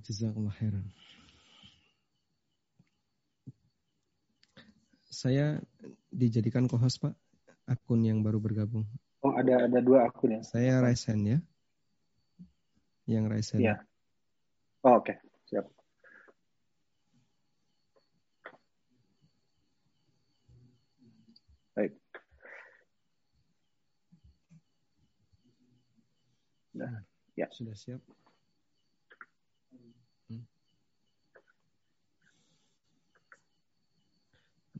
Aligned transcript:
Jazakallah 0.00 0.54
khairan. 0.56 0.86
Saya 5.10 5.60
dijadikan 6.08 6.64
co-host 6.64 7.02
Pak, 7.04 7.12
akun 7.68 8.00
yang 8.02 8.24
baru 8.24 8.40
bergabung. 8.40 8.88
Oh 9.20 9.36
ada 9.36 9.68
ada 9.68 9.78
dua 9.84 10.08
akun 10.08 10.38
ya? 10.38 10.40
Saya 10.40 10.80
Raisen 10.80 11.20
ya. 11.28 11.38
Yang 13.04 13.24
Raisen. 13.28 13.60
Iya. 13.60 13.76
Oh, 14.80 14.96
Oke, 14.96 15.12
okay. 15.12 15.16
siap. 15.50 15.66
Baik. 21.76 21.92
Nah, 26.72 27.04
ya. 27.36 27.46
Sudah 27.52 27.76
siap. 27.76 28.00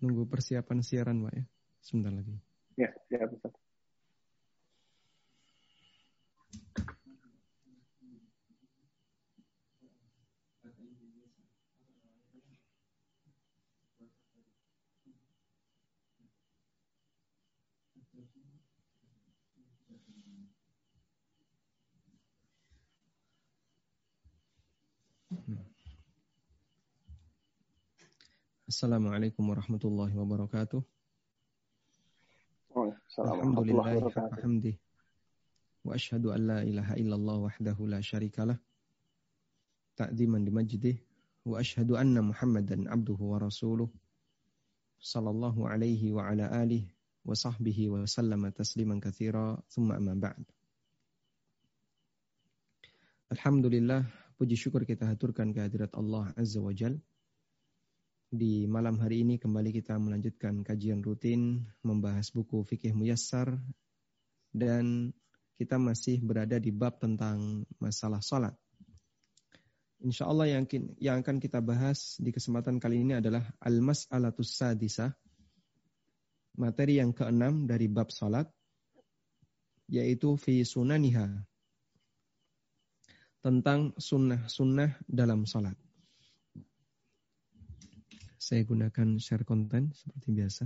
Nunggu 0.00 0.28
persiapan 0.28 0.80
siaran, 0.80 1.22
Pak 1.24 1.32
ya. 1.36 1.44
Sebentar 1.80 2.12
lagi. 2.12 2.36
Ya, 2.76 2.88
ya 3.12 3.24
Ustaz. 3.28 3.52
Assalamualaikum 28.70 29.50
warahmatullahi 29.50 30.14
wabarakatuh. 30.14 30.78
Alhamdulillah 33.18 34.14
hamdih. 34.38 34.78
Wa 35.82 35.98
ashhadu 35.98 36.30
an 36.30 36.40
la 36.46 36.58
ilaha 36.62 36.94
illallah 36.94 37.50
wahdahu 37.50 37.90
la 37.90 37.98
syarikalah. 37.98 38.54
Ta'ziman 39.98 40.46
di 40.46 40.54
majdih. 40.54 41.02
Wa 41.42 41.58
ashhadu 41.58 41.98
anna 41.98 42.22
Muhammadan 42.22 42.86
abduhu 42.86 43.34
wa 43.34 43.42
rasuluh. 43.42 43.90
Sallallahu 45.02 45.66
alaihi 45.66 46.14
wa 46.14 46.30
ala 46.30 46.46
alihi 46.46 46.94
wa 47.26 47.34
sahbihi 47.34 47.90
wa 47.90 48.06
sallama 48.06 48.54
tasliman 48.54 49.02
katsira. 49.02 49.58
Thumma 49.74 49.98
amma 49.98 50.14
ba'd. 50.14 50.46
Alhamdulillah, 53.34 54.06
puji 54.38 54.54
syukur 54.54 54.86
kita 54.86 55.10
haturkan 55.10 55.50
kehadirat 55.50 55.90
Allah 55.98 56.30
Azza 56.38 56.62
wa 56.62 56.70
Jalla 56.70 57.02
di 58.30 58.62
malam 58.70 58.94
hari 59.02 59.26
ini 59.26 59.42
kembali 59.42 59.74
kita 59.74 59.98
melanjutkan 59.98 60.62
kajian 60.62 61.02
rutin 61.02 61.66
membahas 61.82 62.30
buku 62.30 62.62
Fikih 62.62 62.94
Muyassar 62.94 63.58
dan 64.54 65.10
kita 65.58 65.82
masih 65.82 66.22
berada 66.22 66.62
di 66.62 66.70
bab 66.70 67.02
tentang 67.02 67.66
masalah 67.82 68.22
salat. 68.22 68.54
Insya 70.00 70.30
Allah 70.30 70.46
yang, 70.46 70.64
yang 71.02 71.26
akan 71.26 71.42
kita 71.42 71.58
bahas 71.58 72.16
di 72.22 72.30
kesempatan 72.30 72.78
kali 72.78 73.02
ini 73.02 73.18
adalah 73.18 73.44
Al-Mas'alatus 73.60 74.56
Sadisah. 74.56 75.10
Materi 76.56 77.02
yang 77.02 77.12
keenam 77.12 77.66
dari 77.66 77.90
bab 77.90 78.14
salat. 78.14 78.48
Yaitu 79.90 80.38
fi 80.40 80.64
sunaniha. 80.64 81.44
Tentang 83.44 83.92
sunnah-sunnah 83.98 85.02
dalam 85.04 85.44
salat. 85.44 85.76
Saya 88.40 88.64
gunakan 88.64 89.20
share 89.20 89.44
konten 89.44 89.92
seperti 89.92 90.32
biasa. 90.32 90.64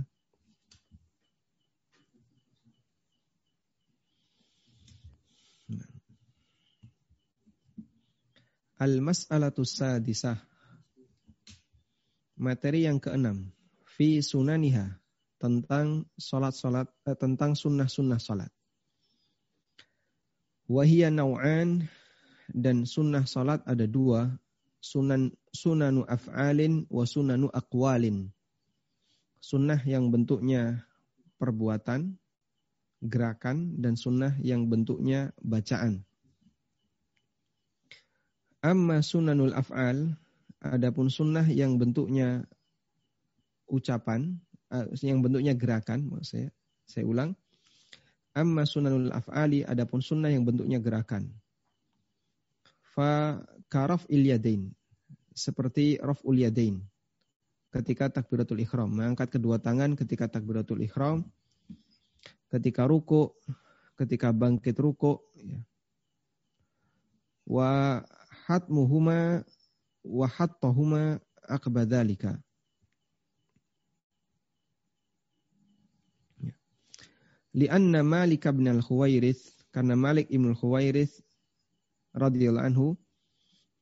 Nah. 5.75 5.91
Al-mas'alatu 8.79 9.67
sadisah. 9.67 10.39
Materi 12.39 12.87
yang 12.87 13.03
keenam. 13.03 13.51
Fi 13.83 14.23
sunaniha. 14.23 14.95
Tentang 15.35 16.07
solat-solat, 16.15 16.87
eh, 17.03 17.19
tentang 17.19 17.59
sunnah-sunnah 17.59 18.23
solat. 18.23 18.51
Wahia 20.71 21.11
naw'an 21.11 21.91
dan 22.55 22.87
sunnah 22.87 23.27
solat 23.27 23.67
ada 23.67 23.83
dua 23.83 24.31
sunan 24.85 25.33
sunanu 25.49 26.05
af'alin 26.05 26.85
wa 26.93 27.01
sunanu 27.09 27.49
aqwalin. 27.49 28.29
Sunnah 29.41 29.81
yang 29.81 30.13
bentuknya 30.13 30.85
perbuatan, 31.41 32.13
gerakan, 33.01 33.81
dan 33.81 33.97
sunnah 33.97 34.37
yang 34.41 34.69
bentuknya 34.69 35.33
bacaan. 35.41 36.05
Amma 38.61 39.01
sunanul 39.01 39.53
af'al, 39.53 40.17
adapun 40.61 41.09
sunnah 41.09 41.45
yang 41.45 41.77
bentuknya 41.77 42.45
ucapan, 43.69 44.37
eh, 44.73 44.85
yang 45.05 45.21
bentuknya 45.21 45.53
gerakan, 45.53 46.09
maksud 46.09 46.29
saya, 46.29 46.47
saya 46.89 47.05
ulang. 47.05 47.37
Amma 48.33 48.65
sunanul 48.65 49.13
af'ali, 49.13 49.61
adapun 49.65 50.01
sunnah 50.01 50.33
yang 50.33 50.45
bentuknya 50.45 50.81
gerakan 50.81 51.29
fa 52.95 53.43
karaf 53.69 54.05
ilyadain 54.09 54.71
seperti 55.35 55.99
raf'ul 55.99 56.39
yadain. 56.39 56.79
Ketika 57.69 58.07
takbiratul 58.07 58.63
ihram. 58.63 58.87
Mengangkat 58.87 59.35
kedua 59.35 59.59
tangan 59.59 59.99
ketika 59.99 60.31
takbiratul 60.31 60.79
ihram. 60.79 61.27
Ketika 62.47 62.87
ruku 62.87 63.35
ketika 63.99 64.31
bangkit 64.31 64.75
ruku 64.79 65.19
ya. 65.39 65.59
wa 67.47 67.99
hatmuhuma 68.47 69.43
wa 70.03 70.27
hattahuma 70.27 71.19
akbadalika 71.47 72.35
ya. 76.43 76.53
lianna 77.55 78.03
Malik 78.03 78.45
bin 78.51 78.67
al-Khuwairith 78.67 79.41
karena 79.71 79.95
Malik 79.95 80.27
ibn 80.27 80.51
al-Khuwairith 80.51 81.23
radhiyallahu 82.11 82.67
anhu 82.67 82.87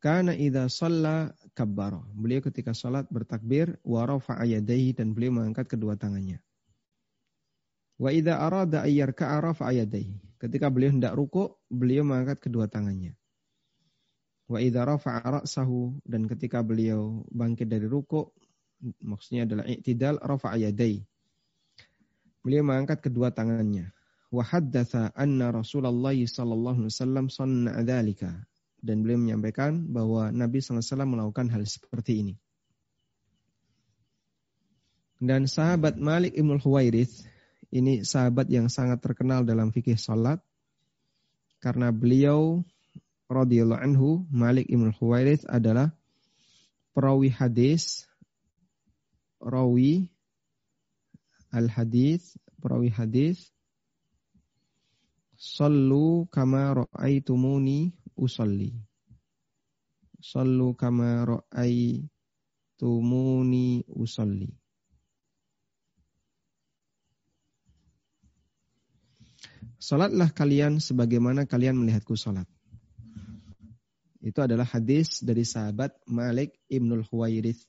kana 0.04 0.36
idza 0.36 0.68
shalla 0.68 1.32
kabbara. 1.56 2.04
Beliau 2.12 2.44
ketika 2.44 2.76
salat 2.76 3.08
bertakbir 3.08 3.80
wa 3.88 4.04
rafa'a 4.04 4.44
dan 4.60 5.16
beliau 5.16 5.40
mengangkat 5.40 5.72
kedua 5.72 5.96
tangannya. 5.96 6.44
Wa 7.96 8.12
idza 8.12 8.36
arada 8.36 8.84
ayyarka'a 8.84 9.40
rafa'a 9.40 9.80
yadayhi. 9.80 10.20
Ketika 10.44 10.68
beliau 10.68 10.92
hendak 10.92 11.16
ruku, 11.16 11.56
beliau 11.72 12.04
mengangkat 12.04 12.44
kedua 12.44 12.68
tangannya. 12.68 13.16
Wa 14.52 14.60
idza 14.60 14.84
rafa'a 14.84 15.40
ra'sahu 15.40 16.04
dan 16.04 16.28
ketika 16.28 16.60
beliau 16.60 17.24
bangkit 17.32 17.72
dari 17.72 17.88
ruku, 17.88 18.28
maksudnya 19.00 19.48
adalah 19.48 19.64
i'tidal 19.72 20.20
rafa'a 20.20 20.60
yadayhi. 20.68 21.08
Beliau 22.44 22.68
mengangkat 22.68 23.08
kedua 23.08 23.32
tangannya 23.32 23.96
wa 24.34 24.44
haddatsa 24.44 25.16
anna 25.16 25.54
Rasulullah 25.54 26.12
sallallahu 26.12 26.84
alaihi 26.84 26.92
wasallam 26.92 27.26
sanna 27.30 27.80
dzalika 27.86 28.34
dan 28.84 29.00
beliau 29.00 29.16
menyampaikan 29.16 29.88
bahwa 29.88 30.28
Nabi 30.36 30.60
SAW 30.60 31.08
melakukan 31.08 31.48
hal 31.48 31.64
seperti 31.64 32.20
ini. 32.20 32.36
Dan 35.24 35.48
sahabat 35.48 35.96
Malik 35.96 36.36
Ibn 36.36 36.60
Huwairith, 36.60 37.24
ini 37.72 38.04
sahabat 38.04 38.52
yang 38.52 38.68
sangat 38.68 39.00
terkenal 39.00 39.48
dalam 39.48 39.72
fikih 39.72 39.96
salat, 39.96 40.44
karena 41.64 41.96
beliau 41.96 42.68
radhiyallahu 43.32 43.80
anhu, 43.80 44.28
Malik 44.28 44.68
Ibn 44.68 44.92
Huwairith 45.00 45.48
adalah 45.48 45.96
perawi 46.92 47.32
hadis, 47.32 48.04
rawi 49.40 50.12
al-hadis, 51.56 52.36
perawi 52.60 52.92
hadis 52.92 53.54
Sallu 55.44 56.24
kama 56.32 56.72
ra'aitumuni 56.72 57.92
usalli. 58.16 58.74
Sallu 60.24 60.74
kama 60.74 61.26
ra'aitumuni 61.28 62.08
usalli. 63.92 64.50
Salatlah 69.84 70.32
kalian 70.32 70.80
sebagaimana 70.80 71.44
kalian 71.44 71.76
melihatku 71.76 72.16
salat. 72.16 72.48
Itu 74.24 74.40
adalah 74.40 74.64
hadis 74.64 75.20
dari 75.20 75.44
sahabat 75.44 75.92
Malik 76.08 76.56
Ibnul 76.72 77.04
Huwairith. 77.12 77.60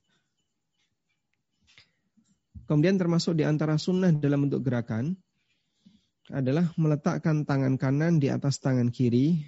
Kemudian 2.70 3.02
termasuk 3.02 3.34
di 3.34 3.42
antara 3.42 3.74
sunnah 3.82 4.14
dalam 4.14 4.46
bentuk 4.46 4.62
gerakan 4.62 5.18
adalah 6.32 6.70
meletakkan 6.78 7.44
tangan 7.44 7.76
kanan 7.76 8.22
di 8.22 8.30
atas 8.32 8.62
tangan 8.62 8.88
kiri 8.88 9.44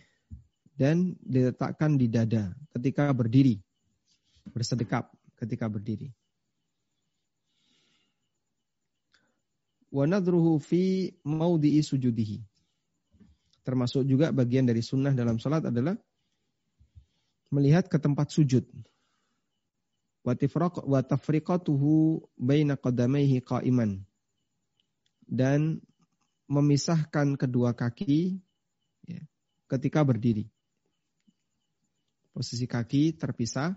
dan 0.76 1.16
diletakkan 1.24 1.96
di 1.96 2.06
dada 2.06 2.52
ketika 2.76 3.08
berdiri. 3.10 3.58
Bersedekap 4.46 5.10
ketika 5.40 5.66
berdiri. 5.66 6.12
Wa 9.90 10.04
fi 10.60 11.10
maudhi'i 11.24 11.80
sujudihi. 11.80 12.44
Termasuk 13.66 14.06
juga 14.06 14.30
bagian 14.30 14.68
dari 14.68 14.84
sunnah 14.84 15.10
dalam 15.10 15.42
salat 15.42 15.66
adalah 15.66 15.98
melihat 17.50 17.90
ke 17.90 17.98
tempat 17.98 18.30
sujud. 18.30 18.62
Wa 20.22 20.36
baina 22.36 22.74
qadamaihi 22.78 23.42
qa'iman. 23.42 24.04
Dan 25.26 25.82
memisahkan 26.46 27.34
kedua 27.34 27.74
kaki 27.74 28.38
ya, 29.10 29.22
ketika 29.66 30.06
berdiri. 30.06 30.46
Posisi 32.36 32.68
kaki 32.68 33.16
terpisah. 33.16 33.72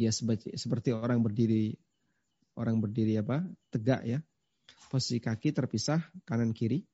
Ya 0.00 0.08
seperti, 0.08 0.56
seperti 0.56 0.96
orang 0.96 1.20
berdiri 1.20 1.76
orang 2.56 2.80
berdiri 2.80 3.20
apa? 3.20 3.44
tegak 3.68 4.00
ya. 4.08 4.24
Posisi 4.88 5.20
kaki 5.20 5.52
terpisah 5.52 6.00
kanan 6.24 6.56
kiri. 6.56 6.88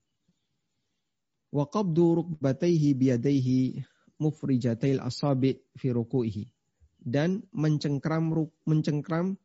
Wa 1.55 1.71
qabdu 1.71 2.19
rukbatayhi 2.19 2.99
biyadayhi 2.99 3.79
mufrijatail 4.19 4.99
asabi 4.99 5.63
fi 5.79 5.95
ruku'ihi. 5.95 6.51
Dan 6.99 7.47
mencengkram 7.55 8.35
mencengkram 8.67 9.39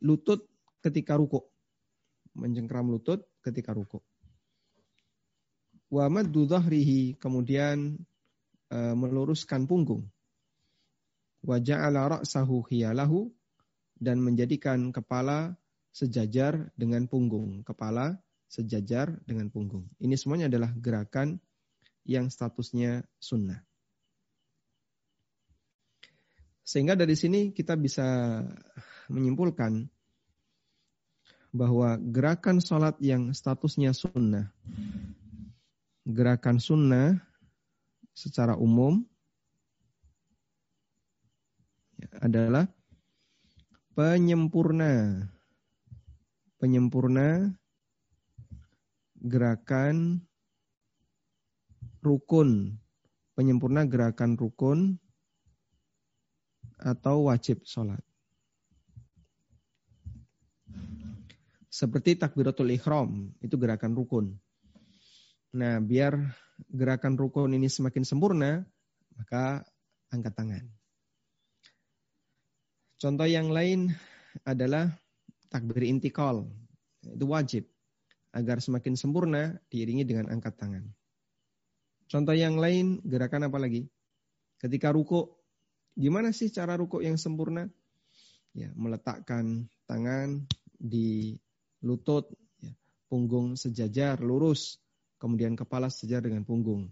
lutut 0.00 0.48
ketika 0.80 1.20
ruku. 1.20 1.44
Mencengkram 2.32 2.88
lutut 2.88 3.28
ketika 3.44 3.76
ruku. 3.76 4.00
Wa 5.92 6.08
maddu 6.08 6.48
dhahrihi 6.48 7.20
kemudian 7.20 8.00
e, 8.68 8.78
meluruskan 8.94 9.64
punggung. 9.68 10.06
Wa 11.44 11.60
ja'ala 11.60 12.20
ra'sahu 12.20 12.64
khiyalahu 12.68 13.28
dan 13.98 14.22
menjadikan 14.22 14.94
kepala 14.94 15.58
sejajar 15.90 16.70
dengan 16.78 17.10
punggung. 17.10 17.66
Kepala 17.66 18.16
sejajar 18.48 19.12
dengan 19.28 19.52
punggung. 19.52 19.84
Ini 20.00 20.16
semuanya 20.16 20.48
adalah 20.48 20.72
gerakan 20.72 21.36
yang 22.08 22.32
statusnya 22.32 23.04
sunnah. 23.20 23.60
Sehingga 26.64 26.96
dari 26.96 27.16
sini 27.16 27.52
kita 27.52 27.76
bisa 27.76 28.40
menyimpulkan 29.08 29.88
bahwa 31.52 31.96
gerakan 31.96 32.60
sholat 32.60 33.00
yang 33.00 33.32
statusnya 33.32 33.96
sunnah, 33.96 34.52
gerakan 36.04 36.60
sunnah 36.60 37.27
secara 38.18 38.58
umum 38.58 39.06
adalah 42.18 42.66
penyempurna, 43.94 45.22
penyempurna 46.58 47.54
gerakan 49.22 50.26
rukun, 52.02 52.74
penyempurna 53.38 53.86
gerakan 53.86 54.34
rukun 54.34 54.98
atau 56.78 57.30
wajib 57.30 57.62
sholat. 57.62 58.02
Seperti 61.70 62.18
takbiratul 62.18 62.74
ikhram, 62.74 63.30
itu 63.38 63.54
gerakan 63.54 63.94
rukun. 63.94 64.34
Nah, 65.56 65.80
biar 65.80 66.18
gerakan 66.68 67.16
rukun 67.16 67.56
ini 67.56 67.70
semakin 67.70 68.04
sempurna, 68.04 68.66
maka 69.16 69.64
angkat 70.12 70.34
tangan. 70.36 70.64
Contoh 72.98 73.28
yang 73.30 73.48
lain 73.48 73.94
adalah 74.44 74.90
takbir 75.48 75.86
intikal. 75.86 76.44
Itu 77.00 77.30
wajib. 77.30 77.64
Agar 78.34 78.60
semakin 78.60 78.92
sempurna, 78.98 79.56
diiringi 79.72 80.04
dengan 80.04 80.28
angkat 80.28 80.60
tangan. 80.60 80.84
Contoh 82.08 82.36
yang 82.36 82.60
lain, 82.60 83.00
gerakan 83.06 83.48
apa 83.48 83.56
lagi? 83.56 83.88
Ketika 84.60 84.92
ruku, 84.92 85.38
Gimana 85.98 86.30
sih 86.30 86.46
cara 86.54 86.78
rukuk 86.78 87.02
yang 87.02 87.18
sempurna? 87.18 87.66
Ya, 88.54 88.70
meletakkan 88.78 89.66
tangan 89.90 90.46
di 90.78 91.34
lutut, 91.82 92.30
ya, 92.62 92.70
punggung 93.10 93.58
sejajar, 93.58 94.22
lurus, 94.22 94.78
kemudian 95.18 95.58
kepala 95.58 95.92
sejajar 95.92 96.30
dengan 96.30 96.46
punggung. 96.46 96.88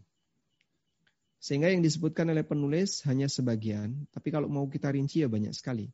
Sehingga 1.41 1.71
yang 1.71 1.81
disebutkan 1.81 2.29
oleh 2.33 2.43
penulis 2.43 3.07
hanya 3.07 3.31
sebagian, 3.31 4.11
tapi 4.11 4.35
kalau 4.35 4.51
mau 4.51 4.67
kita 4.67 4.91
rinci 4.91 5.23
ya 5.23 5.29
banyak 5.31 5.55
sekali. 5.55 5.87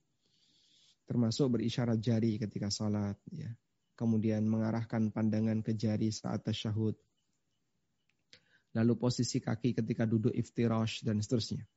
Termasuk 1.04 1.58
berisyarat 1.58 2.00
jari 2.00 2.40
ketika 2.40 2.72
salat, 2.72 3.20
ya. 3.28 3.52
kemudian 3.92 4.48
mengarahkan 4.48 5.12
pandangan 5.12 5.60
ke 5.60 5.76
jari 5.76 6.08
saat 6.08 6.40
tasyahud, 6.42 6.96
lalu 8.72 8.92
posisi 8.96 9.38
kaki 9.38 9.76
ketika 9.76 10.08
duduk 10.08 10.32
iftirash, 10.32 11.04
dan 11.04 11.20
seterusnya 11.20 11.68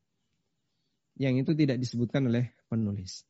yang 1.15 1.39
itu 1.39 1.55
tidak 1.55 1.79
disebutkan 1.79 2.27
oleh 2.27 2.51
penulis. 2.67 3.23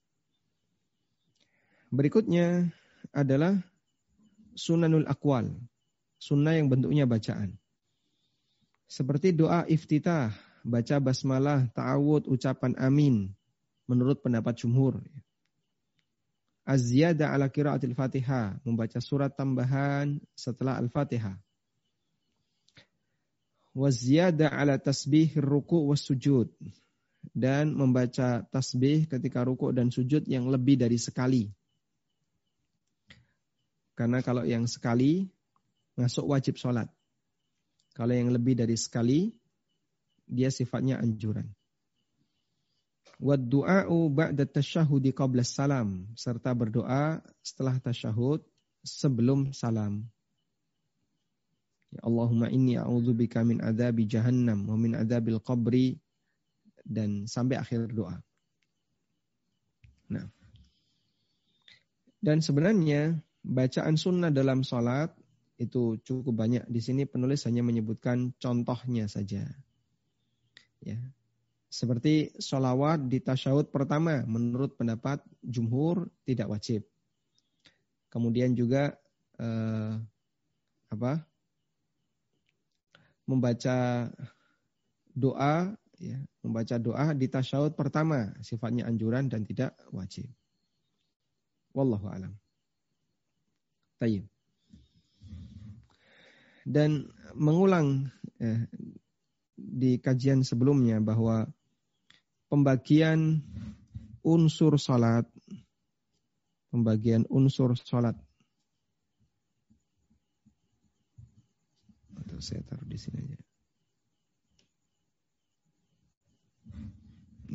Berikutnya 1.93 2.73
adalah 3.13 3.61
sunanul 4.57 5.05
akwal, 5.05 5.53
sunnah 6.25 6.57
yang 6.57 6.73
bentuknya 6.73 7.05
bacaan. 7.05 7.53
Seperti 8.89 9.37
doa 9.37 9.61
iftitah, 9.69 10.33
baca 10.65 10.97
basmalah, 10.97 11.69
ta'awud, 11.69 12.25
ucapan 12.25 12.73
amin, 12.81 13.29
menurut 13.85 14.25
pendapat 14.25 14.57
jumhur. 14.57 14.97
Az-ziyada 16.65 17.29
ala 17.29 17.45
kiraatil 17.45 17.93
fatihah, 17.93 18.57
membaca 18.65 18.97
surat 18.97 19.29
tambahan 19.37 20.17
setelah 20.33 20.81
al-fatihah. 20.81 21.37
Waziyada 23.77 24.49
ala 24.49 24.81
tasbih 24.81 25.37
ruku 25.37 25.85
was 25.85 26.01
sujud, 26.01 26.49
dan 27.35 27.75
membaca 27.75 28.47
tasbih 28.49 29.05
ketika 29.05 29.43
rukuk 29.43 29.75
dan 29.75 29.91
sujud 29.91 30.25
yang 30.25 30.47
lebih 30.47 30.79
dari 30.79 30.95
sekali. 30.95 31.51
Karena 33.93 34.23
kalau 34.23 34.47
yang 34.47 34.63
sekali 34.63 35.27
masuk 35.95 36.27
wajib 36.31 36.59
sholat. 36.59 36.87
Kalau 37.95 38.11
yang 38.11 38.31
lebih 38.31 38.59
dari 38.59 38.75
sekali, 38.75 39.31
dia 40.27 40.51
sifatnya 40.51 40.99
anjuran. 40.99 41.47
Wad 43.15 43.47
du'a'u 43.47 44.11
ba'da 44.11 44.43
tasyahudi 44.43 45.15
qabla 45.15 45.47
salam. 45.47 46.11
Serta 46.19 46.51
berdoa 46.51 47.23
setelah 47.39 47.79
tasyahud 47.79 48.43
sebelum 48.83 49.55
salam. 49.55 50.03
Ya 51.95 52.03
Allahumma 52.03 52.51
inni 52.51 52.75
a'udzubika 52.75 53.47
min 53.47 53.63
adzabi 53.63 54.03
jahannam 54.03 54.67
wa 54.67 54.75
min 54.75 54.99
adzabil 54.99 55.39
qabri 55.39 55.95
dan 56.83 57.23
sampai 57.23 57.55
akhir 57.55 57.95
doa. 57.95 58.19
Nah, 60.11 60.27
dan 62.19 62.43
sebenarnya 62.43 63.15
bacaan 63.41 63.95
sunnah 63.95 64.29
dalam 64.29 64.61
sholat 64.61 65.15
itu 65.55 65.99
cukup 66.03 66.35
banyak. 66.35 66.63
Di 66.67 66.81
sini 66.83 67.07
penulis 67.07 67.47
hanya 67.47 67.63
menyebutkan 67.63 68.35
contohnya 68.39 69.07
saja. 69.07 69.47
Ya, 70.83 70.99
seperti 71.71 72.35
sholawat 72.37 73.11
di 73.11 73.19
tasyahud 73.19 73.67
pertama 73.71 74.23
menurut 74.27 74.79
pendapat 74.79 75.23
jumhur 75.43 76.07
tidak 76.27 76.51
wajib. 76.51 76.87
Kemudian 78.11 78.55
juga 78.55 78.95
eh, 79.39 79.93
apa? 80.91 81.19
Membaca 83.25 84.07
doa 85.15 85.73
ya, 85.97 86.19
membaca 86.45 86.75
doa 86.77 87.11
di 87.17 87.27
tasyahud 87.27 87.73
pertama 87.73 88.31
sifatnya 88.39 88.85
anjuran 88.85 89.27
dan 89.31 89.43
tidak 89.43 89.73
wajib. 89.89 90.27
Wallahu 91.75 92.07
alam. 92.07 92.33
Tayyib. 93.99 94.34
Dan 96.65 97.05
mengulang 97.37 98.09
eh, 98.41 98.65
di 99.53 100.01
kajian 100.01 100.41
sebelumnya 100.41 100.97
bahwa 100.97 101.45
pembagian 102.49 103.45
unsur 104.25 104.81
salat 104.81 105.29
pembagian 106.73 107.23
unsur 107.29 107.77
salat 107.77 108.17
atau 112.25 112.41
saya 112.41 112.59
taruh 112.65 112.83
di 112.89 112.97
sini 112.99 113.21
aja. 113.21 113.37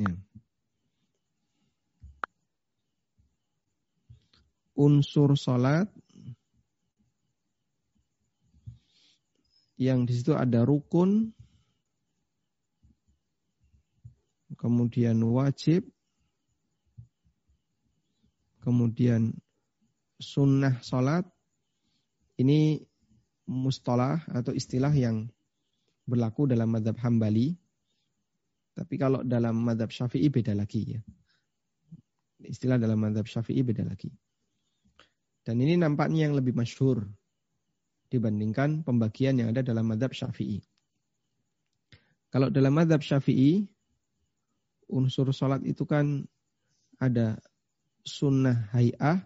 Ya. 0.00 0.14
Unsur 4.73 5.37
sholat 5.37 5.93
yang 9.81 10.05
di 10.05 10.13
situ 10.13 10.37
ada 10.37 10.61
rukun, 10.61 11.33
kemudian 14.61 15.17
wajib, 15.25 15.89
kemudian 18.61 19.33
sunnah 20.21 20.77
sholat, 20.85 21.25
ini 22.37 22.85
mustalah 23.49 24.21
atau 24.29 24.53
istilah 24.53 24.93
yang 24.93 25.33
berlaku 26.05 26.45
dalam 26.45 26.77
madhab 26.77 27.01
hambali. 27.01 27.57
Tapi 28.77 28.95
kalau 29.01 29.25
dalam 29.25 29.65
madhab 29.65 29.89
syafi'i 29.89 30.29
beda 30.29 30.53
lagi 30.53 30.93
ya. 30.93 31.01
Istilah 32.45 32.77
dalam 32.77 33.01
madhab 33.01 33.25
syafi'i 33.25 33.65
beda 33.65 33.89
lagi. 33.89 34.13
Dan 35.41 35.57
ini 35.65 35.81
nampaknya 35.81 36.29
yang 36.29 36.37
lebih 36.37 36.53
masyhur 36.53 37.09
dibandingkan 38.11 38.83
pembagian 38.83 39.38
yang 39.38 39.55
ada 39.55 39.62
dalam 39.62 39.87
madhab 39.87 40.11
syafi'i. 40.11 40.59
Kalau 42.31 42.50
dalam 42.50 42.75
madhab 42.75 43.02
syafi'i, 43.02 43.71
unsur 44.90 45.31
sholat 45.31 45.62
itu 45.62 45.87
kan 45.87 46.26
ada 46.99 47.38
sunnah 48.02 48.71
hay'ah 48.75 49.23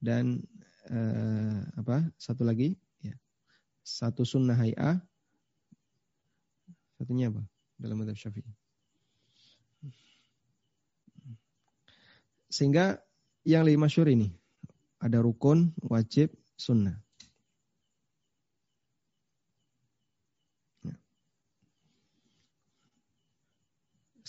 dan 0.00 0.44
eh, 0.92 1.60
apa 1.80 2.12
satu 2.20 2.44
lagi 2.44 2.76
ya 3.00 3.16
satu 3.80 4.22
sunnah 4.24 4.56
hay'ah. 4.60 5.00
Satunya 7.00 7.32
apa 7.32 7.40
dalam 7.80 8.04
madhab 8.04 8.20
syafi'i? 8.20 8.52
Sehingga 12.52 13.00
yang 13.48 13.64
lebih 13.64 13.80
masyur 13.80 14.04
ini 14.12 14.28
ada 15.00 15.24
rukun 15.24 15.72
wajib 15.80 16.28
sunnah 16.60 17.00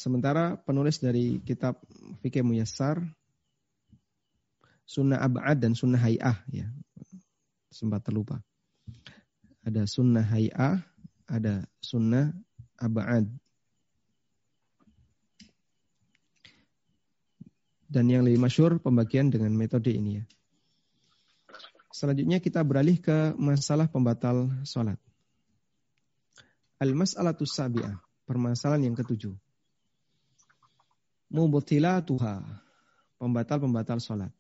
Sementara 0.02 0.58
penulis 0.58 0.98
dari 0.98 1.38
kitab 1.46 1.78
Fikih 2.26 2.42
Muyassar 2.42 3.06
sunnah 4.82 5.22
abad 5.22 5.54
dan 5.54 5.78
sunnah 5.78 6.02
hay'ah 6.02 6.42
ya. 6.50 6.66
Sempat 7.70 8.10
terlupa. 8.10 8.42
Ada 9.62 9.86
sunnah 9.86 10.26
hay'ah, 10.26 10.82
ada 11.30 11.70
sunnah 11.86 12.34
abad. 12.82 13.30
Dan 17.86 18.10
yang 18.10 18.26
lebih 18.26 18.42
masyur 18.42 18.82
pembagian 18.82 19.30
dengan 19.30 19.54
metode 19.54 19.94
ini 19.94 20.18
ya. 20.18 20.26
Selanjutnya 21.94 22.42
kita 22.42 22.66
beralih 22.66 22.98
ke 22.98 23.38
masalah 23.38 23.86
pembatal 23.86 24.50
sholat. 24.66 24.98
Al-mas'alatus 26.82 27.54
sabi'ah. 27.54 28.02
Permasalahan 28.26 28.90
yang 28.90 28.98
ketujuh. 28.98 29.38
Mubtilatuha. 31.32 32.44
Pembatal-pembatal 33.18 34.02
sholat 34.04 34.34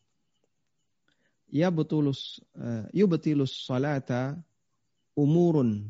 ya 1.51 1.67
betulus 1.67 2.39
uh, 2.55 2.87
yubtilus 2.95 3.67
salata 3.67 4.39
umurun 5.13 5.83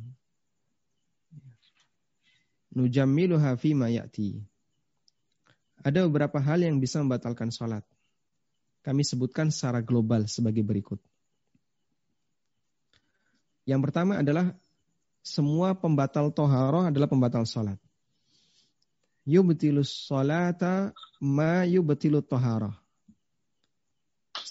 nujammiluha 2.73 3.53
fima 3.61 3.87
ya'ti. 3.93 4.41
Ada 5.81 6.05
beberapa 6.09 6.41
hal 6.41 6.61
yang 6.65 6.77
bisa 6.77 7.01
membatalkan 7.01 7.49
salat. 7.49 7.85
Kami 8.81 9.01
sebutkan 9.01 9.49
secara 9.49 9.81
global 9.81 10.29
sebagai 10.29 10.61
berikut. 10.61 11.01
Yang 13.65 13.81
pertama 13.89 14.21
adalah 14.21 14.53
semua 15.21 15.73
pembatal 15.73 16.33
toharoh 16.33 16.85
adalah 16.85 17.09
pembatal 17.09 17.45
salat. 17.49 17.77
Yubtilus 19.25 20.09
salata 20.09 20.93
ma 21.21 21.61
yubtilut 21.65 22.25
toharoh 22.25 22.73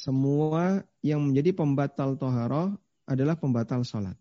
semua 0.01 0.81
yang 1.05 1.21
menjadi 1.21 1.53
pembatal 1.53 2.17
toharoh 2.17 2.73
adalah 3.05 3.37
pembatal 3.37 3.85
sholat. 3.85 4.17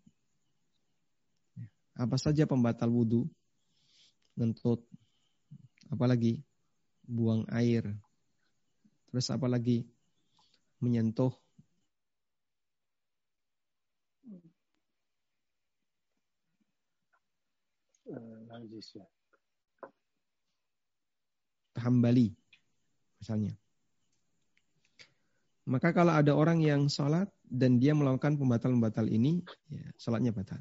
Apa 1.96 2.20
saja 2.20 2.44
pembatal 2.44 2.92
wudhu, 2.92 3.24
ngentut, 4.36 4.84
apalagi 5.88 6.44
buang 7.08 7.48
air, 7.48 7.96
terus 9.08 9.32
apalagi 9.32 9.88
menyentuh 10.84 11.32
ya. 18.04 19.19
Hambali 21.80 22.36
misalnya. 23.20 23.56
Maka 25.70 25.94
kalau 25.94 26.12
ada 26.16 26.34
orang 26.34 26.58
yang 26.64 26.90
sholat 26.90 27.30
dan 27.46 27.78
dia 27.78 27.94
melakukan 27.94 28.34
pembatal-pembatal 28.40 29.06
ini, 29.06 29.44
ya, 29.70 29.86
sholatnya 30.00 30.34
batal. 30.34 30.58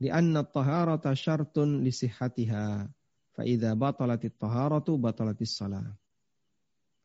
Di 0.00 0.08
anna 0.08 0.40
taharata 0.42 1.12
syartun 1.12 1.84
lisihatiha. 1.84 2.88
Fa'idha 3.34 3.74
batalatit 3.74 4.38
taharatu 4.38 4.94
batalatis 4.94 5.58
salah. 5.58 5.82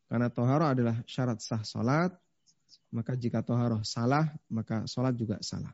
Karena 0.05 0.29
tahara 0.29 0.77
adalah 0.77 1.01
syarat 1.10 1.41
sah 1.41 1.65
sholat, 1.65 2.13
maka 2.93 3.17
jika 3.17 3.41
tahara 3.41 3.81
salah, 3.81 4.29
maka 4.46 4.86
sholat 4.86 5.17
juga 5.17 5.41
salah. 5.41 5.74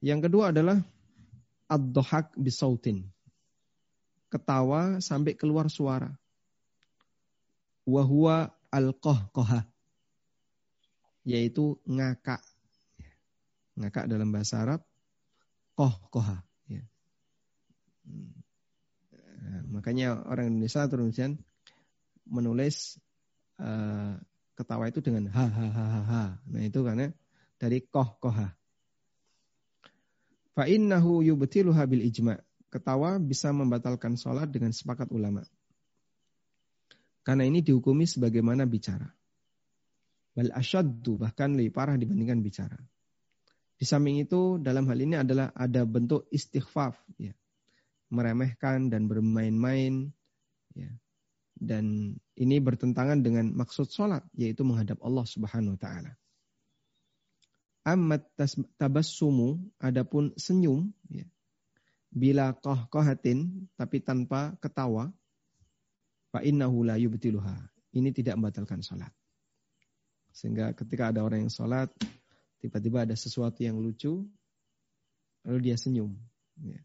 Yang 0.00 0.28
kedua 0.28 0.52
adalah 0.52 0.80
ad-dohak 1.68 2.36
bisautin. 2.36 3.08
Ketawa 4.34 4.98
sampai 4.98 5.38
keluar 5.38 5.70
suara. 5.70 6.10
Wahua 7.86 8.50
al-qahqaha 8.74 9.62
yaitu 11.22 11.78
ngakak. 11.86 12.42
Ngakak 13.78 14.10
dalam 14.10 14.34
bahasa 14.34 14.66
Arab 14.66 14.82
qahqaha 15.78 16.42
ya. 16.66 16.82
Nah, 19.44 19.62
makanya 19.70 20.18
orang 20.26 20.50
Indonesia 20.50 20.82
terus 20.90 21.14
menulis 22.26 22.98
uh, 23.62 24.18
ketawa 24.54 24.88
itu 24.88 25.02
dengan 25.02 25.30
ha 25.30 25.46
ha 25.46 25.66
ha 25.70 25.84
ha 25.84 26.02
ha. 26.02 26.24
Nah 26.46 26.62
itu 26.62 26.80
karena 26.82 27.10
dari 27.58 27.82
koh 27.86 28.18
koha. 28.22 28.54
Fa 30.54 30.64
innahu 30.70 31.26
yubtiluha 31.26 31.82
bil 31.90 32.06
ijma. 32.06 32.38
Ketawa 32.74 33.22
bisa 33.22 33.54
membatalkan 33.54 34.18
sholat 34.18 34.50
dengan 34.50 34.74
sepakat 34.74 35.14
ulama. 35.14 35.46
Karena 37.22 37.46
ini 37.46 37.62
dihukumi 37.62 38.02
sebagaimana 38.02 38.66
bicara. 38.66 39.06
Bal 40.34 40.50
asyaddu 40.50 41.22
bahkan 41.22 41.54
lebih 41.54 41.70
parah 41.70 41.94
dibandingkan 41.94 42.42
bicara. 42.42 42.74
Di 43.78 43.86
samping 43.86 44.18
itu 44.18 44.58
dalam 44.58 44.90
hal 44.90 44.98
ini 44.98 45.22
adalah 45.22 45.54
ada 45.54 45.86
bentuk 45.86 46.26
istighfaf 46.34 46.98
ya. 47.14 47.30
Meremehkan 48.10 48.90
dan 48.90 49.06
bermain-main 49.06 50.10
ya. 50.74 50.90
Dan 51.54 52.18
ini 52.34 52.56
bertentangan 52.58 53.22
dengan 53.22 53.54
maksud 53.54 53.86
sholat 53.86 54.26
yaitu 54.34 54.66
menghadap 54.66 54.98
Allah 55.06 55.22
Subhanahu 55.22 55.78
wa 55.78 55.80
taala. 55.80 56.12
Amat 57.86 58.26
tabassumu 58.74 59.62
adapun 59.78 60.34
senyum 60.34 60.90
ya. 61.06 61.30
Bila 62.14 62.54
kohatin 62.88 63.66
tapi 63.74 63.98
tanpa 63.98 64.54
ketawa 64.62 65.10
fa 66.30 66.42
innahu 66.46 66.86
la 66.86 66.94
yubtiluha. 66.94 67.54
Ini 67.94 68.10
tidak 68.14 68.38
membatalkan 68.38 68.82
salat. 68.82 69.10
Sehingga 70.34 70.74
ketika 70.74 71.14
ada 71.14 71.22
orang 71.22 71.46
yang 71.46 71.54
salat, 71.54 71.90
tiba-tiba 72.58 73.06
ada 73.06 73.14
sesuatu 73.14 73.62
yang 73.62 73.78
lucu, 73.78 74.26
lalu 75.46 75.58
dia 75.62 75.78
senyum. 75.78 76.10
Ya. 76.58 76.82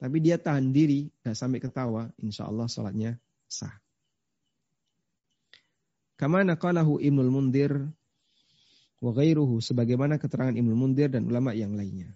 Tapi 0.00 0.18
dia 0.18 0.42
tahan 0.42 0.74
diri, 0.74 1.06
nggak 1.22 1.38
sampai 1.38 1.62
ketawa, 1.62 2.10
insya 2.18 2.50
Allah 2.50 2.66
salatnya 2.66 3.14
sah. 3.46 3.78
Kama 6.18 6.42
naqalahu 6.42 6.98
Ibnul 6.98 7.30
Mundir 7.30 7.72
wa 9.00 9.10
ghairuhu 9.14 9.62
sebagaimana 9.62 10.20
keterangan 10.20 10.52
Ibnul 10.52 10.76
Mundir 10.76 11.08
dan 11.08 11.30
ulama 11.30 11.54
yang 11.54 11.78
lainnya. 11.78 12.10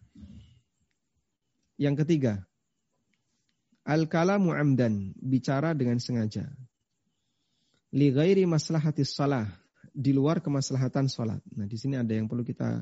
Yang 1.77 2.07
ketiga, 2.07 2.47
Al-kalamu 3.85 4.57
amdan, 4.57 5.13
bicara 5.21 5.77
dengan 5.77 6.01
sengaja. 6.01 6.49
Li 7.93 8.09
ghairi 8.09 8.49
maslahatis 8.49 9.13
salah, 9.13 9.45
di 9.93 10.17
luar 10.17 10.41
kemaslahatan 10.41 11.13
salat. 11.13 11.45
Nah, 11.53 11.69
di 11.69 11.77
sini 11.77 12.01
ada 12.01 12.17
yang 12.17 12.25
perlu 12.25 12.43
kita 12.43 12.81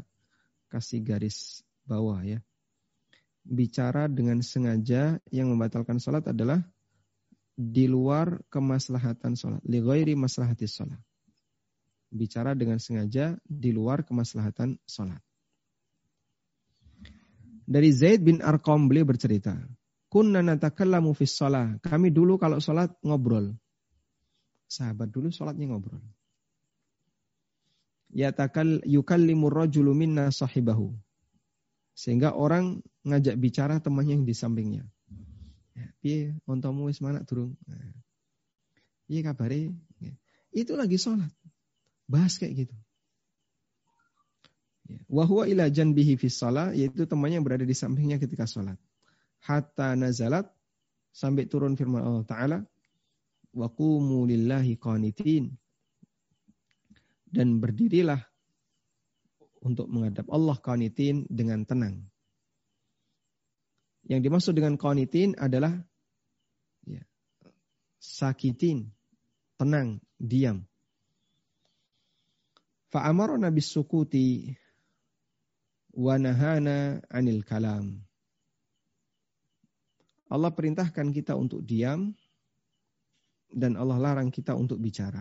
kasih 0.71 1.03
garis 1.03 1.67
bawah 1.83 2.23
ya. 2.23 2.39
Bicara 3.43 4.07
dengan 4.07 4.39
sengaja 4.47 5.19
yang 5.35 5.51
membatalkan 5.51 5.99
salat 5.99 6.23
adalah 6.31 6.63
di 7.59 7.91
luar 7.91 8.39
kemaslahatan 8.47 9.35
salat. 9.35 9.59
Li 9.67 9.83
ghairi 9.83 10.15
maslahatis 10.15 10.79
salat. 10.79 11.03
Bicara 12.15 12.55
dengan 12.55 12.79
sengaja 12.79 13.35
di 13.43 13.75
luar 13.75 14.07
kemaslahatan 14.07 14.79
salat. 14.87 15.19
Dari 17.73 17.89
Zaid 17.89 18.21
bin 18.21 18.45
Arqam 18.45 18.85
beliau 18.85 19.09
bercerita, 19.09 19.57
kunna 20.13 20.45
natakallamu 20.45 21.17
fis 21.17 21.33
shalah. 21.33 21.81
Kami 21.81 22.13
dulu 22.13 22.37
kalau 22.37 22.61
sholat 22.61 22.93
ngobrol. 23.01 23.57
Sahabat 24.69 25.09
dulu 25.09 25.33
sholatnya 25.33 25.73
ngobrol. 25.73 26.05
Yatakal 28.13 28.85
yukallimu 28.85 29.49
rajulu 29.49 29.97
minna 29.97 30.29
sahibahu. 30.29 30.93
Sehingga 31.97 32.37
orang 32.37 32.85
ngajak 33.09 33.41
bicara 33.41 33.81
temannya 33.81 34.21
yang 34.21 34.29
di 34.29 34.37
sampingnya. 34.37 34.85
Ya, 35.73 35.89
piye 36.05 36.37
ontomu 36.45 36.93
wis 36.93 37.01
mana 37.01 37.25
turun. 37.25 37.57
Nah. 37.65 37.97
Piye 39.09 39.25
kabare? 39.25 39.73
Ya. 39.97 40.13
Itu 40.53 40.77
lagi 40.77 41.01
sholat. 41.01 41.33
Bahas 42.05 42.37
kayak 42.37 42.69
gitu. 42.69 42.77
Wahwa 45.09 45.47
ila 45.49 45.69
janbihi 45.69 46.17
fis 46.17 46.37
salah, 46.37 46.73
yaitu 46.73 47.05
temannya 47.07 47.41
yang 47.41 47.47
berada 47.47 47.67
di 47.67 47.77
sampingnya 47.77 48.19
ketika 48.19 48.49
sholat 48.49 48.81
hatta 49.43 49.99
nazalat 49.99 50.47
sampai 51.11 51.51
turun 51.51 51.75
firman 51.75 52.03
Allah 52.03 52.27
Ta'ala 52.27 52.59
wa 53.53 53.69
qumu 53.69 54.25
lillahi 54.31 54.79
qanitin 54.79 55.51
dan 57.29 57.59
berdirilah 57.59 58.23
untuk 59.63 59.91
menghadap 59.91 60.27
Allah 60.31 60.57
qanitin 60.59 61.27
dengan 61.27 61.67
tenang. 61.67 62.07
Yang 64.07 64.21
dimaksud 64.27 64.55
dengan 64.59 64.75
qanitin 64.75 65.39
adalah 65.39 65.79
ya, 66.87 67.03
sakitin, 68.03 68.91
tenang, 69.55 70.03
diam. 70.19 70.67
Fa'amara 72.91 73.39
nabi 73.39 73.63
sukuti 73.63 74.53
wa 75.93 76.15
nahana 76.17 77.01
anil 77.13 77.45
kalam. 77.45 78.01
Allah 80.33 80.49
perintahkan 80.49 81.13
kita 81.13 81.37
untuk 81.37 81.61
diam 81.61 82.17
dan 83.53 83.77
Allah 83.77 84.01
larang 84.01 84.33
kita 84.33 84.57
untuk 84.57 84.81
bicara. 84.81 85.21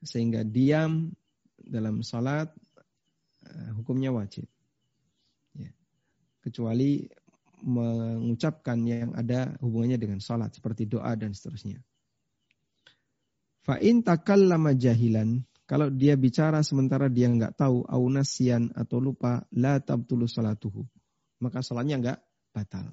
Sehingga 0.00 0.40
diam 0.40 1.12
dalam 1.60 2.00
salat 2.00 2.48
uh, 3.44 3.70
hukumnya 3.76 4.08
wajib. 4.08 4.48
Ya. 5.52 5.68
Kecuali 6.40 7.04
mengucapkan 7.60 8.80
yang 8.88 9.12
ada 9.12 9.52
hubungannya 9.60 10.00
dengan 10.00 10.24
salat 10.24 10.56
seperti 10.56 10.88
doa 10.88 11.12
dan 11.12 11.36
seterusnya. 11.36 11.84
Fa'in 13.60 14.00
takallama 14.00 14.72
jahilan 14.72 15.44
kalau 15.70 15.86
dia 15.86 16.18
bicara 16.18 16.66
sementara 16.66 17.06
dia 17.06 17.30
nggak 17.30 17.54
tahu 17.54 17.86
aunasian 17.86 18.74
atau 18.74 18.98
lupa 18.98 19.46
la 19.54 19.78
tabtulu 19.78 20.26
salatuhu 20.26 20.82
maka 21.40 21.64
salatnya 21.64 21.96
nggak 21.98 22.18
batal. 22.52 22.86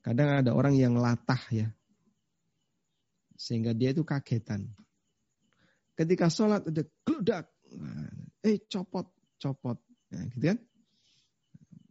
Kadang 0.00 0.42
ada 0.42 0.50
orang 0.52 0.74
yang 0.74 0.98
latah 0.98 1.40
ya. 1.54 1.68
Sehingga 3.38 3.72
dia 3.72 3.94
itu 3.94 4.02
kagetan. 4.04 4.74
Ketika 5.96 6.28
sholat 6.28 6.66
ada 6.66 6.82
geledak. 7.06 7.46
Eh 8.42 8.64
copot, 8.66 9.06
copot. 9.38 9.78
Nah, 10.10 10.24
gitu 10.34 10.44
kan. 10.50 10.58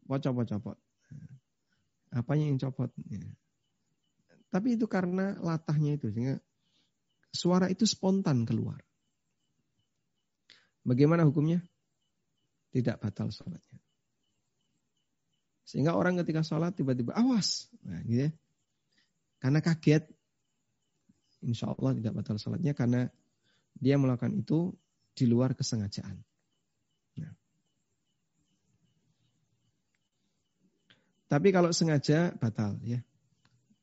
Copot, 0.10 0.46
copot. 0.50 0.78
Apanya 2.10 2.50
yang 2.50 2.58
copot? 2.58 2.90
Ya. 3.06 3.22
Tapi 4.50 4.74
itu 4.74 4.90
karena 4.90 5.38
latahnya 5.38 6.02
itu. 6.02 6.10
Sehingga 6.10 6.42
suara 7.34 7.70
itu 7.70 7.86
spontan 7.86 8.44
keluar. 8.44 8.82
Bagaimana 10.86 11.28
hukumnya? 11.28 11.62
Tidak 12.70 13.02
batal 13.02 13.30
sholatnya. 13.34 13.80
Sehingga 15.66 15.94
orang 15.94 16.18
ketika 16.22 16.42
sholat 16.42 16.74
tiba-tiba 16.74 17.14
awas. 17.14 17.70
Nah, 17.86 18.02
gitu 18.06 18.30
ya. 18.30 18.32
Karena 19.38 19.62
kaget. 19.62 20.10
Insya 21.46 21.72
Allah 21.72 21.94
tidak 21.94 22.14
batal 22.18 22.42
sholatnya 22.42 22.74
karena 22.74 23.08
dia 23.78 23.96
melakukan 23.96 24.34
itu 24.34 24.74
di 25.14 25.26
luar 25.30 25.54
kesengajaan. 25.54 26.20
Nah. 27.22 27.34
Tapi 31.30 31.48
kalau 31.54 31.70
sengaja 31.70 32.34
batal 32.36 32.82
ya. 32.82 33.00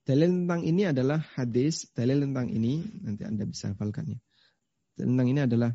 Dalil 0.07 0.47
tentang 0.47 0.62
ini 0.62 0.87
adalah 0.87 1.19
hadis, 1.35 1.90
dalil 1.90 2.23
tentang 2.23 2.47
ini 2.47 2.79
nanti 3.03 3.27
Anda 3.27 3.42
bisa 3.42 3.75
hafalkannya. 3.75 4.23
Tentang 4.95 5.27
ini 5.27 5.42
adalah 5.42 5.75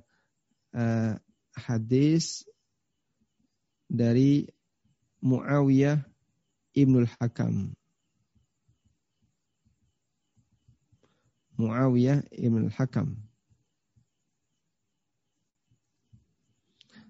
uh, 0.72 1.20
hadis 1.52 2.48
dari 3.92 4.48
Muawiyah 5.20 6.00
Ibnul 6.72 7.12
Hakam. 7.20 7.76
Muawiyah 11.60 12.24
Ibnul 12.32 12.72
Hakam. 12.72 13.20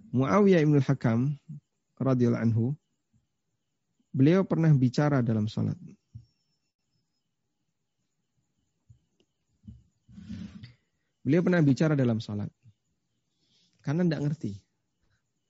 Muawiyah 0.09 0.59
Ibnul 0.65 0.83
Hakam 0.83 1.37
radhiyallahu 2.01 2.43
anhu 2.49 2.65
beliau 4.09 4.41
pernah 4.41 4.73
bicara 4.73 5.21
dalam 5.21 5.45
salat. 5.45 5.77
Beliau 11.21 11.45
pernah 11.45 11.61
bicara 11.61 11.93
dalam 11.93 12.17
salat. 12.17 12.49
Karena 13.81 14.05
tidak 14.05 14.21
ngerti. 14.29 14.53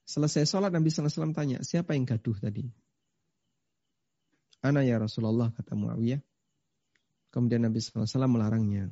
Selesai 0.07 0.43
sholat 0.43 0.71
Nabi 0.75 0.91
SAW 0.91 1.31
tanya, 1.31 1.63
siapa 1.63 1.95
yang 1.95 2.03
gaduh 2.03 2.35
tadi? 2.35 2.67
Ana 4.59 4.83
ya 4.83 4.99
Rasulullah, 4.99 5.51
kata 5.55 5.73
Muawiyah. 5.73 6.19
Kemudian 7.31 7.63
Nabi 7.63 7.79
SAW 7.79 8.27
melarangnya. 8.27 8.91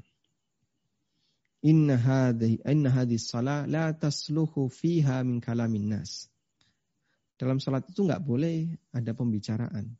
Inna 1.59 1.99
hadhi, 1.99 2.63
inna 2.63 2.87
hadhi 2.87 3.19
salah 3.19 3.67
la 3.67 3.91
tasluhu 3.91 4.71
fiha 4.71 5.19
min 5.27 5.43
kalamin 5.43 5.91
nas. 5.91 6.31
Dalam 7.35 7.59
salat 7.59 7.83
itu 7.91 8.07
nggak 8.07 8.23
boleh 8.23 8.79
ada 8.95 9.11
pembicaraan. 9.11 9.91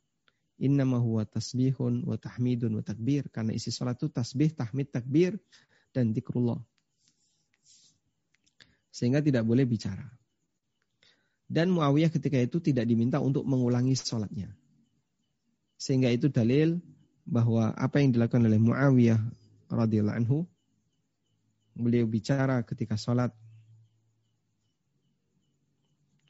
Inna 0.60 0.84
huwa 0.84 1.24
tasbihun 1.24 2.04
wa 2.04 2.16
tahmidun 2.16 2.80
wa 2.80 2.84
takbir. 2.84 3.28
Karena 3.28 3.52
isi 3.52 3.68
salat 3.72 4.00
itu 4.00 4.08
tasbih, 4.08 4.56
tahmid, 4.56 4.88
takbir, 4.92 5.36
dan 5.92 6.16
zikrullah. 6.16 6.60
Sehingga 8.90 9.22
tidak 9.22 9.46
boleh 9.46 9.64
bicara. 9.66 10.06
Dan 11.50 11.74
Muawiyah 11.74 12.10
ketika 12.14 12.38
itu 12.38 12.62
tidak 12.62 12.86
diminta 12.86 13.18
untuk 13.18 13.42
mengulangi 13.42 13.98
sholatnya. 13.98 14.54
Sehingga 15.74 16.10
itu 16.12 16.30
dalil 16.30 16.78
bahwa 17.26 17.74
apa 17.74 18.02
yang 18.02 18.14
dilakukan 18.14 18.46
oleh 18.46 18.58
Muawiyah 18.58 19.20
radhiyallahu 19.70 20.18
anhu 20.18 20.38
beliau 21.78 22.04
bicara 22.04 22.60
ketika 22.66 22.98
sholat 22.98 23.30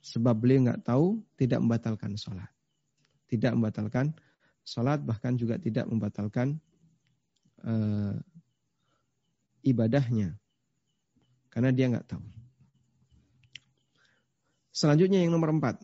sebab 0.01 0.37
beliau 0.37 0.69
nggak 0.69 0.85
tahu 0.85 1.21
tidak 1.41 1.61
membatalkan 1.61 2.15
sholat 2.17 2.49
tidak 3.29 3.53
membatalkan 3.57 4.13
sholat 4.65 5.01
bahkan 5.03 5.35
juga 5.37 5.57
tidak 5.57 5.89
membatalkan 5.89 6.61
uh, 7.65 8.15
ibadahnya 9.65 10.37
karena 11.49 11.71
dia 11.73 11.91
nggak 11.91 12.09
tahu 12.09 12.25
Selanjutnya 14.71 15.23
yang 15.23 15.35
nomor 15.35 15.51
empat. 15.51 15.83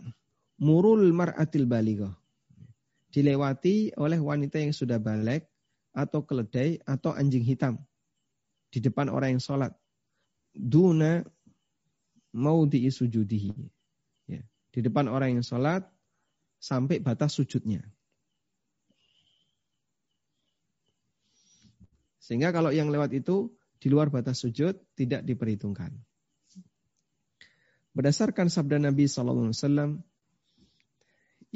Murul 0.62 1.10
mar'atil 1.12 1.66
balighah. 1.66 2.14
Dilewati 3.10 3.96
oleh 3.98 4.20
wanita 4.20 4.62
yang 4.62 4.72
sudah 4.72 5.02
balik 5.02 5.48
atau 5.96 6.22
keledai 6.22 6.80
atau 6.84 7.12
anjing 7.12 7.42
hitam. 7.42 7.80
Di 8.70 8.78
depan 8.78 9.10
orang 9.10 9.36
yang 9.36 9.42
sholat. 9.42 9.72
Duna 10.52 11.24
mau 12.36 12.64
diisujudihi. 12.64 13.52
Ya. 14.28 14.42
Di 14.72 14.80
depan 14.84 15.08
orang 15.08 15.40
yang 15.40 15.44
sholat 15.44 15.84
sampai 16.60 17.00
batas 17.00 17.36
sujudnya. 17.36 17.84
Sehingga 22.20 22.50
kalau 22.50 22.74
yang 22.74 22.90
lewat 22.90 23.14
itu 23.14 23.54
di 23.78 23.86
luar 23.86 24.10
batas 24.10 24.42
sujud 24.42 24.74
tidak 24.98 25.22
diperhitungkan. 25.22 25.94
Berdasarkan 27.96 28.52
sabda 28.52 28.76
Nabi 28.76 29.08
sallallahu 29.08 29.48
alaihi 29.48 29.56
wasallam, 29.56 29.90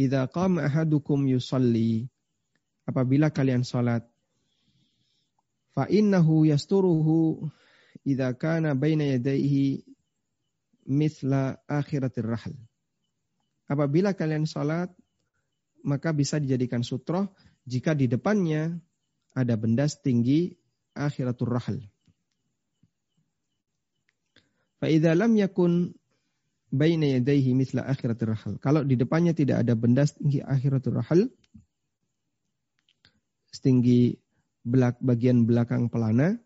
"Idza 0.00 0.24
qama 0.32 0.64
ahadukum 0.64 1.28
yusalli" 1.28 2.08
Apabila 2.90 3.30
kalian 3.30 3.62
salat, 3.62 4.02
fa 5.70 5.86
innahu 5.86 6.42
yasturuhu 6.42 7.46
idza 8.02 8.34
kana 8.34 8.74
baina 8.74 9.06
yadayhi 9.06 9.86
mithla 10.90 11.62
akhiratir 11.70 12.26
rahl. 12.26 12.50
Apabila 13.70 14.10
kalian 14.18 14.50
salat, 14.50 14.90
maka 15.86 16.10
bisa 16.10 16.42
dijadikan 16.42 16.82
sutroh 16.82 17.30
jika 17.62 17.94
di 17.94 18.10
depannya 18.10 18.74
ada 19.38 19.54
benda 19.54 19.86
setinggi 19.86 20.58
akhiratur 20.98 21.46
rahl. 21.46 21.78
Fa 24.82 24.90
idza 24.90 25.14
lam 25.14 25.38
yakun 25.38 25.94
baina 26.70 27.18
yadayhi 27.18 27.52
mithla 27.52 27.82
akhiratir 27.84 28.30
rahal. 28.30 28.56
Kalau 28.62 28.86
di 28.86 28.94
depannya 28.94 29.34
tidak 29.34 29.66
ada 29.66 29.74
benda 29.74 30.06
setinggi 30.06 30.40
akhiratul 30.40 31.02
rahal, 31.02 31.26
setinggi 33.50 34.14
belak, 34.62 35.02
bagian 35.02 35.44
belakang 35.44 35.90
pelana, 35.90 36.38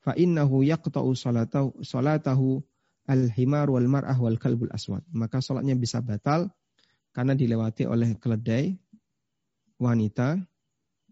fa 0.00 0.14
innahu 0.14 0.62
yaqta'u 0.62 1.10
salatahu, 1.12 1.82
salatahu 1.82 2.62
al-himar 3.10 3.66
wal 3.66 3.88
mar'ah 3.90 4.16
wal 4.16 4.38
kalbul 4.38 4.70
aswad. 4.70 5.02
Maka 5.10 5.42
salatnya 5.42 5.74
bisa 5.74 5.98
batal 5.98 6.54
karena 7.10 7.34
dilewati 7.34 7.82
oleh 7.90 8.14
keledai, 8.14 8.78
wanita, 9.82 10.38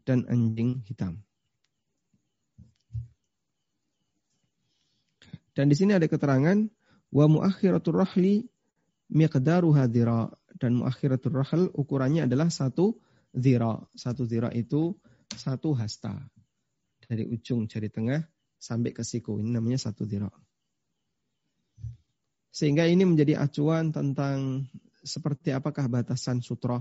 dan 0.06 0.22
anjing 0.30 0.86
hitam. 0.86 1.18
Dan 5.56 5.72
di 5.72 5.74
sini 5.74 5.96
ada 5.96 6.04
keterangan 6.04 6.68
wa 7.12 7.24
muakhiratul 7.30 8.02
rahli 8.02 8.46
miqdaru 9.10 9.70
hadira 9.74 10.30
dan 10.56 10.80
muakhiratul 10.80 11.36
rahl 11.36 11.68
ukurannya 11.76 12.26
adalah 12.26 12.48
satu 12.48 12.96
zira. 13.36 13.76
Satu 13.92 14.24
zira 14.24 14.48
itu 14.52 14.96
satu 15.36 15.76
hasta. 15.76 16.16
Dari 17.06 17.22
ujung 17.28 17.70
jari 17.70 17.92
tengah 17.92 18.24
sampai 18.58 18.90
ke 18.90 19.04
siku. 19.06 19.38
Ini 19.38 19.52
namanya 19.54 19.78
satu 19.78 20.08
zira. 20.08 20.32
Sehingga 22.50 22.88
ini 22.88 23.04
menjadi 23.04 23.36
acuan 23.36 23.92
tentang 23.92 24.64
seperti 25.04 25.52
apakah 25.52 25.86
batasan 25.92 26.40
sutra. 26.40 26.80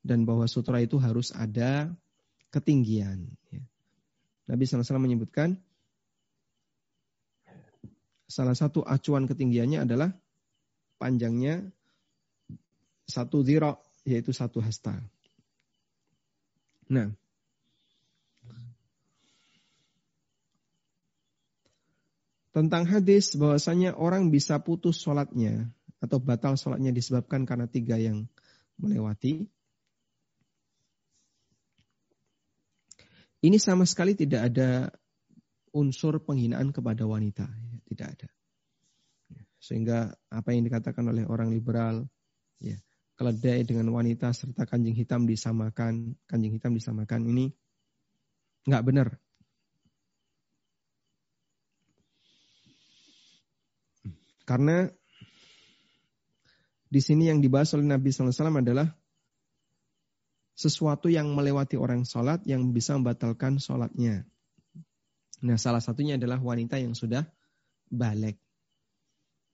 Dan 0.00 0.24
bahwa 0.24 0.46
sutra 0.46 0.78
itu 0.80 0.96
harus 1.02 1.34
ada 1.34 1.90
ketinggian. 2.54 3.28
Ya. 3.52 3.60
Nabi 4.48 4.64
SAW 4.64 5.02
menyebutkan, 5.02 5.60
salah 8.28 8.52
satu 8.52 8.84
acuan 8.84 9.24
ketinggiannya 9.24 9.88
adalah 9.88 10.12
panjangnya 11.00 11.64
satu 13.08 13.40
zira, 13.40 13.80
yaitu 14.04 14.36
satu 14.36 14.60
hasta. 14.60 15.00
Nah, 16.92 17.08
tentang 22.52 22.84
hadis 22.84 23.32
bahwasanya 23.32 23.96
orang 23.96 24.28
bisa 24.28 24.60
putus 24.60 25.00
sholatnya 25.00 25.72
atau 26.04 26.20
batal 26.20 26.60
sholatnya 26.60 26.92
disebabkan 26.92 27.48
karena 27.48 27.64
tiga 27.64 27.96
yang 27.96 28.28
melewati. 28.76 29.48
Ini 33.38 33.54
sama 33.62 33.86
sekali 33.86 34.18
tidak 34.18 34.50
ada 34.50 34.90
unsur 35.70 36.18
penghinaan 36.18 36.74
kepada 36.74 37.06
wanita 37.06 37.46
tidak 37.88 38.20
ada. 38.20 38.28
Ya, 39.32 39.42
sehingga 39.56 39.98
apa 40.28 40.52
yang 40.52 40.68
dikatakan 40.68 41.08
oleh 41.08 41.24
orang 41.24 41.48
liberal, 41.48 42.04
ya, 42.60 42.76
keledai 43.18 43.66
dengan 43.66 43.90
wanita 43.90 44.30
serta 44.30 44.68
kanjing 44.68 44.94
hitam 44.94 45.26
disamakan, 45.26 46.14
kanjing 46.30 46.54
hitam 46.54 46.76
disamakan 46.76 47.26
ini 47.26 47.50
nggak 48.68 48.84
benar. 48.84 49.08
Karena 54.48 54.88
di 56.88 57.00
sini 57.04 57.28
yang 57.28 57.44
dibahas 57.44 57.76
oleh 57.76 57.84
Nabi 57.84 58.08
SAW 58.08 58.32
adalah 58.64 58.88
sesuatu 60.56 61.12
yang 61.12 61.28
melewati 61.36 61.76
orang 61.76 62.08
sholat 62.08 62.40
yang 62.48 62.72
bisa 62.72 62.96
membatalkan 62.96 63.60
sholatnya. 63.60 64.24
Nah 65.44 65.60
salah 65.60 65.78
satunya 65.84 66.16
adalah 66.16 66.40
wanita 66.40 66.80
yang 66.80 66.96
sudah 66.96 67.28
balik. 67.90 68.38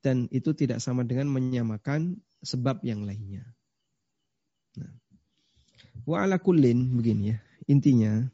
Dan 0.05 0.29
itu 0.29 0.53
tidak 0.53 0.85
sama 0.85 1.01
dengan 1.01 1.33
menyamakan 1.33 2.21
sebab 2.45 2.85
yang 2.85 3.09
lainnya. 3.09 3.49
Nah. 4.77 4.93
Wa 6.05 6.29
ala 6.29 6.37
kullin 6.37 6.93
begini 6.93 7.33
ya. 7.33 7.39
Intinya 7.65 8.29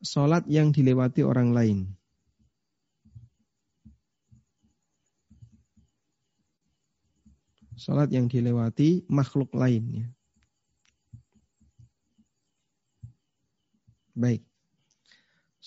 salat 0.00 0.48
yang 0.48 0.72
dilewati 0.72 1.20
orang 1.20 1.52
lain 1.52 1.98
Salat 7.78 8.10
yang 8.10 8.26
dilewati 8.26 9.06
makhluk 9.06 9.54
lainnya. 9.54 10.10
Baik. 14.18 14.42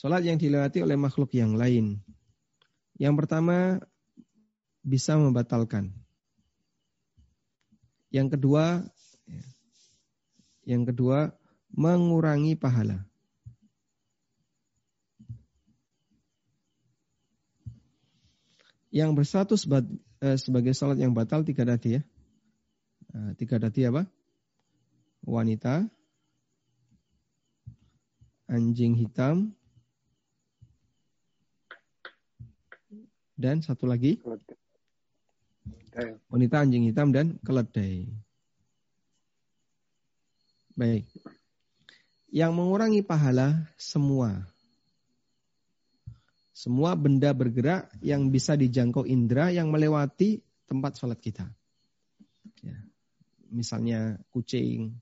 Sholat 0.01 0.25
yang 0.25 0.41
dilewati 0.41 0.81
oleh 0.81 0.97
makhluk 0.97 1.29
yang 1.37 1.53
lain. 1.53 2.01
Yang 2.97 3.21
pertama, 3.21 3.77
bisa 4.81 5.13
membatalkan. 5.13 5.93
Yang 8.09 8.33
kedua, 8.33 8.81
yang 10.65 10.89
kedua, 10.89 11.37
mengurangi 11.69 12.57
pahala. 12.57 13.05
Yang 18.89 19.11
bersatu 19.21 19.53
eh, 19.53 20.37
sebagai 20.41 20.73
sholat 20.73 20.97
yang 20.97 21.13
batal 21.13 21.45
tiga 21.45 21.61
dati 21.61 22.01
ya. 22.01 22.01
Eh, 23.13 23.37
tiga 23.37 23.61
dati 23.61 23.85
apa? 23.85 24.09
Wanita, 25.21 25.85
anjing 28.49 28.97
hitam, 28.97 29.53
dan 33.41 33.65
satu 33.65 33.89
lagi 33.89 34.21
wanita 36.31 36.63
anjing 36.63 36.87
hitam 36.87 37.11
dan 37.11 37.35
keledai. 37.43 38.07
Baik. 40.71 41.05
Yang 42.31 42.51
mengurangi 42.55 43.01
pahala 43.03 43.67
semua. 43.75 44.47
Semua 46.55 46.95
benda 46.95 47.33
bergerak 47.35 47.91
yang 47.99 48.31
bisa 48.31 48.55
dijangkau 48.55 49.03
indera 49.03 49.51
yang 49.51 49.67
melewati 49.67 50.39
tempat 50.69 50.95
sholat 50.95 51.19
kita. 51.19 51.49
Ya. 52.63 52.77
Misalnya 53.51 54.15
kucing, 54.31 54.95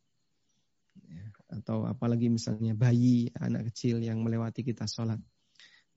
ya. 1.05 1.25
atau 1.61 1.85
apalagi 1.85 2.31
misalnya 2.31 2.73
bayi, 2.73 3.29
anak 3.37 3.69
kecil 3.69 4.01
yang 4.01 4.25
melewati 4.25 4.65
kita 4.65 4.89
sholat. 4.89 5.21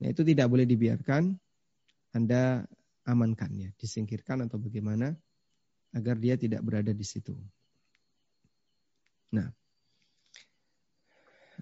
Nah 0.03 0.07
itu 0.11 0.21
tidak 0.21 0.51
boleh 0.51 0.67
dibiarkan 0.67 1.33
anda 2.13 2.63
amankan 3.03 3.51
ya, 3.57 3.69
disingkirkan 3.75 4.45
atau 4.47 4.61
bagaimana 4.61 5.17
agar 5.93 6.15
dia 6.17 6.39
tidak 6.39 6.61
berada 6.63 6.93
di 6.93 7.05
situ. 7.05 7.35
Nah, 9.33 9.49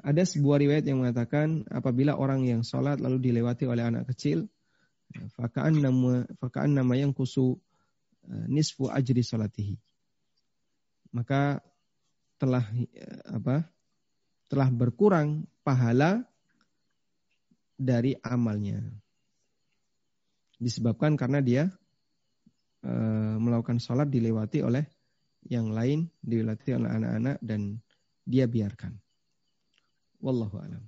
ada 0.03 0.23
sebuah 0.23 0.59
riwayat 0.59 0.85
yang 0.87 1.03
mengatakan 1.03 1.63
apabila 1.71 2.15
orang 2.19 2.47
yang 2.47 2.61
sholat 2.63 2.99
lalu 2.99 3.31
dilewati 3.31 3.67
oleh 3.67 3.87
anak 3.87 4.11
kecil, 4.11 4.47
fakaan 5.35 5.83
nama 5.83 6.27
fakaan 6.39 6.75
nama 6.75 6.93
yang 6.95 7.11
kusu 7.11 7.59
eh, 8.27 8.45
nisfu 8.47 8.87
ajri 8.87 9.23
sholatihi. 9.23 9.75
Maka 11.11 11.59
telah 12.39 12.63
eh, 12.75 13.23
apa? 13.27 13.67
Telah 14.51 14.67
berkurang 14.67 15.47
pahala 15.63 16.27
dari 17.79 18.19
amalnya 18.19 18.83
disebabkan 20.61 21.17
karena 21.17 21.41
dia 21.41 21.63
e, 22.85 22.93
melakukan 23.41 23.81
sholat 23.81 24.05
dilewati 24.13 24.61
oleh 24.61 24.85
yang 25.49 25.73
lain, 25.73 26.05
dilewati 26.21 26.77
oleh 26.77 26.89
anak-anak 26.93 27.37
dan 27.41 27.81
dia 28.21 28.45
biarkan. 28.45 28.93
Wallahu 30.21 30.61
alam. 30.61 30.85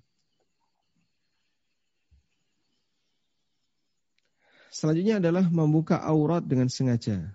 Selanjutnya 4.69 5.21
adalah 5.21 5.45
membuka 5.49 6.01
aurat 6.01 6.45
dengan 6.45 6.69
sengaja. 6.69 7.33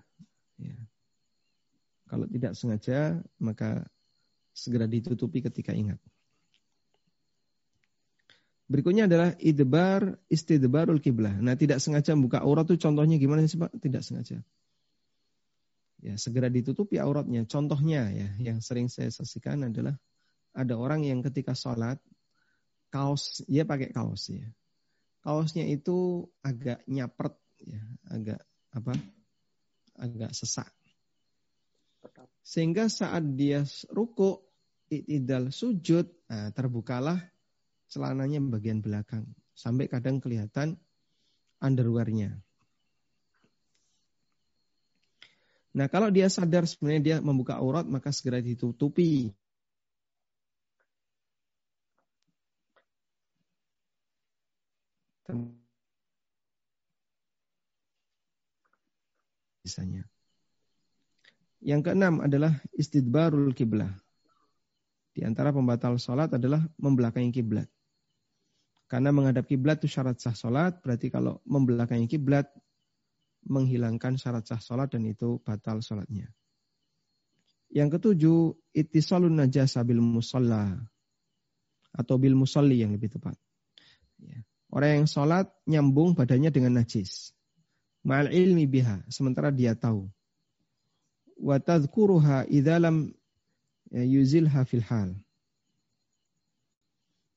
Ya. 0.59 0.77
Kalau 2.07 2.27
tidak 2.27 2.55
sengaja, 2.55 3.19
maka 3.39 3.87
segera 4.51 4.87
ditutupi 4.87 5.39
ketika 5.39 5.71
ingat. 5.71 5.99
Berikutnya 8.69 9.09
adalah 9.09 9.33
idbar 9.41 10.13
istidbarul 10.29 11.01
kiblah. 11.01 11.33
Nah, 11.41 11.57
tidak 11.57 11.81
sengaja 11.81 12.13
membuka 12.13 12.45
aurat 12.45 12.69
itu 12.69 12.77
contohnya 12.77 13.17
gimana 13.17 13.41
sih 13.49 13.57
Pak? 13.57 13.73
Tidak 13.81 14.05
sengaja. 14.05 14.45
Ya, 16.05 16.13
segera 16.21 16.53
ditutupi 16.53 17.01
auratnya. 17.01 17.49
Contohnya 17.49 18.13
ya, 18.13 18.29
yang 18.37 18.61
sering 18.61 18.85
saya 18.85 19.09
saksikan 19.09 19.73
adalah 19.73 19.97
ada 20.53 20.77
orang 20.77 21.01
yang 21.01 21.25
ketika 21.25 21.57
sholat 21.57 21.97
kaos, 22.93 23.41
dia 23.49 23.65
pakai 23.65 23.89
kaos 23.89 24.29
ya. 24.29 24.45
Kaosnya 25.25 25.65
itu 25.65 26.29
agak 26.45 26.85
nyapret 26.85 27.33
ya, 27.65 27.81
agak 28.05 28.45
apa? 28.69 28.93
Agak 29.97 30.31
sesak. 30.37 30.69
Sehingga 32.45 32.85
saat 32.85 33.25
dia 33.33 33.65
ruku, 33.89 34.45
itidal 34.93 35.49
sujud, 35.49 36.05
nah, 36.29 36.53
terbukalah 36.53 37.17
celananya 37.89 38.39
bagian 38.39 38.79
belakang. 38.79 39.25
Sampai 39.57 39.89
kadang 39.91 40.21
kelihatan 40.23 40.79
underwearnya. 41.59 42.39
Nah 45.75 45.85
kalau 45.91 46.09
dia 46.09 46.31
sadar 46.31 46.65
sebenarnya 46.65 47.01
dia 47.01 47.17
membuka 47.21 47.57
aurat 47.61 47.85
maka 47.85 48.09
segera 48.09 48.41
ditutupi. 48.41 49.29
Misalnya. 59.61 60.09
Yang 61.61 61.91
keenam 61.91 62.23
adalah 62.25 62.57
istidbarul 62.73 63.53
kiblah. 63.53 63.93
Di 65.13 65.21
antara 65.21 65.53
pembatal 65.53 66.01
sholat 66.01 66.33
adalah 66.33 66.65
membelakangi 66.81 67.29
kiblat. 67.29 67.69
Karena 68.89 69.13
menghadap 69.13 69.45
kiblat 69.45 69.77
itu 69.79 69.87
syarat 69.87 70.17
sah 70.17 70.33
sholat, 70.33 70.81
berarti 70.81 71.13
kalau 71.13 71.37
membelakangi 71.45 72.09
kiblat 72.09 72.49
menghilangkan 73.45 74.17
syarat 74.17 74.49
sah 74.49 74.57
sholat 74.57 74.89
dan 74.89 75.05
itu 75.05 75.37
batal 75.45 75.85
sholatnya. 75.85 76.33
Yang 77.69 78.01
ketujuh, 78.01 78.57
itisalun 78.73 79.37
najasa 79.37 79.85
bil 79.85 80.01
musalla 80.01 80.73
atau 81.93 82.17
bil 82.17 82.33
musalli 82.33 82.81
yang 82.81 82.89
lebih 82.97 83.13
tepat. 83.13 83.37
Ya. 84.17 84.41
Orang 84.73 85.05
yang 85.05 85.07
sholat 85.09 85.53
nyambung 85.69 86.17
badannya 86.17 86.49
dengan 86.49 86.81
najis. 86.81 87.33
Ma'al 88.01 88.33
ilmi 88.33 88.65
biha, 88.65 89.05
sementara 89.09 89.53
dia 89.53 89.77
tahu. 89.77 90.09
Wa 91.37 91.61
tadhkuruha 91.61 92.49
idzalam 92.49 93.13
yuzilha 93.93 94.65
fil 94.65 94.85
hal. 94.85 95.13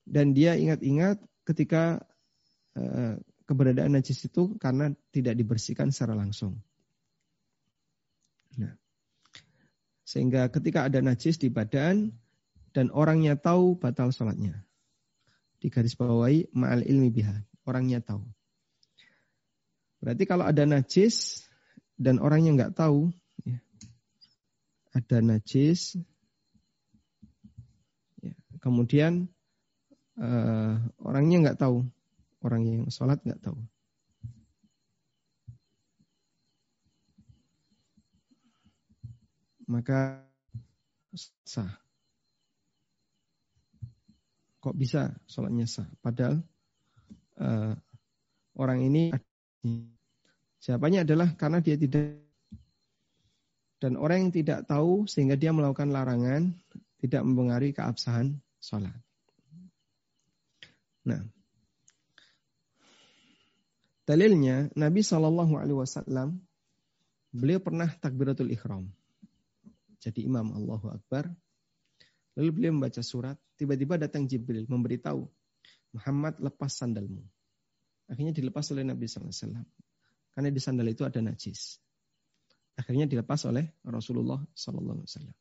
Dan 0.09 0.33
dia 0.33 0.57
ingat-ingat 0.57 1.21
ketika 1.43 2.03
uh, 2.79 3.15
keberadaan 3.47 3.99
najis 3.99 4.23
itu 4.27 4.55
karena 4.57 4.95
tidak 5.11 5.35
dibersihkan 5.37 5.91
secara 5.91 6.15
langsung. 6.17 6.63
Nah, 8.57 8.77
sehingga 10.05 10.49
ketika 10.53 10.87
ada 10.87 11.01
najis 11.01 11.41
di 11.41 11.49
badan 11.49 12.13
dan 12.77 12.89
orangnya 12.93 13.37
tahu 13.37 13.77
batal 13.77 14.13
sholatnya. 14.13 14.65
Di 15.63 15.71
garis 15.71 15.95
bawahi 15.95 16.51
ma'al 16.51 16.83
ilmi 16.83 17.09
biha. 17.09 17.39
Orangnya 17.63 18.03
tahu. 18.03 18.27
Berarti 20.03 20.27
kalau 20.27 20.43
ada 20.43 20.67
najis 20.67 21.47
dan 21.95 22.19
orangnya 22.19 22.51
nggak 22.59 22.75
tahu, 22.75 23.15
ya, 23.47 23.63
ada 24.91 25.23
najis, 25.23 25.95
ya, 28.19 28.35
kemudian 28.59 29.31
uh, 30.23 30.79
orangnya 31.03 31.51
nggak 31.51 31.59
tahu, 31.59 31.83
orang 32.47 32.63
yang 32.63 32.83
sholat 32.89 33.19
nggak 33.27 33.43
tahu. 33.43 33.59
Maka 39.67 40.23
sah. 41.43 41.73
Kok 44.63 44.77
bisa 44.79 45.11
sholatnya 45.27 45.67
sah? 45.67 45.89
Padahal 45.99 46.39
uh, 47.43 47.75
orang 48.55 48.79
ini 48.87 49.11
siapanya 50.63 51.03
adalah 51.03 51.35
karena 51.35 51.59
dia 51.59 51.75
tidak 51.75 52.23
dan 53.83 53.99
orang 53.99 54.31
yang 54.31 54.33
tidak 54.35 54.63
tahu 54.71 55.11
sehingga 55.11 55.35
dia 55.35 55.51
melakukan 55.51 55.91
larangan 55.91 56.55
tidak 57.03 57.27
mempengaruhi 57.27 57.75
keabsahan 57.75 58.39
sholat. 58.63 58.95
Nah, 61.03 61.23
dalilnya 64.07 64.71
Nabi 64.79 65.03
Shallallahu 65.03 65.55
Alaihi 65.59 65.79
Wasallam 65.79 66.39
beliau 67.35 67.59
pernah 67.59 67.91
takbiratul 67.91 68.53
ikhram. 68.55 68.91
Jadi 70.03 70.27
imam 70.27 70.51
Allahu 70.55 70.91
Akbar. 70.91 71.31
Lalu 72.35 72.51
beliau 72.51 72.73
membaca 72.75 73.03
surat. 73.05 73.39
Tiba-tiba 73.55 74.01
datang 74.01 74.27
Jibril 74.27 74.67
memberitahu 74.67 75.23
Muhammad 75.95 76.41
lepas 76.43 76.73
sandalmu. 76.75 77.23
Akhirnya 78.11 78.35
dilepas 78.35 78.67
oleh 78.75 78.83
Nabi 78.83 79.07
Sallallahu 79.07 79.31
Alaihi 79.31 79.45
Wasallam. 79.47 79.67
Karena 80.33 80.49
di 80.49 80.61
sandal 80.61 80.89
itu 80.89 81.05
ada 81.05 81.21
najis. 81.21 81.79
Akhirnya 82.73 83.05
dilepas 83.05 83.45
oleh 83.45 83.69
Rasulullah 83.85 84.41
Sallallahu 84.57 85.05
Alaihi 85.05 85.11
Wasallam. 85.13 85.37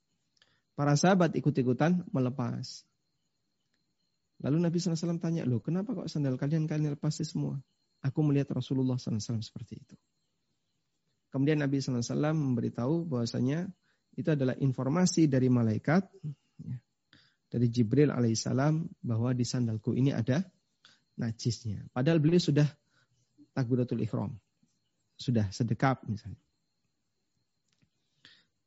Para 0.76 0.94
sahabat 1.00 1.32
ikut-ikutan 1.36 2.06
melepas. 2.12 2.84
Lalu 4.42 4.58
Nabi 4.58 4.78
SAW 4.82 5.22
tanya, 5.22 5.46
loh 5.46 5.62
kenapa 5.62 5.94
kok 5.94 6.10
sandal 6.10 6.38
kalian 6.38 6.66
kalian 6.66 6.98
lepasi 6.98 7.22
semua? 7.22 7.62
Aku 8.02 8.26
melihat 8.26 8.58
Rasulullah 8.58 8.98
SAW 8.98 9.22
seperti 9.22 9.78
itu. 9.78 9.96
Kemudian 11.30 11.62
Nabi 11.62 11.78
SAW 11.78 12.34
memberitahu 12.34 13.06
bahwasanya 13.06 13.70
itu 14.18 14.30
adalah 14.34 14.58
informasi 14.58 15.30
dari 15.30 15.48
malaikat, 15.48 16.04
ya, 16.66 16.76
dari 17.48 17.68
Jibril 17.70 18.10
alaihissalam 18.10 18.84
bahwa 19.06 19.32
di 19.32 19.46
sandalku 19.46 19.94
ini 19.94 20.12
ada 20.12 20.44
najisnya. 21.22 21.88
Padahal 21.94 22.18
beliau 22.18 22.42
sudah 22.42 22.66
takbiratul 23.54 24.02
ikhram. 24.02 24.34
Sudah 25.16 25.48
sedekap 25.54 26.02
misalnya. 26.10 26.42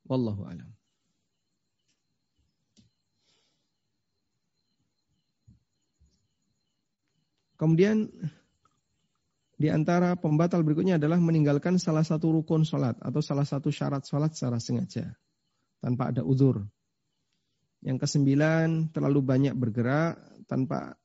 Wallahu 0.07 0.47
alam. 0.47 0.71
Kemudian 7.55 8.11
di 9.55 9.71
antara 9.71 10.19
pembatal 10.19 10.67
berikutnya 10.67 10.99
adalah 10.99 11.23
meninggalkan 11.23 11.79
salah 11.79 12.03
satu 12.03 12.35
rukun 12.35 12.67
sholat 12.67 12.99
atau 12.99 13.23
salah 13.23 13.47
satu 13.47 13.71
syarat 13.71 14.03
sholat 14.03 14.35
secara 14.35 14.59
sengaja 14.59 15.15
tanpa 15.79 16.11
ada 16.11 16.27
uzur. 16.27 16.67
Yang 17.85 18.09
kesembilan 18.09 18.91
terlalu 18.91 19.21
banyak 19.23 19.55
bergerak 19.55 20.19
tanpa 20.51 20.99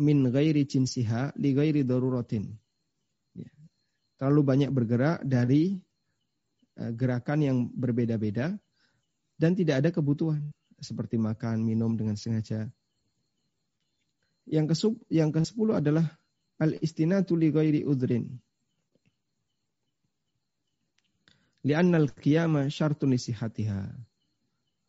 min 0.00 0.26
ghairi 0.32 0.66
jinsiha 0.66 1.36
li 1.38 1.54
ghairi 1.54 1.86
daruratin. 1.86 2.50
Ya. 3.36 3.52
Terlalu 4.18 4.40
banyak 4.42 4.70
bergerak 4.72 5.22
dari 5.22 5.78
uh, 6.80 6.90
gerakan 6.96 7.38
yang 7.44 7.58
berbeda-beda 7.70 8.56
dan 9.38 9.52
tidak 9.54 9.84
ada 9.84 9.90
kebutuhan 9.94 10.50
seperti 10.82 11.20
makan, 11.20 11.62
minum 11.62 11.94
dengan 11.94 12.18
sengaja 12.18 12.66
yang 14.46 14.66
ke 14.66 14.74
yang 15.12 15.30
ke-10 15.30 15.68
adalah 15.78 16.06
al-istinatu 16.58 17.38
li 17.38 17.50
ghairi 17.50 17.82
udhrin. 17.86 18.26
Li'anna 21.62 22.02
al-qiyama 22.02 22.66
syartun 22.66 23.14
lisihatiha. 23.14 23.86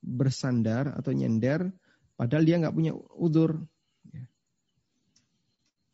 Bersandar 0.03 0.91
atau 0.99 1.15
nyender 1.15 1.71
padahal 2.17 2.43
dia 2.43 2.59
nggak 2.59 2.75
punya 2.75 2.93
udur. 3.17 3.61
Ya. 4.11 4.25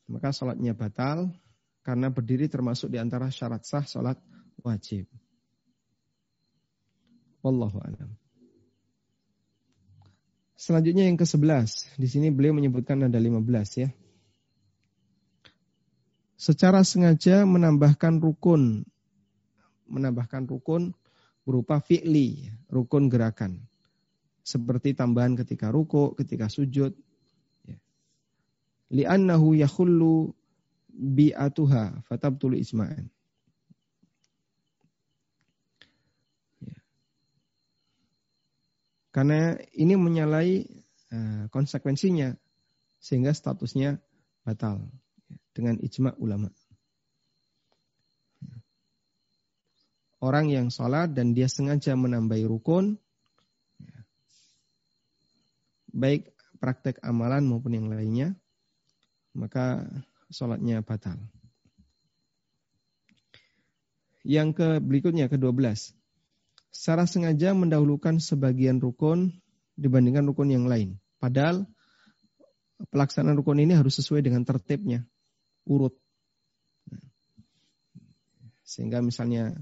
Maka 0.10 0.34
sholatnya 0.34 0.74
batal 0.74 1.30
karena 1.86 2.10
berdiri 2.10 2.50
termasuk 2.50 2.89
di 2.89 2.98
antara 2.98 3.30
syarat 3.30 3.67
sah 3.67 3.86
sholat 3.86 4.17
wajib. 4.63 5.06
Wallahu 7.45 7.80
a'lam. 7.80 8.12
Selanjutnya 10.60 11.08
yang 11.08 11.15
ke-11. 11.15 11.95
Di 11.95 12.08
sini 12.12 12.28
beliau 12.36 12.52
menyebutkan 12.52 13.00
ada 13.08 13.15
15 13.15 13.80
ya. 13.80 13.89
Secara 16.36 16.84
sengaja 16.84 17.48
menambahkan 17.48 18.19
rukun. 18.19 18.84
Menambahkan 19.88 20.52
rukun 20.52 20.91
berupa 21.48 21.80
fi'li, 21.80 22.52
rukun 22.67 23.08
gerakan. 23.08 23.63
Seperti 24.43 24.91
tambahan 24.91 25.39
ketika 25.39 25.72
ruku, 25.72 26.12
ketika 26.19 26.52
sujud. 26.52 26.91
Ya. 27.63 27.80
Li'annahu 28.91 29.56
yakhullu 29.56 30.36
bi'atuha 30.91 32.04
fatabtulu 32.04 32.60
isma'an. 32.60 33.08
Karena 39.10 39.58
ini 39.74 39.98
menyalahi 39.98 40.56
uh, 41.10 41.43
konsekuensinya 41.50 42.38
sehingga 43.02 43.34
statusnya 43.34 43.98
batal 44.45 44.86
dengan 45.56 45.82
ijma 45.82 46.13
ulama. 46.22 46.54
Orang 50.19 50.52
yang 50.52 50.67
sholat 50.67 51.15
dan 51.15 51.32
dia 51.32 51.48
sengaja 51.48 51.95
menambahi 51.95 52.43
rukun, 52.43 53.00
baik 55.95 56.36
praktek 56.60 57.00
amalan 57.00 57.48
maupun 57.48 57.72
yang 57.72 57.88
lainnya, 57.88 58.36
maka 59.32 59.88
sholatnya 60.28 60.84
batal. 60.84 61.15
Yang 64.28 64.50
ke 64.60 64.69
berikutnya 64.84 65.32
ke-12 65.32 65.99
secara 66.70 67.10
sengaja 67.10 67.54
mendahulukan 67.58 68.22
sebagian 68.22 68.78
rukun 68.78 69.34
dibandingkan 69.76 70.26
rukun 70.30 70.50
yang 70.54 70.66
lain. 70.70 70.98
Padahal 71.20 71.66
pelaksanaan 72.90 73.36
rukun 73.36 73.60
ini 73.60 73.76
harus 73.76 74.00
sesuai 74.00 74.24
dengan 74.24 74.48
tertibnya, 74.48 75.04
urut. 75.68 75.96
Sehingga 78.64 79.02
misalnya 79.02 79.58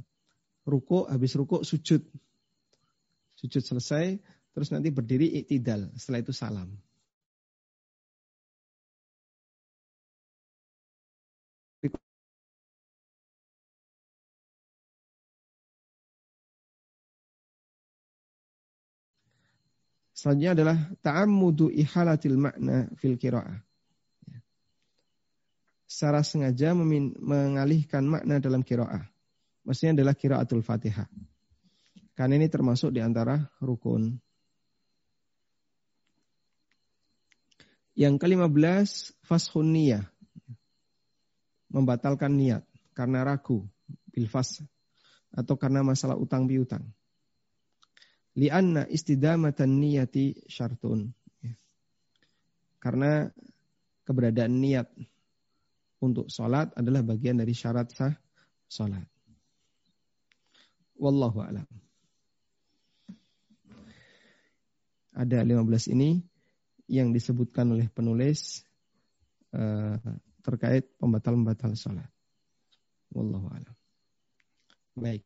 ruko, 0.68 1.08
habis 1.08 1.34
ruko 1.34 1.64
sujud. 1.64 2.04
Sujud 3.38 3.64
selesai, 3.64 4.20
terus 4.52 4.70
nanti 4.74 4.92
berdiri 4.92 5.42
iktidal. 5.42 5.90
Setelah 5.96 6.20
itu 6.22 6.34
salam. 6.36 6.70
Selanjutnya 20.18 20.58
adalah 20.58 20.78
ta'ammudu 21.06 21.70
ihalatil 21.70 22.42
makna 22.42 22.90
fil 22.98 23.22
qiraah. 23.22 23.62
Secara 25.86 26.26
sengaja 26.26 26.74
mengalihkan 26.74 28.02
makna 28.02 28.42
dalam 28.42 28.66
qiraah. 28.66 29.06
Maksudnya 29.62 30.02
adalah 30.02 30.18
qiraatul 30.18 30.66
Fatihah. 30.66 31.06
Karena 32.18 32.34
ini 32.34 32.50
termasuk 32.50 32.90
di 32.90 32.98
antara 32.98 33.46
rukun. 33.62 34.18
Yang 37.94 38.18
ke-15 38.18 39.22
fashun 39.22 39.70
niyah. 39.70 40.02
Membatalkan 41.70 42.34
niat 42.34 42.66
karena 42.98 43.22
ragu 43.22 43.70
bilfas 44.10 44.66
atau 45.30 45.54
karena 45.62 45.86
masalah 45.86 46.18
utang 46.18 46.50
piutang. 46.50 46.90
Lianna 48.38 48.86
istidamatan 48.86 49.82
niyati 49.82 50.46
syartun. 50.46 51.10
Karena 52.78 53.26
keberadaan 54.06 54.62
niat 54.62 54.88
untuk 55.98 56.30
sholat 56.30 56.70
adalah 56.78 57.02
bagian 57.02 57.42
dari 57.42 57.58
syarat 57.58 57.90
sah 57.90 58.14
sholat. 58.70 59.10
Wallahu 61.02 61.42
a'lam. 61.42 61.68
Ada 65.18 65.42
15 65.42 65.98
ini 65.98 66.22
yang 66.86 67.10
disebutkan 67.10 67.74
oleh 67.74 67.90
penulis 67.90 68.62
uh, 69.58 69.98
terkait 70.46 70.94
pembatal-pembatal 71.02 71.74
sholat. 71.74 72.10
Wallahu 73.10 73.50
a'lam. 73.50 73.76
Baik. 74.94 75.26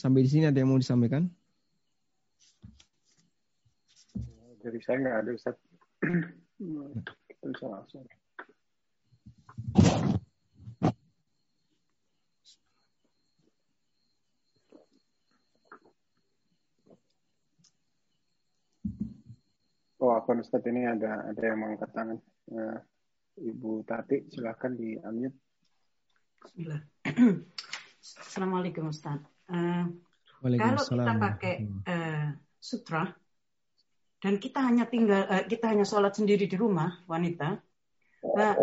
Sampai 0.00 0.24
di 0.24 0.32
sini 0.32 0.48
ada 0.48 0.56
yang 0.56 0.72
mau 0.72 0.80
disampaikan? 0.80 1.28
Dari 4.64 4.80
saya 4.80 4.96
nggak 4.96 5.16
ada 5.20 5.30
Ustaz. 5.36 5.56
Bisa 7.44 7.66
langsung. 7.68 8.08
Oh, 20.00 20.16
akun 20.16 20.40
Ustaz 20.40 20.64
ini 20.64 20.88
ada 20.88 21.28
ada 21.28 21.42
yang 21.44 21.60
mengangkat 21.60 21.92
tangan. 21.92 22.16
Uh, 22.48 22.80
Ibu 23.36 23.84
Tati, 23.84 24.32
silahkan 24.32 24.72
di 24.72 24.96
unmute. 24.96 25.36
Bismillah. 26.40 26.80
Assalamualaikum 28.00 28.88
Ustaz. 28.88 29.39
Uh, 29.50 29.84
kalau 30.40 30.78
kita 30.78 31.12
pakai 31.18 31.54
uh, 31.84 32.38
sutra 32.62 33.10
dan 34.22 34.38
kita 34.38 34.62
hanya 34.62 34.86
tinggal 34.86 35.26
uh, 35.26 35.42
kita 35.42 35.74
hanya 35.74 35.82
sholat 35.82 36.14
sendiri 36.14 36.46
di 36.46 36.54
rumah 36.54 37.02
wanita, 37.10 37.58
uh, 38.24 38.56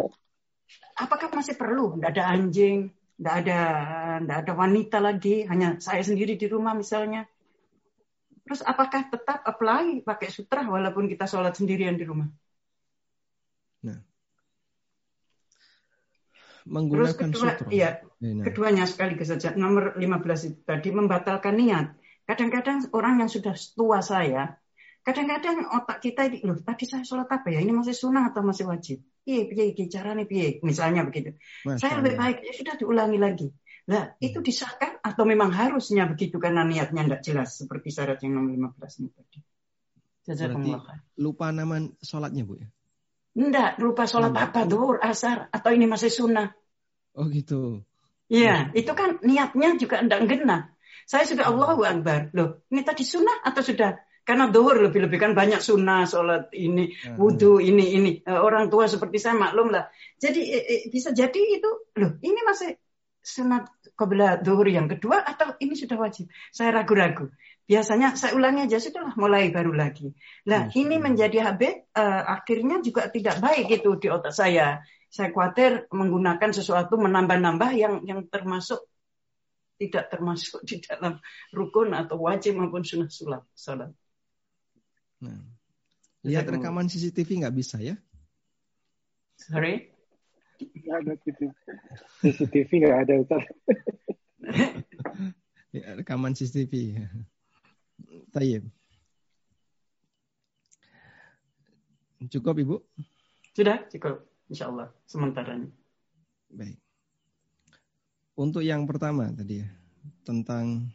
apakah 0.96 1.28
masih 1.36 1.60
perlu? 1.60 2.00
Tidak 2.00 2.08
ada 2.08 2.24
anjing, 2.32 2.88
tidak 3.20 3.36
ada 3.44 3.60
tidak 4.24 4.38
ada 4.48 4.54
wanita 4.56 4.98
lagi, 5.04 5.44
hanya 5.44 5.78
saya 5.84 6.02
sendiri 6.02 6.40
di 6.40 6.48
rumah 6.48 6.72
misalnya. 6.72 7.28
Terus 8.48 8.64
apakah 8.64 9.12
tetap 9.12 9.44
apply 9.44 10.08
pakai 10.08 10.32
sutra 10.32 10.64
walaupun 10.64 11.12
kita 11.12 11.28
sholat 11.28 11.52
sendirian 11.52 12.00
di 12.00 12.08
rumah? 12.08 12.32
Nah, 13.84 14.00
menggunakan 16.68 17.16
Terus 17.16 17.16
kedua, 17.18 17.50
sutra. 17.56 17.68
Iya, 17.72 17.90
nah. 18.22 18.44
keduanya 18.44 18.84
sekaligus 18.84 19.32
saja. 19.32 19.56
Nomor 19.56 19.96
15 19.96 20.48
itu 20.48 20.60
tadi 20.68 20.90
membatalkan 20.92 21.56
niat. 21.56 21.96
Kadang-kadang 22.28 22.92
orang 22.92 23.24
yang 23.24 23.32
sudah 23.32 23.56
tua 23.74 24.04
saya, 24.04 24.60
kadang-kadang 25.08 25.72
otak 25.72 26.04
kita 26.04 26.28
ini, 26.28 26.44
loh 26.44 26.60
tadi 26.60 26.84
saya 26.84 27.08
sholat 27.08 27.32
apa 27.32 27.48
ya? 27.48 27.64
Ini 27.64 27.72
masih 27.72 27.96
sunnah 27.96 28.30
atau 28.30 28.44
masih 28.44 28.68
wajib? 28.68 29.00
Iya, 29.24 29.48
piye, 29.48 29.72
piye, 29.72 29.88
caranya 29.88 30.28
piye? 30.28 30.60
Misalnya 30.60 31.08
begitu. 31.08 31.40
Saya 31.80 32.04
lebih 32.04 32.20
baik, 32.20 32.44
ya 32.44 32.52
sudah 32.52 32.76
diulangi 32.76 33.20
lagi. 33.20 33.48
Nah, 33.88 34.12
itu 34.20 34.44
disahkan 34.44 35.00
atau 35.00 35.24
memang 35.24 35.56
harusnya 35.56 36.04
begitu 36.12 36.36
karena 36.44 36.68
niatnya 36.68 37.08
tidak 37.08 37.22
jelas 37.24 37.56
seperti 37.56 37.88
syarat 37.88 38.20
yang 38.20 38.36
nomor 38.36 38.76
15 38.76 39.00
ini 39.00 39.10
tadi. 39.16 39.40
Berarti 40.28 40.72
lupa 41.24 41.56
nama 41.56 41.80
sholatnya 42.04 42.44
Bu 42.44 42.60
ya? 42.60 42.68
Enggak, 43.38 43.78
lupa 43.78 44.10
sholat 44.10 44.34
hmm. 44.34 44.44
apa, 44.50 44.60
duhur, 44.66 44.98
asar, 44.98 45.46
atau 45.54 45.70
ini 45.70 45.86
masih 45.86 46.10
sunnah. 46.10 46.50
Oh 47.14 47.30
gitu. 47.30 47.86
Iya, 48.28 48.74
hmm. 48.74 48.82
itu 48.82 48.92
kan 48.98 49.22
niatnya 49.22 49.78
juga 49.78 50.02
enggak 50.02 50.26
genah. 50.26 50.74
Saya 51.06 51.24
sudah 51.30 51.46
hmm. 51.46 51.54
Allahu 51.54 51.82
Akbar. 51.86 52.34
Loh, 52.34 52.66
ini 52.74 52.82
tadi 52.82 53.06
sunnah 53.06 53.46
atau 53.46 53.62
sudah? 53.62 53.94
Karena 54.28 54.52
duhur 54.52 54.76
lebih-lebih 54.90 55.24
kan 55.24 55.32
banyak 55.32 55.64
sunnah, 55.64 56.04
sholat 56.04 56.52
ini, 56.52 56.92
wudhu 57.16 57.64
ini, 57.64 57.96
ini. 57.96 58.12
Eh, 58.28 58.42
orang 58.42 58.68
tua 58.68 58.84
seperti 58.90 59.24
saya 59.24 59.40
maklum 59.40 59.72
lah. 59.72 59.88
Jadi 60.20 60.42
eh, 60.52 60.64
eh, 60.68 60.82
bisa 60.92 61.16
jadi 61.16 61.40
itu, 61.40 61.70
loh 61.96 62.12
ini 62.20 62.44
masih 62.44 62.76
sunat 63.24 63.72
qabla 63.96 64.44
duhur 64.44 64.68
yang 64.68 64.92
kedua 64.92 65.24
atau 65.24 65.56
ini 65.64 65.80
sudah 65.80 65.96
wajib? 65.96 66.28
Saya 66.52 66.76
ragu-ragu 66.76 67.32
biasanya 67.68 68.16
saya 68.16 68.34
ulangi 68.40 68.64
aja 68.64 68.80
sudahlah 68.80 69.14
mulai 69.20 69.52
baru 69.52 69.76
lagi. 69.76 70.16
Nah 70.48 70.72
ini 70.72 70.96
menjadi 70.98 71.52
habit 71.52 71.92
uh, 71.92 72.24
akhirnya 72.40 72.80
juga 72.80 73.12
tidak 73.12 73.44
baik 73.44 73.68
itu 73.68 74.00
di 74.00 74.08
otak 74.08 74.32
saya. 74.32 74.80
Saya 75.12 75.36
khawatir 75.36 75.92
menggunakan 75.92 76.56
sesuatu 76.56 76.96
menambah-nambah 76.96 77.72
yang 77.76 77.94
yang 78.08 78.24
termasuk 78.32 78.88
tidak 79.78 80.10
termasuk 80.10 80.64
di 80.64 80.82
dalam 80.82 81.20
rukun 81.54 81.94
atau 81.94 82.18
wajib 82.18 82.58
maupun 82.58 82.82
sunnah 82.88 83.12
sulat 83.12 83.44
salat. 83.54 83.92
Nah, 85.22 85.38
lihat 86.26 86.48
rekaman 86.50 86.88
CCTV 86.90 87.46
nggak 87.46 87.56
bisa 87.56 87.78
ya? 87.84 88.00
Sorry? 89.38 89.92
Nggak 90.58 90.98
ada 91.04 91.14
CCTV. 91.22 91.54
CCTV 92.26 92.70
nggak 92.82 92.98
ada 93.06 93.14
Ustaz. 93.22 93.44
ya, 95.78 95.86
rekaman 95.94 96.34
CCTV. 96.34 97.06
Tayyib. 98.38 98.70
Cukup 102.30 102.54
Ibu? 102.62 102.76
Sudah, 103.58 103.82
cukup. 103.90 104.30
Insya 104.46 104.70
Allah, 104.70 104.94
sementara 105.10 105.58
ini. 105.58 105.74
Baik. 106.54 106.78
Untuk 108.38 108.62
yang 108.62 108.86
pertama 108.86 109.34
tadi 109.34 109.66
ya, 109.66 109.70
tentang 110.22 110.86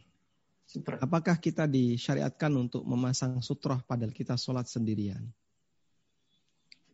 Sutra. 0.62 1.02
apakah 1.02 1.42
kita 1.42 1.66
disyariatkan 1.66 2.54
untuk 2.54 2.86
memasang 2.86 3.42
sutroh 3.42 3.82
padahal 3.82 4.14
kita 4.14 4.38
sholat 4.38 4.70
sendirian? 4.70 5.26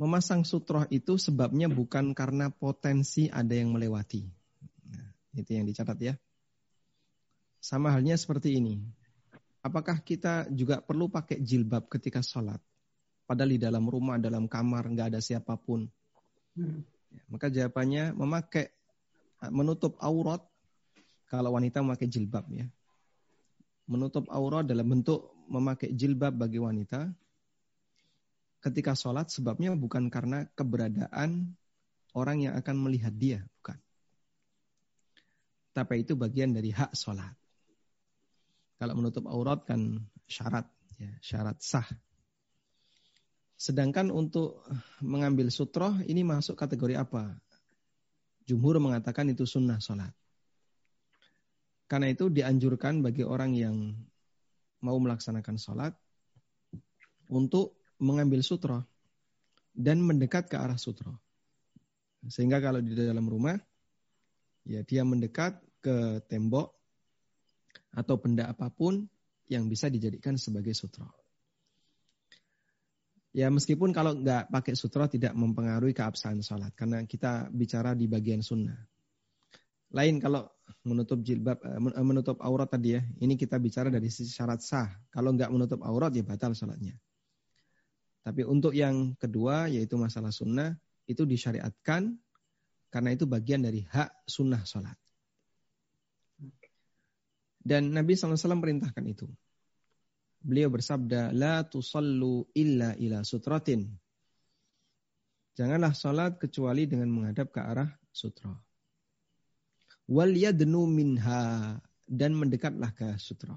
Memasang 0.00 0.48
sutroh 0.48 0.88
itu 0.88 1.20
sebabnya 1.20 1.68
bukan 1.68 2.16
karena 2.16 2.48
potensi 2.48 3.28
ada 3.28 3.52
yang 3.52 3.68
melewati. 3.76 4.24
Nah, 4.88 5.12
itu 5.36 5.50
yang 5.52 5.68
dicatat 5.68 5.98
ya. 6.00 6.14
Sama 7.60 7.92
halnya 7.92 8.16
seperti 8.16 8.56
ini 8.56 8.80
apakah 9.62 10.00
kita 10.02 10.46
juga 10.52 10.78
perlu 10.82 11.10
pakai 11.10 11.42
jilbab 11.42 11.90
ketika 11.90 12.22
sholat? 12.22 12.60
Padahal 13.28 13.54
di 13.54 13.60
dalam 13.60 13.84
rumah, 13.84 14.16
dalam 14.16 14.48
kamar, 14.48 14.88
nggak 14.88 15.14
ada 15.14 15.20
siapa 15.20 15.58
pun. 15.60 15.84
Ya, 17.12 17.22
maka 17.28 17.52
jawabannya 17.52 18.16
memakai 18.16 18.72
menutup 19.52 20.00
aurat 20.00 20.42
kalau 21.28 21.54
wanita 21.54 21.84
memakai 21.84 22.08
jilbab 22.08 22.48
ya. 22.50 22.66
Menutup 23.88 24.28
aurat 24.32 24.64
dalam 24.64 24.84
bentuk 24.84 25.32
memakai 25.48 25.92
jilbab 25.92 26.36
bagi 26.36 26.60
wanita 26.60 27.08
ketika 28.58 28.92
sholat 28.98 29.30
sebabnya 29.30 29.72
bukan 29.78 30.10
karena 30.10 30.44
keberadaan 30.52 31.54
orang 32.12 32.42
yang 32.42 32.54
akan 32.58 32.76
melihat 32.80 33.14
dia, 33.14 33.46
bukan. 33.60 33.78
Tapi 35.70 36.02
itu 36.02 36.18
bagian 36.18 36.50
dari 36.50 36.74
hak 36.74 36.90
sholat. 36.98 37.37
Kalau 38.78 38.94
menutup 38.94 39.26
aurat 39.26 39.66
kan 39.66 40.06
syarat, 40.30 40.70
ya, 41.02 41.10
syarat 41.18 41.58
sah. 41.58 41.86
Sedangkan 43.58 44.14
untuk 44.14 44.62
mengambil 45.02 45.50
sutroh 45.50 45.98
ini 46.06 46.22
masuk 46.22 46.54
kategori 46.54 46.94
apa? 46.94 47.34
Jumhur 48.46 48.78
mengatakan 48.78 49.26
itu 49.34 49.42
sunnah 49.42 49.82
sholat. 49.82 50.14
Karena 51.90 52.14
itu 52.14 52.30
dianjurkan 52.30 53.02
bagi 53.02 53.26
orang 53.26 53.58
yang 53.58 53.98
mau 54.78 54.94
melaksanakan 55.02 55.58
sholat 55.58 55.92
untuk 57.34 57.82
mengambil 57.98 58.46
sutra 58.46 58.78
dan 59.74 60.06
mendekat 60.06 60.46
ke 60.46 60.54
arah 60.54 60.78
sutra. 60.78 61.10
Sehingga 62.30 62.62
kalau 62.62 62.78
di 62.78 62.94
dalam 62.94 63.26
rumah, 63.26 63.58
ya 64.62 64.86
dia 64.86 65.02
mendekat 65.02 65.58
ke 65.82 66.22
tembok 66.30 66.77
atau 67.92 68.20
benda 68.20 68.50
apa 68.50 68.68
pun 68.68 69.08
yang 69.48 69.66
bisa 69.66 69.88
dijadikan 69.88 70.36
sebagai 70.36 70.76
sutra. 70.76 71.08
Ya 73.36 73.52
meskipun 73.52 73.92
kalau 73.92 74.16
nggak 74.16 74.48
pakai 74.48 74.74
sutra 74.74 75.06
tidak 75.06 75.36
mempengaruhi 75.36 75.92
keabsahan 75.92 76.40
sholat. 76.40 76.72
Karena 76.72 77.04
kita 77.04 77.52
bicara 77.52 77.92
di 77.92 78.08
bagian 78.08 78.40
sunnah. 78.40 78.76
Lain 79.92 80.20
kalau 80.20 80.48
menutup 80.84 81.20
jilbab, 81.24 81.60
eh, 81.64 81.80
eh, 81.80 82.06
menutup 82.06 82.36
aurat 82.44 82.68
tadi 82.68 82.96
ya. 82.96 83.02
Ini 83.20 83.36
kita 83.36 83.56
bicara 83.60 83.88
dari 83.88 84.08
sisi 84.12 84.32
syarat 84.32 84.60
sah. 84.60 84.88
Kalau 85.12 85.32
nggak 85.32 85.48
menutup 85.52 85.80
aurat 85.84 86.12
ya 86.12 86.24
batal 86.24 86.52
sholatnya. 86.56 86.96
Tapi 88.24 88.44
untuk 88.44 88.76
yang 88.76 89.16
kedua 89.16 89.72
yaitu 89.72 89.96
masalah 89.96 90.28
sunnah 90.28 90.76
itu 91.08 91.24
disyariatkan 91.24 92.12
karena 92.92 93.10
itu 93.12 93.24
bagian 93.24 93.64
dari 93.64 93.84
hak 93.88 94.28
sunnah 94.28 94.60
sholat. 94.64 94.96
Dan 97.58 97.92
Nabi 97.92 98.14
SAW 98.14 98.38
perintahkan 98.62 99.04
itu. 99.04 99.26
Beliau 100.38 100.70
bersabda, 100.70 101.34
La 101.34 101.66
tusallu 101.66 102.46
illa 102.54 102.94
ila 102.94 103.26
sutratin. 103.26 103.90
Janganlah 105.58 105.90
sholat 105.90 106.38
kecuali 106.38 106.86
dengan 106.86 107.10
menghadap 107.10 107.50
ke 107.50 107.58
arah 107.58 107.90
sutra. 108.14 108.54
Wal 110.06 110.38
yadnu 110.38 110.86
minha. 110.86 111.74
Dan 112.08 112.32
mendekatlah 112.32 112.96
ke 112.96 113.20
sutra. 113.20 113.52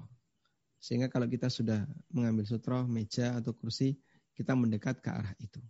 Sehingga 0.76 1.08
kalau 1.08 1.24
kita 1.24 1.48
sudah 1.48 1.88
mengambil 2.12 2.44
sutra, 2.44 2.84
meja 2.84 3.38
atau 3.40 3.56
kursi, 3.56 3.96
kita 4.36 4.52
mendekat 4.52 5.00
ke 5.00 5.08
arah 5.08 5.32
itu. 5.40 5.62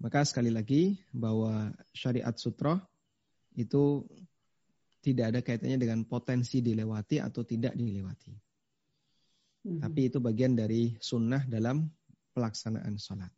Maka 0.00 0.24
sekali 0.24 0.48
lagi 0.48 0.96
bahwa 1.12 1.76
syariat 1.92 2.32
sutra 2.36 2.80
itu 3.52 4.08
tidak 5.00 5.32
ada 5.32 5.40
kaitannya 5.40 5.80
dengan 5.80 6.00
potensi 6.04 6.60
dilewati 6.60 7.16
atau 7.20 7.42
tidak 7.44 7.72
dilewati. 7.72 8.32
Hmm. 9.64 9.80
Tapi 9.80 10.00
itu 10.08 10.20
bagian 10.20 10.56
dari 10.56 10.96
sunnah 11.00 11.44
dalam 11.48 11.88
pelaksanaan 12.32 12.96
sholat. 13.00 13.32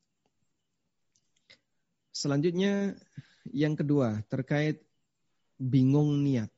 Selanjutnya 2.12 2.94
yang 3.50 3.74
kedua 3.74 4.20
terkait 4.30 4.82
bingung 5.56 6.22
niat. 6.22 6.50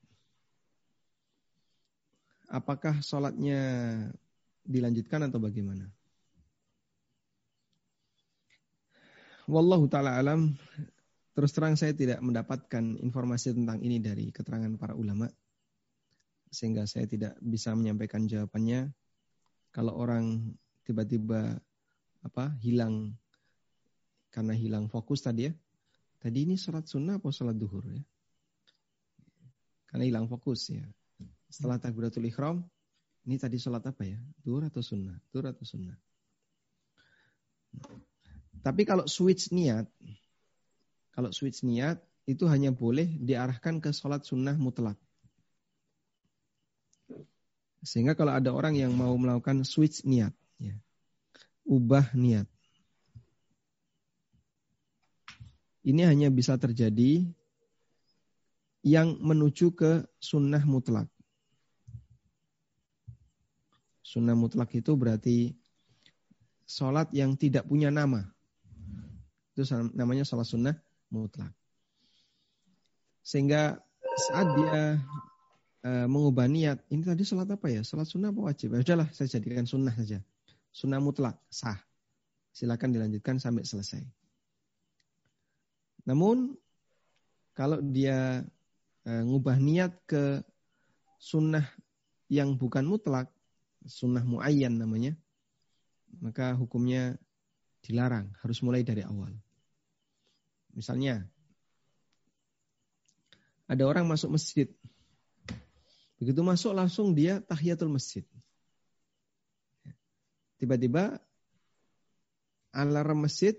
Apakah 2.49 3.01
sholatnya 3.01 3.61
dilanjutkan 4.65 5.29
atau 5.29 5.41
bagaimana? 5.41 5.89
Wallahu 9.45 9.85
ta'ala 9.93 10.17
alam 10.17 10.57
Terus 11.35 11.51
terang 11.51 11.75
saya 11.75 11.91
tidak 11.91 12.23
mendapatkan 12.23 12.95
informasi 13.03 13.59
tentang 13.59 13.83
ini 13.83 13.99
dari 13.99 14.31
keterangan 14.31 14.71
para 14.79 14.95
ulama. 14.95 15.27
Sehingga 16.47 16.87
saya 16.87 17.11
tidak 17.11 17.35
bisa 17.43 17.75
menyampaikan 17.75 18.31
jawabannya. 18.31 18.95
Kalau 19.75 19.99
orang 19.99 20.55
tiba-tiba 20.87 21.59
apa 22.23 22.55
hilang 22.63 23.19
karena 24.31 24.55
hilang 24.55 24.87
fokus 24.87 25.27
tadi 25.27 25.51
ya. 25.51 25.53
Tadi 26.23 26.39
ini 26.47 26.55
sholat 26.55 26.87
sunnah 26.87 27.19
atau 27.19 27.35
sholat 27.35 27.59
duhur 27.59 27.83
ya. 27.91 28.03
Karena 29.91 30.07
hilang 30.07 30.27
fokus 30.31 30.71
ya. 30.71 30.87
Setelah 31.51 31.83
takbiratul 31.83 32.31
ikhram, 32.31 32.63
ini 33.27 33.37
tadi 33.43 33.59
sholat 33.59 33.83
apa 33.87 34.07
ya? 34.07 34.19
Duhur 34.43 34.67
atau 34.71 34.83
sunnah? 34.83 35.19
Duhur 35.35 35.51
atau 35.51 35.67
sunnah? 35.67 35.99
Tapi 38.65 38.83
kalau 38.89 39.05
switch 39.05 39.53
niat, 39.53 39.85
kalau 41.15 41.31
switch 41.31 41.63
niat 41.63 42.03
itu 42.27 42.43
hanya 42.51 42.75
boleh 42.75 43.07
diarahkan 43.23 43.79
ke 43.79 43.95
sholat 43.95 44.27
sunnah 44.27 44.59
mutlak. 44.59 44.99
Sehingga 47.87 48.19
kalau 48.19 48.35
ada 48.35 48.51
orang 48.51 48.75
yang 48.75 48.91
mau 48.97 49.15
melakukan 49.15 49.63
switch 49.63 50.03
niat, 50.03 50.35
ya, 50.59 50.75
ubah 51.63 52.11
niat. 52.19 52.49
Ini 55.85 56.09
hanya 56.09 56.33
bisa 56.33 56.57
terjadi 56.57 57.29
yang 58.81 59.21
menuju 59.21 59.77
ke 59.77 60.09
sunnah 60.17 60.65
mutlak. 60.65 61.07
Sunnah 64.01 64.33
mutlak 64.33 64.73
itu 64.73 64.97
berarti 64.97 65.53
sholat 66.65 67.13
yang 67.13 67.37
tidak 67.37 67.69
punya 67.69 67.93
nama. 67.93 68.25
Itu 69.53 69.69
namanya 69.93 70.25
sholat 70.25 70.49
sunnah 70.49 70.77
mutlak. 71.15 71.55
Sehingga 73.23 73.79
saat 74.29 74.51
dia 74.59 74.99
uh, 75.87 76.07
mengubah 76.11 76.51
niat, 76.51 76.83
ini 76.91 77.07
tadi 77.07 77.23
sholat 77.23 77.47
apa 77.49 77.71
ya? 77.71 77.87
Sholat 77.87 78.11
sunnah 78.11 78.35
apa 78.35 78.51
wajib? 78.51 78.75
Ya 78.75 78.83
udahlah, 78.83 79.09
saya 79.15 79.31
jadikan 79.31 79.65
sunnah 79.65 79.95
saja. 79.95 80.19
Sunnah 80.75 80.99
mutlak, 80.99 81.39
sah. 81.47 81.79
Silakan 82.51 82.95
dilanjutkan 82.95 83.39
sampai 83.39 83.63
selesai. 83.63 84.03
Namun, 86.05 86.59
kalau 87.55 87.79
dia 87.81 88.43
uh, 89.07 89.23
ngubah 89.25 89.57
niat 89.63 89.95
ke 90.05 90.43
sunnah 91.17 91.65
yang 92.29 92.59
bukan 92.59 92.85
mutlak, 92.85 93.31
sunnah 93.87 94.21
muayyan 94.27 94.77
namanya, 94.77 95.17
maka 96.21 96.53
hukumnya 96.55 97.17
dilarang, 97.85 98.33
harus 98.41 98.61
mulai 98.65 98.81
dari 98.81 99.05
awal. 99.05 99.33
Misalnya, 100.75 101.25
ada 103.65 103.83
orang 103.89 104.05
masuk 104.05 104.35
masjid. 104.35 104.69
Begitu 106.21 106.41
masuk 106.45 106.77
langsung 106.77 107.17
dia 107.17 107.41
tahiyatul 107.41 107.91
masjid. 107.91 108.23
Tiba-tiba 110.61 111.19
alarm 112.75 113.25
masjid 113.25 113.55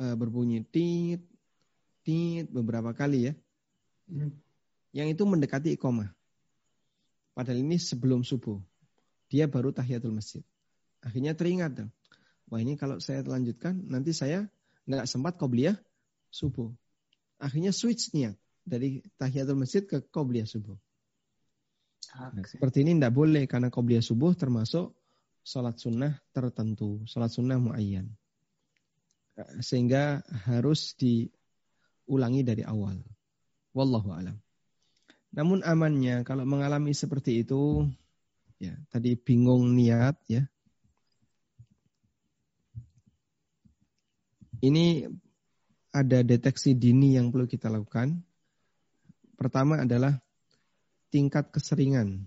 uh, 0.00 0.14
berbunyi 0.16 0.64
tit, 0.64 1.22
tit 2.02 2.46
beberapa 2.48 2.96
kali 2.96 3.30
ya. 3.30 3.32
Yang 4.96 5.08
itu 5.18 5.22
mendekati 5.28 5.68
iqomah. 5.76 6.10
Padahal 7.36 7.60
ini 7.60 7.76
sebelum 7.76 8.24
subuh. 8.24 8.56
Dia 9.28 9.50
baru 9.50 9.74
tahiyatul 9.74 10.14
masjid. 10.14 10.40
Akhirnya 11.02 11.36
teringat. 11.36 11.84
Wah 12.46 12.62
ini 12.62 12.78
kalau 12.78 13.02
saya 13.02 13.26
lanjutkan 13.26 13.76
nanti 13.90 14.14
saya 14.14 14.46
nggak 14.86 15.10
sempat 15.10 15.34
qobliyah 15.34 15.74
subuh. 16.30 16.70
Akhirnya 17.36 17.70
switch 17.70 18.12
niat 18.16 18.36
dari 18.66 19.04
tahiyatul 19.20 19.58
masjid 19.60 19.86
ke 19.86 20.02
qobliyah 20.10 20.48
subuh. 20.48 20.74
Nah, 22.16 22.32
seperti 22.48 22.86
ini 22.86 22.96
tidak 22.96 23.12
boleh 23.12 23.44
karena 23.44 23.68
qobliyah 23.68 24.00
subuh 24.00 24.32
termasuk 24.32 24.96
sholat 25.46 25.78
sunnah 25.78 26.18
tertentu, 26.32 27.04
sholat 27.06 27.30
sunnah 27.30 27.60
muayyan. 27.60 28.10
Sehingga 29.60 30.24
harus 30.48 30.96
diulangi 30.96 32.42
dari 32.42 32.64
awal. 32.64 32.98
Wallahu 33.76 34.10
alam. 34.16 34.40
Namun 35.36 35.60
amannya 35.60 36.24
kalau 36.24 36.48
mengalami 36.48 36.96
seperti 36.96 37.44
itu, 37.44 37.84
ya 38.56 38.72
tadi 38.88 39.12
bingung 39.20 39.76
niat 39.76 40.16
ya. 40.26 40.48
Ini 44.64 45.04
ada 45.96 46.20
deteksi 46.20 46.76
dini 46.76 47.16
yang 47.16 47.32
perlu 47.32 47.48
kita 47.48 47.72
lakukan. 47.72 48.20
Pertama 49.40 49.80
adalah 49.80 50.20
tingkat 51.08 51.48
keseringan. 51.48 52.20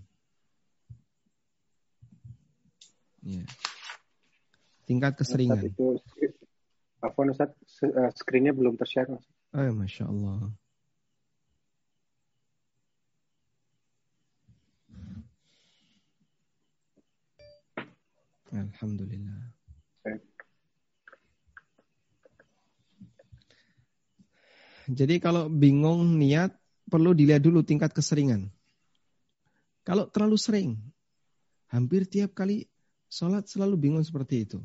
Ya. 3.22 3.46
Tingkat 4.90 5.14
keseringan. 5.14 5.70
Ustaz 5.70 5.70
itu, 5.70 5.86
apa 6.98 7.18
Ustaz, 7.30 7.50
eh, 7.86 8.10
screennya 8.18 8.50
belum 8.50 8.74
tershare. 8.74 9.14
Oh, 9.54 9.62
ya, 9.62 9.70
Masya 9.70 10.10
Allah. 10.10 10.50
Alhamdulillah. 18.50 19.49
Jadi 24.90 25.22
kalau 25.22 25.46
bingung 25.46 26.18
niat 26.18 26.50
perlu 26.90 27.14
dilihat 27.14 27.46
dulu 27.46 27.62
tingkat 27.62 27.94
keseringan. 27.94 28.50
Kalau 29.86 30.10
terlalu 30.10 30.36
sering, 30.36 30.70
hampir 31.70 32.04
tiap 32.10 32.34
kali 32.34 32.66
sholat 33.06 33.46
selalu 33.46 33.78
bingung 33.78 34.04
seperti 34.04 34.44
itu. 34.44 34.58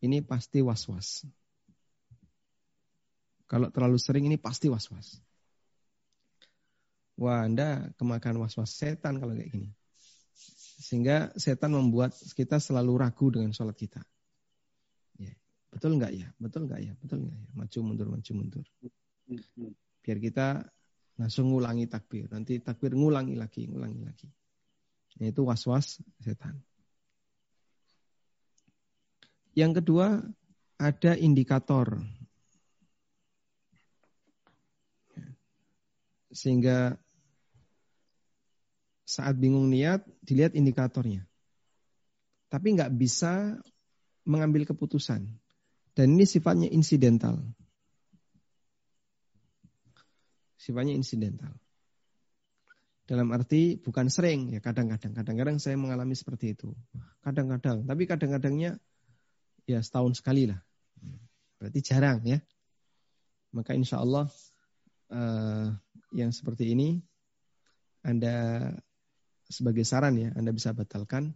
Ini 0.00 0.24
pasti 0.24 0.64
was-was. 0.64 1.28
Kalau 3.48 3.68
terlalu 3.72 3.98
sering 4.00 4.24
ini 4.28 4.36
pasti 4.40 4.68
was-was. 4.72 5.20
Wah, 7.18 7.44
Anda 7.44 7.90
kemakan 7.98 8.40
was-was 8.44 8.72
setan 8.72 9.18
kalau 9.18 9.34
kayak 9.34 9.50
gini. 9.50 9.68
Sehingga 10.78 11.34
setan 11.34 11.74
membuat 11.74 12.14
kita 12.38 12.62
selalu 12.62 13.02
ragu 13.02 13.26
dengan 13.34 13.50
sholat 13.50 13.74
kita. 13.74 13.98
Ya. 15.18 15.34
Betul 15.68 15.98
nggak 15.98 16.12
ya? 16.14 16.28
Betul 16.38 16.70
nggak 16.70 16.80
ya? 16.80 16.92
Betul 17.02 17.26
nggak 17.26 17.36
ya? 17.36 17.48
Maju 17.58 17.78
mundur, 17.82 18.06
maju 18.06 18.30
mundur. 18.38 18.66
Biar 20.00 20.18
kita 20.18 20.64
langsung 21.18 21.52
ngulangi 21.52 21.90
takbir. 21.90 22.30
Nanti 22.32 22.62
takbir 22.62 22.94
ngulangi 22.94 23.34
lagi, 23.36 23.68
ngulangi 23.68 24.02
lagi. 24.06 24.28
Itu 25.18 25.44
was-was 25.44 25.98
setan. 26.22 26.62
Yang 29.58 29.82
kedua, 29.82 30.22
ada 30.78 31.12
indikator. 31.18 31.98
Sehingga 36.30 36.94
saat 39.02 39.34
bingung 39.40 39.66
niat, 39.66 40.06
dilihat 40.22 40.54
indikatornya. 40.54 41.26
Tapi 42.46 42.78
nggak 42.78 42.94
bisa 42.94 43.58
mengambil 44.22 44.62
keputusan. 44.68 45.26
Dan 45.98 46.06
ini 46.14 46.28
sifatnya 46.28 46.70
insidental. 46.70 47.42
Sifatnya 50.58 50.98
insidental. 50.98 51.54
Dalam 53.08 53.30
arti 53.32 53.80
bukan 53.80 54.12
sering, 54.12 54.52
ya 54.52 54.60
kadang-kadang. 54.60 55.16
Kadang-kadang 55.16 55.56
saya 55.56 55.80
mengalami 55.80 56.12
seperti 56.12 56.52
itu. 56.52 56.74
Kadang-kadang. 57.24 57.88
Tapi 57.88 58.02
kadang-kadangnya 58.04 58.76
ya 59.64 59.80
setahun 59.80 60.20
sekali 60.20 60.50
lah. 60.50 60.60
Berarti 61.56 61.80
jarang 61.80 62.20
ya. 62.26 62.42
Maka 63.56 63.72
insya 63.72 64.04
Allah 64.04 64.28
uh, 65.08 65.72
yang 66.12 66.36
seperti 66.36 66.76
ini 66.76 67.00
Anda 68.04 68.68
sebagai 69.48 69.88
saran 69.88 70.20
ya, 70.20 70.28
Anda 70.36 70.52
bisa 70.52 70.76
batalkan. 70.76 71.32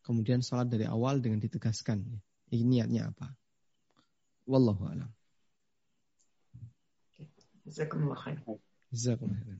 Kemudian 0.00 0.40
sholat 0.40 0.72
dari 0.72 0.88
awal 0.88 1.20
dengan 1.20 1.44
ditegaskan. 1.44 2.00
Ini 2.48 2.64
niatnya 2.64 3.12
apa. 3.12 3.28
Wallahu 4.48 4.88
a'lam. 4.88 5.19
Jazakumullah 7.70 8.18
khair. 8.18 8.38
Jazakumullah 8.90 9.38
khair. 9.46 9.58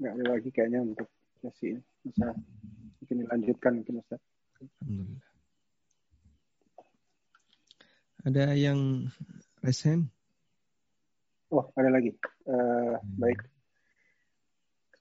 Nggak 0.00 0.12
ada 0.16 0.24
lagi 0.24 0.48
kayaknya 0.48 0.80
untuk 0.80 1.08
sesi 1.44 1.76
ini. 1.76 1.80
Bisa 2.00 2.32
mungkin 2.98 3.16
dilanjutkan 3.28 3.72
mungkin 3.76 4.00
Ustaz. 4.00 4.20
Alhamdulillah. 4.56 5.30
Ada 8.22 8.54
yang 8.56 9.10
resen? 9.60 10.08
Oh, 11.52 11.68
ada 11.76 11.92
lagi. 11.92 12.16
Uh, 12.48 12.96
hmm. 12.96 13.20
Baik. 13.20 13.38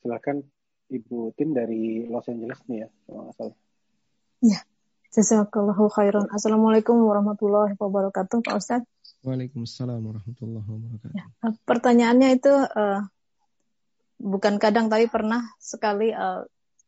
Silakan 0.03 0.43
Ibu 0.91 1.31
Tim 1.39 1.55
dari 1.55 2.09
Los 2.11 2.27
Angeles 2.27 2.59
nih 2.67 2.83
ya, 2.83 2.89
kalau 3.07 3.21
nggak 3.29 3.35
salah. 3.39 3.57
Ya, 4.43 4.59
Jazakallahu 5.13 5.87
khairan. 5.93 6.27
Assalamualaikum 6.33 6.97
warahmatullahi 6.99 7.79
wabarakatuh, 7.79 8.43
Pak 8.43 8.55
Ustadz. 8.59 8.89
Waalaikumsalam 9.21 10.01
warahmatullahi 10.01 10.65
wabarakatuh. 10.65 11.13
Ya, 11.13 11.25
eh, 11.29 11.53
pertanyaannya 11.65 12.29
itu 12.41 12.53
uh, 12.53 13.05
bukan 14.17 14.57
kadang 14.57 14.89
tapi 14.89 15.05
pernah 15.05 15.45
sekali 15.61 16.09
uh, 16.09 16.41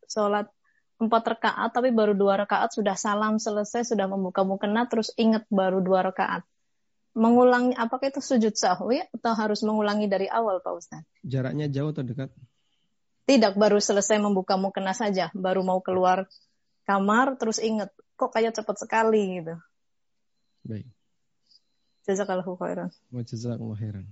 sholat 0.09 0.49
empat 0.97 1.23
rakaat 1.37 1.69
tapi 1.73 1.93
baru 1.93 2.17
dua 2.17 2.41
rakaat 2.41 2.73
sudah 2.73 2.97
salam 2.97 3.37
selesai 3.37 3.93
sudah 3.93 4.09
membuka 4.09 4.41
mukena 4.41 4.89
terus 4.89 5.13
ingat 5.17 5.45
baru 5.49 5.81
dua 5.83 6.05
rakaat 6.05 6.41
mengulangi 7.13 7.77
apakah 7.77 8.09
itu 8.09 8.21
sujud 8.21 8.57
sahwi 8.57 9.05
atau 9.13 9.33
harus 9.37 9.61
mengulangi 9.61 10.09
dari 10.09 10.25
awal 10.25 10.59
Pak 10.59 10.73
Ustaz? 10.73 11.05
Jaraknya 11.21 11.69
jauh 11.69 11.93
atau 11.93 12.01
dekat? 12.01 12.33
Tidak, 13.23 13.55
baru 13.55 13.79
selesai 13.79 14.19
membuka 14.19 14.59
mukena 14.59 14.91
saja, 14.91 15.31
baru 15.31 15.63
mau 15.63 15.79
keluar 15.79 16.27
kamar 16.83 17.39
terus 17.39 17.61
ingat 17.61 17.93
kok 18.19 18.33
kayak 18.33 18.57
cepat 18.57 18.75
sekali 18.83 19.39
gitu. 19.39 19.55
Baik. 20.65 20.89
Jazakallahu 22.03 22.59
khairan. 22.59 22.89
Jazakallahu 23.11 23.79
khairan. 23.79 24.05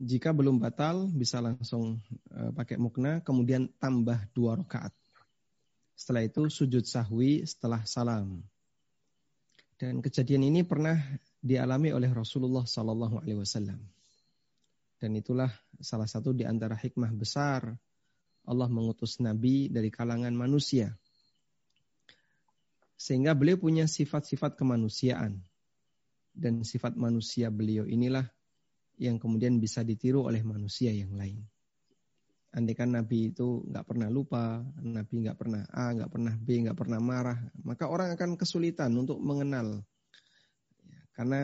Jika 0.00 0.32
belum 0.32 0.60
batal 0.60 1.12
bisa 1.12 1.44
langsung 1.44 2.00
uh, 2.32 2.50
pakai 2.56 2.80
mukna 2.80 3.20
kemudian 3.20 3.68
tambah 3.76 4.16
dua 4.32 4.56
rakaat. 4.56 4.92
Setelah 5.92 6.24
itu 6.24 6.48
sujud 6.48 6.84
sahwi 6.88 7.44
setelah 7.44 7.84
salam. 7.84 8.40
Dan 9.76 10.00
kejadian 10.00 10.48
ini 10.48 10.64
pernah 10.64 10.96
dialami 11.40 11.92
oleh 11.92 12.08
Rasulullah 12.12 12.64
Sallallahu 12.64 13.20
Alaihi 13.24 13.40
Wasallam. 13.40 13.80
Dan 15.00 15.16
itulah 15.16 15.48
salah 15.80 16.04
satu 16.04 16.36
di 16.36 16.44
antara 16.44 16.76
hikmah 16.76 17.08
besar 17.16 17.72
Allah 18.44 18.68
mengutus 18.68 19.20
Nabi 19.20 19.72
dari 19.72 19.88
kalangan 19.88 20.32
manusia. 20.36 20.92
Sehingga 23.00 23.32
beliau 23.32 23.56
punya 23.56 23.88
sifat-sifat 23.88 24.60
kemanusiaan. 24.60 25.40
Dan 26.30 26.62
sifat 26.62 26.94
manusia 26.94 27.50
beliau 27.50 27.84
inilah 27.84 28.24
yang 29.00 29.16
kemudian 29.16 29.56
bisa 29.56 29.80
ditiru 29.80 30.28
oleh 30.28 30.44
manusia 30.44 30.92
yang 30.92 31.16
lain. 31.16 31.40
Andai 32.50 32.74
kan 32.74 32.90
Nabi 32.90 33.30
itu 33.30 33.62
nggak 33.62 33.86
pernah 33.86 34.10
lupa, 34.10 34.58
Nabi 34.82 35.22
nggak 35.22 35.38
pernah 35.38 35.62
A, 35.70 35.94
nggak 35.94 36.10
pernah 36.10 36.34
B, 36.34 36.66
nggak 36.66 36.74
pernah 36.74 36.98
marah, 36.98 37.38
maka 37.62 37.86
orang 37.86 38.10
akan 38.18 38.34
kesulitan 38.34 38.90
untuk 38.98 39.22
mengenal. 39.22 39.86
Ya, 40.82 41.00
karena 41.14 41.40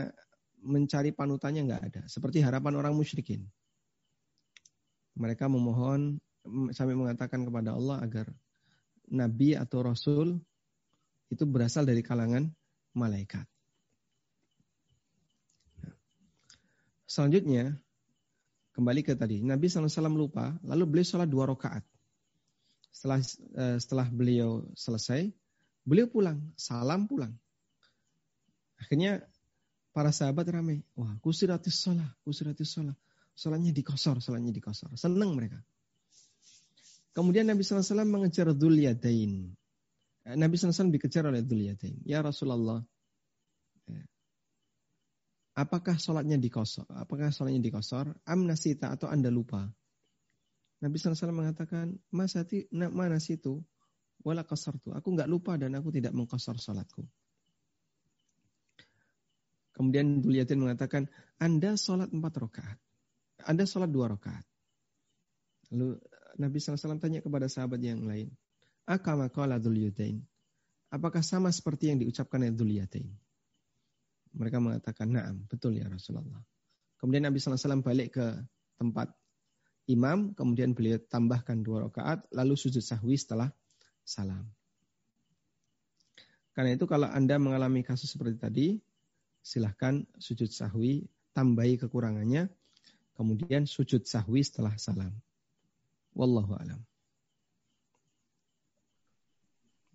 mencari 0.66 1.14
panutannya 1.14 1.62
nggak 1.62 1.82
ada. 1.95 2.03
Seperti 2.11 2.43
harapan 2.43 2.74
orang 2.74 2.93
musyrikin. 2.99 3.47
Mereka 5.14 5.47
memohon 5.47 6.18
sampai 6.74 6.99
mengatakan 6.99 7.47
kepada 7.47 7.78
Allah 7.78 8.03
agar 8.03 8.26
Nabi 9.07 9.55
atau 9.55 9.87
Rasul 9.87 10.43
itu 11.30 11.45
berasal 11.47 11.87
dari 11.87 12.03
kalangan 12.03 12.51
malaikat. 12.99 13.47
Selanjutnya, 17.07 17.78
kembali 18.76 19.00
ke 19.00 19.16
tadi. 19.16 19.40
Nabi 19.40 19.70
SAW 19.70 19.88
lupa, 20.12 20.52
lalu 20.66 20.84
beliau 20.84 21.07
sholat 21.07 21.30
dua 21.30 21.48
rakaat. 21.48 21.80
Setelah 22.92 23.20
uh, 23.57 23.76
setelah 23.80 24.07
beliau 24.12 24.66
selesai, 24.76 25.32
beliau 25.86 26.11
pulang, 26.11 26.42
salam 26.59 27.09
pulang. 27.09 27.32
Akhirnya 28.76 29.24
para 29.96 30.12
sahabat 30.12 30.44
ramai, 30.52 30.84
wah 30.92 31.16
kusiratis 31.24 31.80
sholat, 31.80 32.11
kusiratis 32.26 32.68
sholat. 32.68 32.96
Sholatnya 33.36 33.72
dikosor, 33.72 34.20
sholatnya 34.20 34.52
dikosor. 34.52 34.92
Senang 34.96 35.36
mereka. 35.36 35.61
Kemudian 37.16 37.48
Nabi 37.48 37.64
SAW 37.64 38.04
mengejar 38.04 38.52
Dhul 38.52 38.80
Yadain. 38.80 39.48
Eh, 40.24 40.36
Nabi 40.36 40.61
SAW 40.61 40.92
dikejar 40.92 41.24
oleh 41.28 41.40
Dhul 41.40 41.64
Yadain. 41.68 41.96
Ya 42.04 42.20
Rasulullah, 42.20 42.84
Apakah 45.57 45.96
sholatnya 45.96 46.36
dikosor? 46.36 46.84
Apakah 46.92 47.32
sholatnya 47.32 47.64
dikosor? 47.64 48.12
Amnasita 48.28 48.92
atau 48.92 49.09
anda 49.09 49.32
lupa? 49.32 49.64
Nabi 50.84 51.00
SAW 51.00 51.32
mengatakan, 51.32 51.96
Masati, 52.12 52.68
mana 52.76 53.16
situ? 53.16 53.64
Wala 54.20 54.44
kosor 54.44 54.76
tu. 54.84 54.92
Aku 54.92 55.16
nggak 55.16 55.24
lupa 55.24 55.57
dan 55.57 55.72
aku 55.72 55.88
tidak 55.88 56.12
mengkosor 56.12 56.61
sholatku. 56.61 57.09
Kemudian 59.72 60.20
Duliatin 60.20 60.61
mengatakan, 60.61 61.09
Anda 61.40 61.80
sholat 61.80 62.12
empat 62.12 62.34
rakaat. 62.36 62.78
Anda 63.48 63.64
sholat 63.64 63.88
dua 63.88 64.12
rakaat. 64.12 64.44
Lalu 65.72 66.00
Nabi 66.36 66.57
SAW 66.61 67.00
tanya 67.00 67.24
kepada 67.24 67.48
sahabat 67.48 67.80
yang 67.80 68.04
lain, 68.04 68.28
Akama 68.84 69.32
Duliatin. 69.32 70.20
Apakah 70.92 71.24
sama 71.24 71.48
seperti 71.48 71.90
yang 71.92 71.98
diucapkan 71.98 72.44
oleh 72.44 72.52
Duliatin? 72.52 73.26
Mereka 74.35 74.59
mengatakan, 74.59 75.12
naam, 75.12 75.47
betul 75.47 75.77
ya 75.77 75.87
Rasulullah. 75.87 76.43
Kemudian 76.97 77.29
Nabi 77.29 77.39
SAW 77.39 77.85
balik 77.85 78.16
ke 78.16 78.27
tempat 78.81 79.12
imam, 79.87 80.35
kemudian 80.35 80.74
beliau 80.74 80.99
tambahkan 80.99 81.62
dua 81.62 81.87
rakaat, 81.87 82.27
lalu 82.35 82.59
sujud 82.59 82.83
sahwi 82.83 83.14
setelah 83.14 83.53
salam. 84.03 84.49
Karena 86.57 86.72
itu 86.72 86.89
kalau 86.89 87.07
Anda 87.07 87.37
mengalami 87.37 87.85
kasus 87.85 88.11
seperti 88.11 88.37
tadi, 88.41 88.66
silahkan 89.45 90.03
sujud 90.16 90.49
sahwi, 90.49 91.05
tambahi 91.37 91.77
kekurangannya, 91.77 92.49
kemudian 93.12 93.68
sujud 93.68 94.09
sahwi 94.09 94.41
setelah 94.41 94.72
salam. 94.81 95.12
Wallahu 96.16 96.57
alam. 96.57 96.81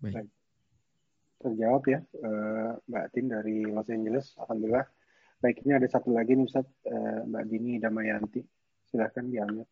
Baik 0.02 0.30
terjawab 1.42 1.82
ya 1.90 1.98
uh, 2.22 2.78
Mbak 2.86 3.06
Tin 3.10 3.26
dari 3.26 3.66
Los 3.66 3.90
Angeles. 3.90 4.38
Alhamdulillah. 4.38 4.86
Baik, 5.42 5.66
ini 5.66 5.74
ada 5.74 5.90
satu 5.90 6.14
lagi 6.14 6.38
nih 6.38 6.46
Ustaz, 6.46 6.66
uh, 6.86 7.26
Mbak 7.26 7.44
Dini 7.50 7.82
Damayanti. 7.82 8.40
Silahkan 8.86 9.26
diambil. 9.26 9.66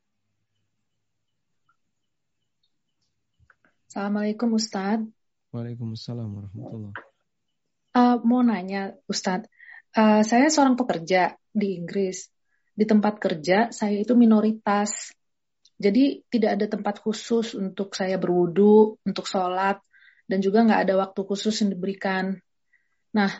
Assalamualaikum 3.87 4.59
Ustaz. 4.59 5.03
Waalaikumsalam 5.51 6.31
warahmatullahi 6.31 6.95
uh, 7.95 8.16
Mau 8.23 8.43
nanya 8.47 8.95
Ustaz, 9.11 9.47
uh, 9.99 10.23
saya 10.23 10.47
seorang 10.51 10.79
pekerja 10.79 11.35
di 11.51 11.79
Inggris. 11.79 12.31
Di 12.71 12.87
tempat 12.87 13.18
kerja 13.18 13.75
saya 13.75 13.99
itu 13.99 14.14
minoritas. 14.14 15.12
Jadi 15.81 16.23
tidak 16.29 16.61
ada 16.61 16.66
tempat 16.68 17.01
khusus 17.01 17.57
untuk 17.57 17.97
saya 17.97 18.21
berwudu, 18.21 19.01
untuk 19.03 19.25
sholat, 19.25 19.81
dan 20.31 20.39
juga 20.39 20.62
nggak 20.62 20.87
ada 20.87 20.95
waktu 21.03 21.20
khusus 21.26 21.59
yang 21.59 21.74
diberikan. 21.74 22.39
Nah, 23.11 23.35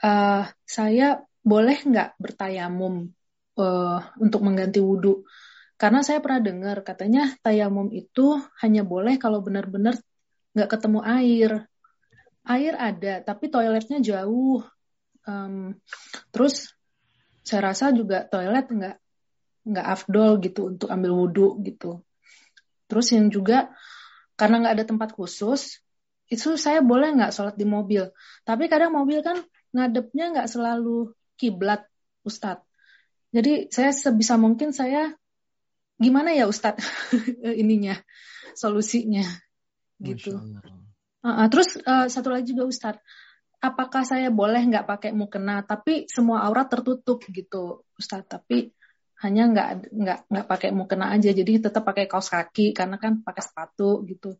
uh, 0.00 0.48
saya 0.64 1.20
boleh 1.44 1.76
nggak 1.84 2.16
bertayamum 2.16 3.12
uh, 3.60 4.00
untuk 4.16 4.40
mengganti 4.40 4.80
wudhu? 4.80 5.28
Karena 5.76 6.00
saya 6.00 6.24
pernah 6.24 6.40
dengar 6.40 6.80
katanya 6.80 7.36
tayamum 7.44 7.92
itu 7.92 8.40
hanya 8.64 8.88
boleh 8.88 9.20
kalau 9.20 9.44
benar-benar 9.44 10.00
nggak 10.56 10.70
ketemu 10.72 11.00
air. 11.04 11.50
Air 12.48 12.74
ada, 12.80 13.20
tapi 13.20 13.52
toiletnya 13.52 14.00
jauh. 14.00 14.64
Um, 15.28 15.76
terus 16.32 16.72
saya 17.44 17.72
rasa 17.72 17.92
juga 17.92 18.24
toilet 18.24 18.64
nggak 18.72 18.96
nggak 19.64 19.86
afdol 19.88 20.40
gitu 20.40 20.72
untuk 20.72 20.88
ambil 20.88 21.12
wudhu 21.12 21.60
gitu. 21.60 22.00
Terus 22.88 23.12
yang 23.12 23.28
juga 23.28 23.72
karena 24.40 24.64
nggak 24.64 24.74
ada 24.80 24.86
tempat 24.88 25.10
khusus, 25.12 25.83
itu 26.28 26.56
saya 26.56 26.80
boleh 26.80 27.12
nggak 27.20 27.32
sholat 27.34 27.56
di 27.56 27.66
mobil. 27.68 28.08
Tapi 28.48 28.64
kadang 28.72 28.96
mobil 28.96 29.20
kan 29.20 29.44
ngadepnya 29.76 30.32
nggak 30.32 30.48
selalu 30.48 31.12
kiblat, 31.36 31.84
Ustadz. 32.24 32.64
Jadi 33.34 33.68
saya 33.68 33.90
sebisa 33.90 34.38
mungkin 34.38 34.70
saya 34.70 35.12
gimana 35.98 36.32
ya 36.32 36.48
Ustadz? 36.48 36.80
Ininya 37.62 37.98
solusinya. 38.56 39.26
Gitu. 40.00 40.32
Uh, 41.24 41.48
terus 41.50 41.76
uh, 41.82 42.06
satu 42.08 42.32
lagi 42.32 42.54
juga 42.54 42.68
Ustadz, 42.68 43.02
apakah 43.60 44.06
saya 44.06 44.32
boleh 44.32 44.62
nggak 44.64 44.86
pakai 44.88 45.10
mukena? 45.12 45.60
Tapi 45.66 46.08
semua 46.08 46.46
aurat 46.46 46.70
tertutup 46.70 47.20
gitu 47.28 47.84
Ustadz. 48.00 48.30
Tapi 48.30 48.72
hanya 49.20 49.48
nggak 49.50 49.68
nggak 49.92 50.18
nggak 50.30 50.46
pakai 50.48 50.70
mukena 50.72 51.12
aja. 51.12 51.34
Jadi 51.34 51.68
tetap 51.68 51.84
pakai 51.84 52.08
kaos 52.08 52.32
kaki 52.32 52.72
karena 52.72 52.96
kan 52.96 53.20
pakai 53.20 53.42
sepatu 53.44 54.00
gitu 54.08 54.38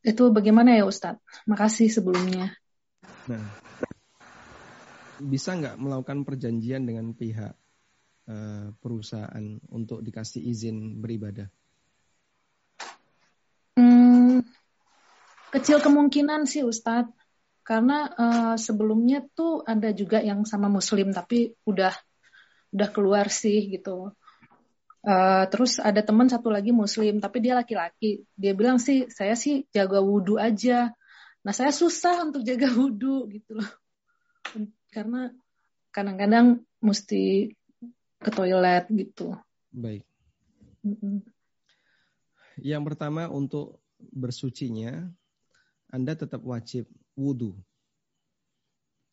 itu 0.00 0.32
bagaimana 0.32 0.76
ya 0.76 0.84
Ustadz? 0.88 1.20
Makasih 1.44 1.92
sebelumnya. 1.92 2.52
Nah, 3.28 3.42
bisa 5.20 5.52
nggak 5.56 5.76
melakukan 5.76 6.24
perjanjian 6.24 6.88
dengan 6.88 7.12
pihak 7.12 7.52
uh, 8.28 8.72
perusahaan 8.80 9.60
untuk 9.68 10.00
dikasih 10.00 10.40
izin 10.40 11.04
beribadah? 11.04 11.48
Hmm, 13.76 14.40
kecil 15.52 15.84
kemungkinan 15.84 16.48
sih 16.48 16.64
Ustadz. 16.64 17.12
Karena 17.60 18.08
uh, 18.08 18.56
sebelumnya 18.58 19.22
tuh 19.36 19.62
ada 19.62 19.94
juga 19.94 20.18
yang 20.18 20.42
sama 20.48 20.66
Muslim 20.66 21.14
tapi 21.14 21.54
udah 21.68 21.92
udah 22.72 22.88
keluar 22.90 23.28
sih 23.30 23.68
gitu. 23.70 24.10
Uh, 25.00 25.48
terus 25.48 25.80
ada 25.80 26.04
teman 26.04 26.28
satu 26.28 26.52
lagi 26.52 26.76
muslim 26.76 27.18
tapi 27.24 27.40
dia 27.40 27.56
laki-laki. 27.56 28.24
Dia 28.36 28.52
bilang 28.52 28.76
sih 28.76 29.08
saya 29.08 29.32
sih 29.32 29.64
jaga 29.72 30.04
wudhu 30.04 30.36
aja. 30.36 30.92
Nah 31.40 31.52
saya 31.56 31.72
susah 31.72 32.28
untuk 32.28 32.44
jaga 32.44 32.68
wudhu 32.78 33.28
gitu 33.32 33.56
loh. 33.56 33.70
Karena 34.92 35.32
kadang-kadang 35.88 36.60
mesti 36.84 37.54
ke 38.20 38.30
toilet 38.30 38.84
gitu. 38.92 39.32
Baik. 39.72 40.04
Yang 42.60 42.82
pertama 42.92 43.32
untuk 43.32 43.80
bersucinya 43.96 45.08
anda 45.88 46.12
tetap 46.12 46.44
wajib 46.44 46.88
wudhu 47.16 47.56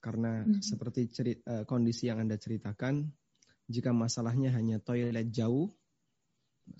karena 0.07 0.45
hmm. 0.45 0.63
seperti 0.63 1.09
cerita, 1.11 1.43
uh, 1.51 1.63
kondisi 1.67 2.07
yang 2.07 2.23
anda 2.23 2.37
ceritakan 2.39 3.11
jika 3.67 3.91
masalahnya 3.91 4.49
hanya 4.55 4.79
toilet 4.79 5.27
jauh, 5.27 5.67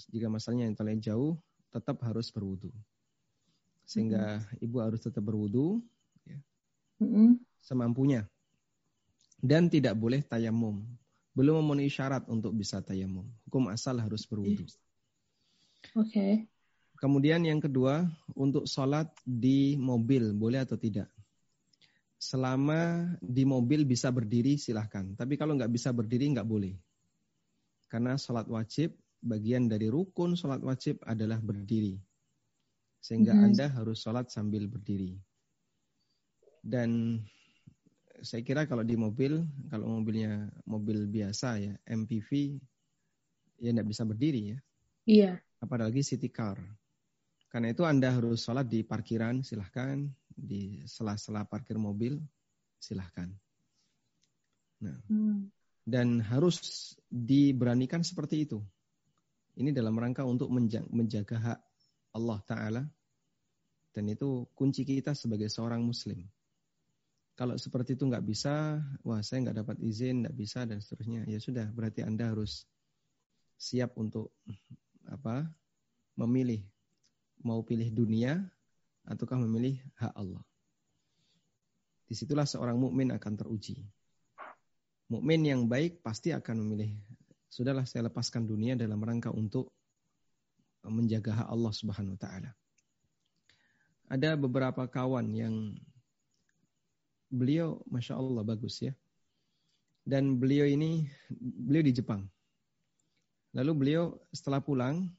jika 0.08 0.32
masalahnya 0.32 0.72
yang 0.72 0.76
toilet 0.76 1.04
jauh, 1.04 1.36
tetap 1.72 2.00
harus 2.04 2.32
berwudu. 2.32 2.72
Sehingga 3.88 4.40
mm-hmm. 4.40 4.64
ibu 4.64 4.78
harus 4.84 5.00
tetap 5.04 5.24
berwudu 5.24 5.84
ya, 6.28 6.40
mm-hmm. 7.04 7.40
semampunya. 7.60 8.28
Dan 9.38 9.70
tidak 9.70 9.94
boleh 9.96 10.24
tayamum. 10.26 10.82
Belum 11.38 11.62
memenuhi 11.62 11.94
syarat 11.94 12.26
untuk 12.26 12.52
bisa 12.58 12.82
tayamum. 12.82 13.30
Hukum 13.46 13.70
asal 13.70 14.02
harus 14.02 14.26
berwudu. 14.26 14.66
Oke. 15.94 16.10
Okay. 16.10 16.34
Kemudian 16.98 17.46
yang 17.46 17.62
kedua, 17.62 18.10
untuk 18.34 18.66
sholat 18.66 19.06
di 19.22 19.78
mobil, 19.78 20.34
boleh 20.34 20.66
atau 20.66 20.82
tidak? 20.82 21.06
Selama 22.18 23.14
di 23.22 23.46
mobil 23.46 23.86
bisa 23.86 24.10
berdiri 24.10 24.58
silahkan. 24.58 25.14
Tapi 25.14 25.38
kalau 25.38 25.54
nggak 25.54 25.70
bisa 25.70 25.94
berdiri 25.94 26.34
nggak 26.34 26.50
boleh. 26.50 26.74
Karena 27.88 28.18
sholat 28.18 28.50
wajib, 28.50 28.98
bagian 29.22 29.70
dari 29.70 29.88
rukun 29.88 30.34
sholat 30.34 30.60
wajib 30.60 31.00
adalah 31.06 31.38
berdiri. 31.40 31.96
Sehingga 33.00 33.32
mm 33.32 33.40
-hmm. 33.40 33.48
Anda 33.54 33.66
harus 33.72 34.02
sholat 34.02 34.28
sambil 34.34 34.66
berdiri. 34.68 35.16
Dan 36.60 37.22
saya 38.20 38.42
kira 38.42 38.66
kalau 38.66 38.82
di 38.82 38.98
mobil, 38.98 39.46
kalau 39.70 40.02
mobilnya 40.02 40.50
mobil 40.66 41.06
biasa 41.06 41.62
ya, 41.62 41.74
MPV, 41.86 42.60
ya 43.62 43.70
nggak 43.72 43.88
bisa 43.88 44.04
berdiri 44.04 44.42
ya. 44.52 44.58
Iya. 45.08 45.32
Apalagi 45.62 46.02
city 46.04 46.28
car. 46.28 46.60
Karena 47.48 47.72
itu 47.72 47.88
Anda 47.88 48.12
harus 48.12 48.44
sholat 48.44 48.68
di 48.68 48.84
parkiran, 48.84 49.46
silahkan. 49.46 50.04
Di 50.38 50.86
sela-sela 50.86 51.42
parkir 51.50 51.82
mobil, 51.82 52.22
silahkan. 52.78 53.26
Nah, 54.86 55.02
hmm. 55.10 55.50
Dan 55.82 56.22
harus 56.22 56.94
diberanikan 57.10 58.06
seperti 58.06 58.46
itu. 58.46 58.62
Ini 59.58 59.74
dalam 59.74 59.98
rangka 59.98 60.22
untuk 60.22 60.54
menjaga 60.94 61.38
hak 61.42 61.60
Allah 62.14 62.40
Ta'ala. 62.46 62.84
Dan 63.90 64.14
itu 64.14 64.46
kunci 64.54 64.86
kita 64.86 65.18
sebagai 65.18 65.50
seorang 65.50 65.82
muslim. 65.82 66.22
Kalau 67.34 67.58
seperti 67.58 67.98
itu 67.98 68.06
nggak 68.06 68.26
bisa, 68.26 68.78
wah 69.02 69.22
saya 69.26 69.50
nggak 69.50 69.58
dapat 69.66 69.78
izin, 69.82 70.26
nggak 70.26 70.38
bisa 70.38 70.70
dan 70.70 70.78
seterusnya. 70.78 71.26
Ya 71.26 71.42
sudah, 71.42 71.66
berarti 71.74 72.06
Anda 72.06 72.30
harus 72.30 72.70
siap 73.58 73.98
untuk 73.98 74.30
apa? 75.10 75.50
Memilih 76.18 76.62
mau 77.42 77.62
pilih 77.66 77.90
dunia 77.90 78.42
ataukah 79.08 79.40
memilih 79.40 79.80
hak 79.96 80.14
Allah. 80.14 80.44
Di 82.08 82.16
situlah 82.16 82.48
seorang 82.48 82.76
mukmin 82.80 83.12
akan 83.16 83.34
teruji. 83.36 83.84
Mukmin 85.08 85.44
yang 85.48 85.68
baik 85.72 86.04
pasti 86.04 86.36
akan 86.36 86.64
memilih. 86.64 86.96
Sudahlah 87.48 87.88
saya 87.88 88.12
lepaskan 88.12 88.44
dunia 88.44 88.76
dalam 88.76 89.00
rangka 89.00 89.32
untuk 89.32 89.72
menjaga 90.84 91.44
hak 91.44 91.48
Allah 91.48 91.74
Subhanahu 91.74 92.16
wa 92.16 92.22
taala. 92.22 92.52
Ada 94.08 94.40
beberapa 94.40 94.88
kawan 94.88 95.28
yang 95.36 95.76
beliau 97.28 97.84
masya 97.92 98.16
Allah 98.16 98.44
bagus 98.44 98.80
ya. 98.80 98.96
Dan 100.08 100.40
beliau 100.40 100.64
ini 100.64 101.08
beliau 101.42 101.84
di 101.84 101.92
Jepang. 101.92 102.24
Lalu 103.52 103.72
beliau 103.76 104.16
setelah 104.32 104.64
pulang 104.64 105.12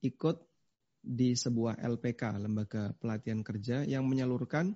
ikut 0.00 0.40
di 1.04 1.36
sebuah 1.36 1.76
LPK, 1.84 2.40
lembaga 2.40 2.96
pelatihan 2.96 3.44
kerja 3.44 3.84
yang 3.84 4.08
menyalurkan 4.08 4.72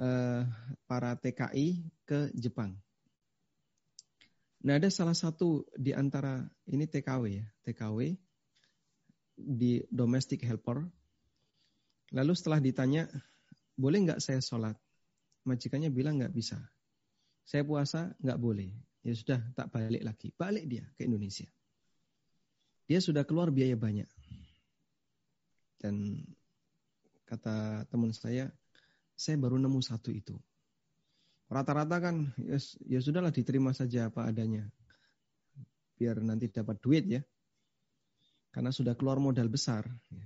uh, 0.00 0.42
para 0.88 1.12
TKI 1.20 1.84
ke 2.08 2.32
Jepang. 2.32 2.72
Nah, 4.62 4.78
ada 4.80 4.88
salah 4.88 5.12
satu 5.12 5.68
di 5.76 5.92
antara 5.92 6.40
ini 6.70 6.88
TKW 6.88 7.24
ya, 7.28 7.46
TKW 7.66 8.16
di 9.36 9.84
domestic 9.92 10.46
helper. 10.48 10.86
Lalu 12.14 12.32
setelah 12.32 12.62
ditanya, 12.62 13.04
boleh 13.76 13.98
nggak 14.08 14.22
saya 14.22 14.40
sholat? 14.40 14.78
Majikannya 15.44 15.90
bilang 15.90 16.22
nggak 16.22 16.32
bisa. 16.32 16.62
Saya 17.42 17.66
puasa 17.66 18.14
nggak 18.22 18.38
boleh. 18.38 18.70
Ya 19.02 19.12
sudah, 19.18 19.42
tak 19.58 19.74
balik 19.74 20.06
lagi. 20.06 20.30
Balik 20.38 20.64
dia 20.70 20.86
ke 20.94 21.10
Indonesia. 21.10 21.50
Dia 22.86 23.02
sudah 23.02 23.26
keluar 23.26 23.50
biaya 23.50 23.74
banyak. 23.74 24.06
Dan 25.82 26.22
kata 27.26 27.82
teman 27.90 28.14
saya, 28.14 28.46
saya 29.18 29.34
baru 29.34 29.58
nemu 29.58 29.82
satu 29.82 30.14
itu. 30.14 30.38
Rata-rata 31.50 31.98
kan 31.98 32.30
ya, 32.38 32.56
ya 32.86 33.02
sudahlah 33.02 33.34
diterima 33.34 33.74
saja 33.74 34.06
apa 34.06 34.30
adanya. 34.30 34.70
Biar 35.98 36.22
nanti 36.22 36.46
dapat 36.48 36.78
duit 36.78 37.04
ya. 37.10 37.20
Karena 38.54 38.70
sudah 38.70 38.94
keluar 38.94 39.18
modal 39.18 39.50
besar. 39.50 39.84
Ya. 40.14 40.24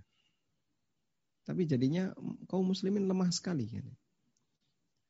Tapi 1.49 1.65
jadinya 1.65 2.13
kaum 2.51 2.69
muslimin 2.69 3.09
lemah 3.09 3.33
sekali. 3.33 3.65
Ya. 3.71 3.83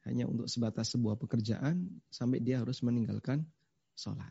Hanya 0.07 0.31
untuk 0.31 0.47
sebatas 0.47 0.95
sebuah 0.95 1.19
pekerjaan 1.19 1.91
sampai 2.09 2.39
dia 2.39 2.63
harus 2.63 2.79
meninggalkan 2.87 3.43
sholat. 3.99 4.31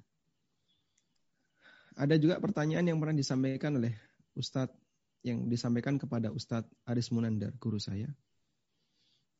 Ada 2.00 2.16
juga 2.16 2.40
pertanyaan 2.40 2.88
yang 2.88 2.98
pernah 3.02 3.18
disampaikan 3.18 3.76
oleh 3.82 3.96
Ustadz 4.38 4.85
yang 5.26 5.50
disampaikan 5.50 5.98
kepada 5.98 6.30
Ustadz 6.30 6.70
Aris 6.86 7.10
Munandar, 7.10 7.50
guru 7.58 7.82
saya. 7.82 8.06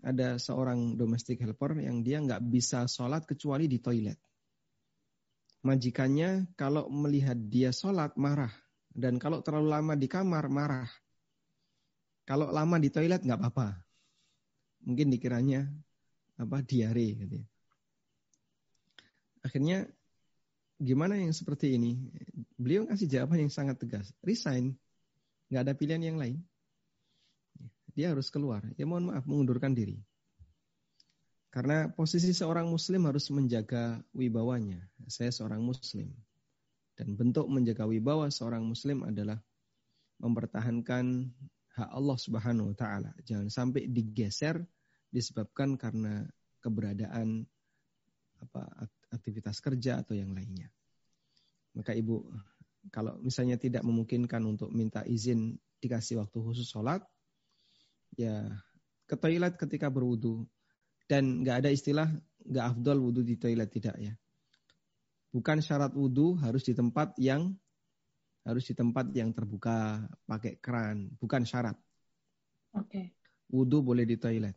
Ada 0.02 0.42
seorang 0.42 0.98
domestic 0.98 1.38
helper 1.46 1.78
yang 1.78 2.02
dia 2.02 2.18
nggak 2.18 2.42
bisa 2.50 2.90
sholat 2.90 3.30
kecuali 3.30 3.70
di 3.70 3.78
toilet. 3.78 4.18
Majikannya 5.66 6.58
kalau 6.58 6.90
melihat 6.90 7.38
dia 7.38 7.70
sholat 7.70 8.18
marah. 8.18 8.54
Dan 8.96 9.22
kalau 9.22 9.46
terlalu 9.46 9.70
lama 9.70 9.94
di 9.94 10.08
kamar 10.10 10.46
marah. 10.50 10.90
Kalau 12.26 12.50
lama 12.50 12.82
di 12.82 12.90
toilet 12.90 13.22
nggak 13.22 13.38
apa-apa. 13.38 13.78
Mungkin 14.86 15.14
dikiranya 15.14 15.70
apa 16.38 16.62
diare 16.66 17.08
gitu 17.18 17.36
ya. 17.42 17.48
Akhirnya 19.46 19.86
gimana 20.82 21.18
yang 21.22 21.34
seperti 21.34 21.78
ini? 21.78 21.98
Beliau 22.58 22.90
kasih 22.90 23.10
jawaban 23.10 23.46
yang 23.46 23.54
sangat 23.54 23.78
tegas. 23.82 24.10
Resign. 24.26 24.74
Nggak 25.56 25.72
ada 25.72 25.80
pilihan 25.80 26.04
yang 26.04 26.20
lain. 26.20 26.44
Dia 27.96 28.12
harus 28.12 28.28
keluar. 28.28 28.60
Ya 28.76 28.84
mohon 28.84 29.08
maaf 29.08 29.24
mengundurkan 29.24 29.72
diri. 29.72 30.04
Karena 31.48 31.88
posisi 31.88 32.36
seorang 32.36 32.68
muslim 32.68 33.08
harus 33.08 33.32
menjaga 33.32 34.04
wibawanya. 34.12 34.84
Saya 35.08 35.32
seorang 35.32 35.64
muslim. 35.64 36.12
Dan 37.00 37.16
bentuk 37.16 37.48
menjaga 37.48 37.88
wibawa 37.88 38.28
seorang 38.28 38.68
muslim 38.68 39.08
adalah 39.08 39.40
mempertahankan 40.20 41.32
hak 41.72 41.88
Allah 41.88 42.18
Subhanahu 42.20 42.72
wa 42.72 42.76
taala. 42.76 43.16
Jangan 43.24 43.48
sampai 43.48 43.88
digeser 43.88 44.60
disebabkan 45.08 45.80
karena 45.80 46.28
keberadaan 46.60 47.48
apa 48.44 48.92
aktivitas 49.16 49.64
kerja 49.64 50.04
atau 50.04 50.20
yang 50.20 50.36
lainnya. 50.36 50.68
Maka 51.72 51.96
Ibu 51.96 52.28
kalau 52.94 53.18
misalnya 53.22 53.58
tidak 53.58 53.82
memungkinkan 53.82 54.42
untuk 54.46 54.70
minta 54.74 55.02
izin 55.06 55.58
dikasih 55.82 56.22
waktu 56.22 56.38
khusus 56.42 56.68
sholat, 56.70 57.02
ya 58.18 58.50
ke 59.06 59.16
toilet 59.18 59.54
ketika 59.58 59.90
berwudu 59.94 60.46
dan 61.06 61.46
nggak 61.46 61.66
ada 61.66 61.70
istilah 61.70 62.10
nggak 62.46 62.66
afdol 62.66 62.98
wudhu 63.10 63.22
di 63.22 63.38
toilet 63.38 63.70
tidak 63.70 63.96
ya. 63.98 64.14
Bukan 65.30 65.60
syarat 65.60 65.92
wudhu 65.94 66.40
harus 66.40 66.64
di 66.64 66.74
tempat 66.74 67.14
yang 67.20 67.54
harus 68.46 68.64
di 68.70 68.74
tempat 68.78 69.10
yang 69.12 69.34
terbuka 69.34 70.06
pakai 70.30 70.62
keran, 70.62 71.10
bukan 71.18 71.44
syarat. 71.44 71.76
Oke. 72.78 72.90
Okay. 72.90 73.06
Wudhu 73.50 73.82
boleh 73.82 74.06
di 74.06 74.18
toilet. 74.18 74.54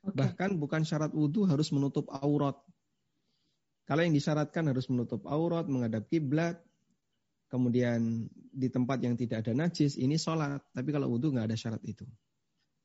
Okay. 0.00 0.16
Bahkan 0.16 0.56
bukan 0.56 0.82
syarat 0.88 1.12
wudhu 1.12 1.44
harus 1.44 1.68
menutup 1.72 2.08
aurat. 2.08 2.56
Kalau 3.84 4.06
yang 4.06 4.16
disyaratkan 4.16 4.70
harus 4.70 4.88
menutup 4.88 5.26
aurat, 5.28 5.68
menghadap 5.68 6.08
kiblat, 6.08 6.62
kemudian 7.50 8.30
di 8.32 8.70
tempat 8.70 9.02
yang 9.02 9.18
tidak 9.18 9.42
ada 9.42 9.52
najis, 9.52 9.98
ini 9.98 10.14
sholat. 10.14 10.62
Tapi 10.70 10.88
kalau 10.94 11.10
wudhu 11.10 11.34
nggak 11.34 11.50
ada 11.50 11.58
syarat 11.58 11.82
itu. 11.82 12.06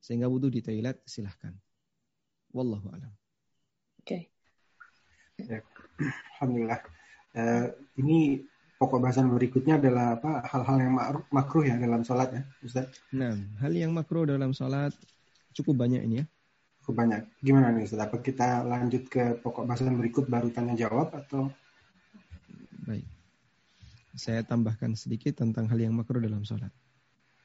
Sehingga 0.01 0.26
wudhu 0.26 0.49
di 0.49 0.66
toilet 0.66 1.05
silahkan. 1.05 1.53
Wallahu 2.51 2.89
a'lam. 2.89 3.13
Oke. 4.01 4.28
Okay. 5.38 5.45
Ya. 5.45 5.61
Alhamdulillah. 6.36 6.82
Uh, 7.36 7.68
ini 7.99 8.41
pokok 8.80 8.99
bahasan 9.03 9.32
berikutnya 9.32 9.80
adalah 9.80 10.20
apa 10.20 10.43
hal-hal 10.47 10.78
yang 10.80 10.93
makruh 11.32 11.63
ya 11.68 11.76
dalam 11.80 12.03
sholat 12.07 12.32
ya 12.32 12.41
Ustaz? 12.63 12.88
Nah, 13.11 13.36
hal 13.59 13.74
yang 13.76 13.91
makruh 13.91 14.28
dalam 14.28 14.55
sholat 14.55 14.95
cukup 15.55 15.84
banyak 15.84 16.03
ini 16.03 16.24
ya. 16.24 16.26
Cukup 16.84 16.95
banyak. 17.03 17.22
Gimana 17.43 17.76
nih 17.76 17.88
Ustaz? 17.88 18.07
Apa 18.07 18.24
kita 18.24 18.63
lanjut 18.63 19.07
ke 19.11 19.39
pokok 19.43 19.68
bahasan 19.68 19.99
berikut 19.99 20.32
baru 20.32 20.47
tanya 20.51 20.80
jawab 20.80 21.11
atau? 21.11 21.51
Baik. 22.88 23.14
Saya 24.16 24.47
tambahkan 24.47 24.95
sedikit 24.95 25.43
tentang 25.43 25.68
hal 25.68 25.80
yang 25.80 25.91
makruh 25.91 26.24
dalam 26.24 26.41
sholat. 26.47 26.72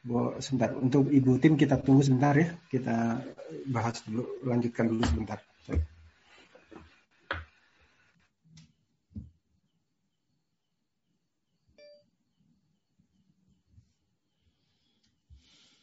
Bu, 0.01 0.39
sebentar. 0.41 0.73
Untuk 0.79 1.11
Ibu 1.13 1.37
Tim 1.43 1.59
kita 1.59 1.77
tunggu 1.83 2.01
sebentar 2.01 2.33
ya. 2.33 2.55
Kita 2.71 3.21
bahas 3.69 4.01
dulu, 4.07 4.41
lanjutkan 4.47 4.87
dulu 4.89 5.03
sebentar. 5.05 5.43
Baik. 5.67 5.83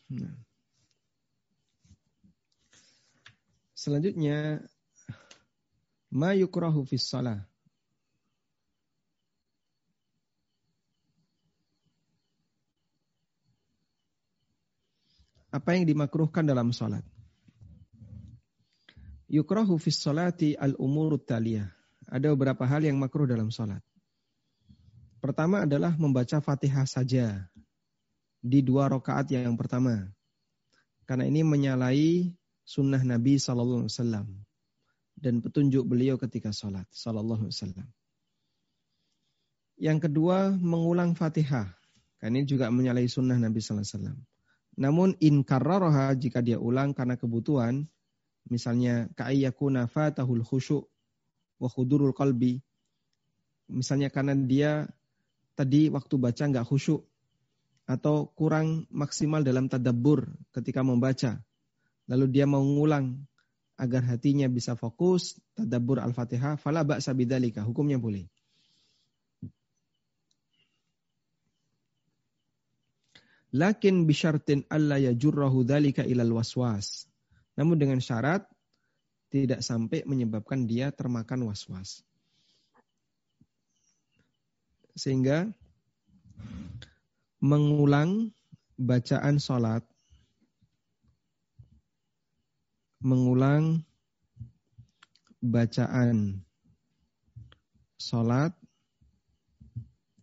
Nah. 0.07 0.33
Selanjutnya 3.75 4.63
ma 6.15 6.31
yukrahu 6.31 6.87
fis 6.87 7.03
salah. 7.05 7.43
Apa 15.57 15.73
yang 15.73 15.89
dimakruhkan 15.89 16.45
dalam 16.45 16.69
salat? 16.69 17.01
Yukrahu 19.25 19.81
fis 19.81 19.97
salati 19.97 20.53
al 20.53 20.77
umurut 20.77 21.25
taliyah. 21.25 21.73
Ada 22.05 22.29
beberapa 22.37 22.61
hal 22.69 22.85
yang 22.85 23.01
makruh 23.01 23.25
dalam 23.25 23.49
salat. 23.49 23.81
Pertama 25.17 25.65
adalah 25.65 25.97
membaca 25.97 26.37
Fatihah 26.37 26.85
saja 26.85 27.49
di 28.37 28.61
dua 28.61 28.85
rakaat 28.85 29.33
yang 29.33 29.57
pertama. 29.57 30.13
Karena 31.09 31.25
ini 31.25 31.41
menyalahi 31.41 32.37
sunnah 32.61 33.01
Nabi 33.01 33.41
Sallallahu 33.41 33.89
Alaihi 33.89 33.95
Wasallam 33.97 34.27
dan 35.17 35.41
petunjuk 35.41 35.89
beliau 35.89 36.21
ketika 36.21 36.53
sholat 36.53 36.85
Sallallahu 36.93 37.49
Alaihi 37.49 37.57
Wasallam. 37.57 37.87
Yang 39.81 39.99
kedua 40.05 40.53
mengulang 40.53 41.17
Fatihah. 41.17 41.73
Karena 42.21 42.45
ini 42.45 42.45
juga 42.45 42.69
menyalahi 42.69 43.09
sunnah 43.09 43.41
Nabi 43.41 43.57
Sallallahu 43.57 43.81
Alaihi 43.83 43.97
Wasallam. 43.97 44.36
Namun 44.77 45.17
in 45.17 45.41
karraroha 45.41 46.13
jika 46.13 46.45
dia 46.45 46.61
ulang 46.61 46.93
karena 46.93 47.17
kebutuhan, 47.17 47.89
misalnya 48.45 49.09
ka'ayyakuna 49.17 49.89
fatahul 49.89 50.45
khusyuk 50.45 50.85
wa 51.57 51.67
khudurul 51.67 52.13
qalbi. 52.13 52.61
Misalnya 53.67 54.13
karena 54.13 54.37
dia 54.37 54.85
tadi 55.57 55.89
waktu 55.89 56.15
baca 56.21 56.43
nggak 56.45 56.69
khusyuk 56.69 57.01
atau 57.89 58.29
kurang 58.37 58.85
maksimal 58.93 59.41
dalam 59.41 59.65
tadabbur 59.65 60.29
ketika 60.53 60.85
membaca. 60.85 61.41
Lalu 62.07 62.25
dia 62.29 62.45
mau 62.45 62.61
ngulang 62.61 63.17
agar 63.81 64.05
hatinya 64.05 64.45
bisa 64.45 64.77
fokus 64.77 65.41
tadabbur 65.57 65.99
Al-Fatihah, 65.99 66.61
fala 66.61 66.85
ba'sa 66.85 67.17
hukumnya 67.65 67.97
boleh. 67.97 68.29
Lakin 73.55 74.03
bisyartin 74.03 74.67
alla 74.67 74.99
yajurrahu 74.99 75.63
dzalika 75.63 76.03
ilal 76.03 76.35
waswas. 76.35 77.07
Namun 77.55 77.79
dengan 77.79 78.03
syarat 78.03 78.43
tidak 79.31 79.63
sampai 79.63 80.03
menyebabkan 80.03 80.67
dia 80.67 80.91
termakan 80.91 81.47
waswas. 81.47 82.03
Sehingga 84.97 85.47
mengulang 87.39 88.33
bacaan 88.75 89.37
sholat, 89.39 89.85
mengulang 92.99 93.85
bacaan 95.39 96.41
sholat, 98.01 98.51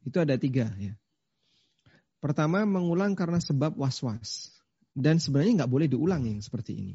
itu 0.04 0.18
ada 0.20 0.34
tiga 0.36 0.68
ya. 0.76 0.94
Pertama, 2.24 2.64
mengulang 2.64 3.12
karena 3.12 3.36
sebab 3.36 3.76
was-was. 3.76 4.48
Dan 4.96 5.20
sebenarnya 5.20 5.64
nggak 5.64 5.72
boleh 5.72 5.88
diulang 5.92 6.24
yang 6.24 6.40
seperti 6.40 6.80
ini. 6.80 6.94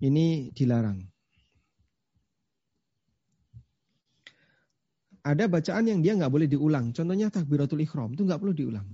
Ini 0.00 0.56
dilarang. 0.56 1.04
ada 5.26 5.44
bacaan 5.50 5.90
yang 5.90 6.00
dia 6.06 6.14
nggak 6.14 6.30
boleh 6.30 6.46
diulang. 6.46 6.94
Contohnya 6.94 7.26
takbiratul 7.34 7.82
ikhram 7.82 8.14
itu 8.14 8.22
nggak 8.22 8.38
perlu 8.38 8.54
diulang. 8.54 8.86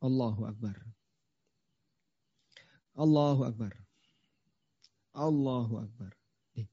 Allahu 0.00 0.48
akbar. 0.48 0.80
Allahu 2.96 3.44
akbar. 3.44 3.72
Allahu 5.12 5.84
akbar. 5.84 6.16
Eh, 6.56 6.64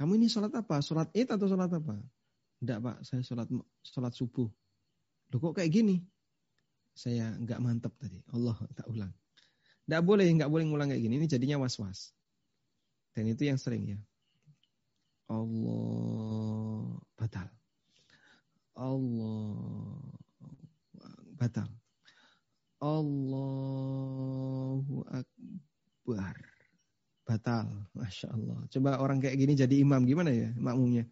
kamu 0.00 0.16
ini 0.16 0.32
sholat 0.32 0.52
apa? 0.56 0.80
Sholat 0.80 1.12
id 1.12 1.28
atau 1.28 1.44
sholat 1.44 1.68
apa? 1.68 2.00
Enggak 2.64 2.78
pak, 2.80 2.96
saya 3.04 3.20
sholat 3.20 3.48
sholat 3.84 4.12
subuh. 4.16 4.48
Loh 5.28 5.38
kok 5.44 5.60
kayak 5.60 5.68
gini? 5.68 6.00
Saya 6.98 7.30
nggak 7.38 7.62
mantap 7.62 7.94
tadi. 7.94 8.18
Allah 8.34 8.58
tak 8.74 8.90
ulang. 8.90 9.14
Nggak 9.86 10.02
boleh, 10.02 10.26
nggak 10.34 10.50
boleh 10.50 10.66
ngulang 10.66 10.90
kayak 10.90 10.98
gini. 11.06 11.14
Ini 11.22 11.30
jadinya 11.30 11.62
was-was. 11.62 12.10
Dan 13.14 13.30
itu 13.30 13.46
yang 13.46 13.54
sering 13.54 13.86
ya. 13.86 13.98
Allah 15.30 16.98
batal. 17.14 17.46
Allah 18.74 20.02
batal. 21.38 21.70
Allahu 22.82 23.46
Akbar. 25.06 26.34
Batal. 27.22 27.86
Masya 27.94 28.34
Allah. 28.34 28.58
Coba 28.74 28.98
orang 28.98 29.22
kayak 29.22 29.38
gini 29.38 29.54
jadi 29.54 29.78
imam. 29.86 30.02
Gimana 30.02 30.34
ya 30.34 30.50
makmumnya? 30.58 31.06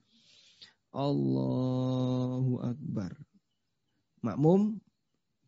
Allahu 0.91 2.59
Akbar. 2.74 3.14
Makmum 4.26 4.76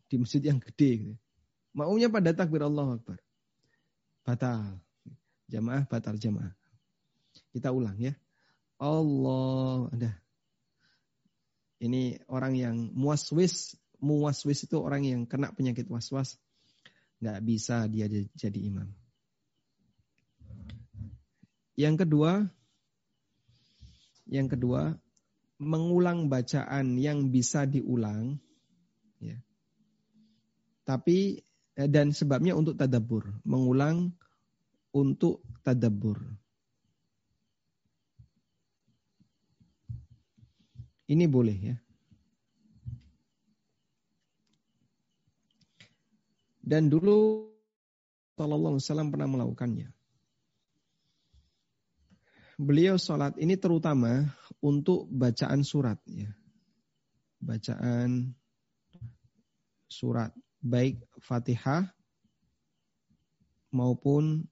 di 0.09 0.15
masjid 0.17 0.41
yang 0.41 0.57
gede. 0.57 0.89
Gitu. 1.05 1.15
Makmumnya 1.77 2.09
pada 2.09 2.33
takbir 2.33 2.65
Allahu 2.65 2.97
Akbar. 2.97 3.21
Batal. 4.25 4.81
Jamaah 5.49 5.85
batal 5.89 6.17
jamaah. 6.17 6.53
Kita 7.53 7.69
ulang 7.69 7.97
ya. 7.97 8.13
Allah. 8.81 9.89
Ada 9.93 10.11
ini 11.79 12.19
orang 12.27 12.53
yang 12.59 12.75
muaswis 12.91 13.79
muwaswis 14.03 14.67
itu 14.67 14.79
orang 14.79 15.03
yang 15.07 15.21
kena 15.27 15.51
penyakit 15.55 15.87
was-was. 15.87 16.35
Nggak 17.19 17.39
bisa 17.43 17.87
dia 17.87 18.07
jadi 18.11 18.59
imam. 18.59 18.87
Yang 21.79 22.07
kedua, 22.07 22.47
yang 24.27 24.47
kedua, 24.51 24.95
mengulang 25.59 26.27
bacaan 26.27 26.99
yang 26.99 27.31
bisa 27.31 27.63
diulang, 27.63 28.39
ya. 29.23 29.39
Tapi 30.89 31.37
eh, 31.77 31.85
dan 31.85 32.09
sebabnya 32.09 32.57
untuk 32.57 32.73
tadabur, 32.73 33.29
mengulang 33.45 34.09
untuk 34.89 35.45
tadabur. 35.61 36.17
Ini 41.05 41.29
boleh 41.29 41.57
ya. 41.61 41.77
Dan 46.57 46.89
dulu 46.89 47.49
Sallallahu 48.33 48.77
Alaihi 48.77 48.85
Wasallam 48.89 49.09
pernah 49.13 49.29
melakukannya. 49.29 49.89
Beliau 52.57 52.97
sholat 52.97 53.37
ini 53.37 53.57
terutama 53.61 54.25
untuk 54.57 55.05
bacaan 55.05 55.61
surat 55.61 56.01
ya. 56.09 56.29
Bacaan 57.41 58.33
surat 59.89 60.29
baik 60.59 60.99
Fatihah 61.23 61.87
maupun 63.71 64.43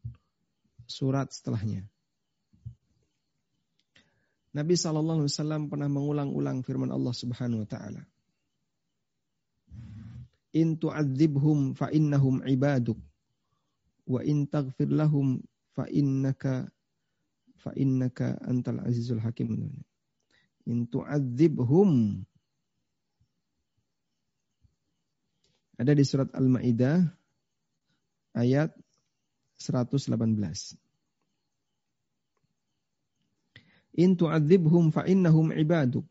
surat 0.88 1.30
setelahnya. 1.34 1.84
Nabi 4.55 4.74
Shallallahu 4.74 5.22
Alaihi 5.22 5.34
Wasallam 5.38 5.64
pernah 5.70 5.86
mengulang-ulang 5.91 6.66
firman 6.66 6.89
Allah 6.89 7.14
Subhanahu 7.14 7.68
Wa 7.68 7.70
Taala. 7.70 8.01
In 10.58 10.80
tu'adzibhum 10.80 11.78
fa 11.78 11.93
innahum 11.93 12.41
ibaduk 12.41 12.97
wa 14.08 14.24
in 14.24 14.49
taghfir 14.49 14.89
lahum 14.89 15.43
fa 15.76 15.86
innaka 15.91 16.66
fa 17.62 17.76
innaka 17.78 18.39
antal 18.41 18.82
azizul 18.82 19.22
hakim. 19.22 19.70
In 20.66 20.89
tu'adzibhum 20.89 22.24
ada 25.78 25.94
di 25.94 26.02
surat 26.02 26.34
Al-Maidah 26.34 27.06
ayat 28.34 28.74
118. 29.62 30.18
In 33.98 34.14
tu'adzibhum 34.18 34.94
fa 34.94 35.06
innahum 35.06 35.54
ibaduk. 35.54 36.06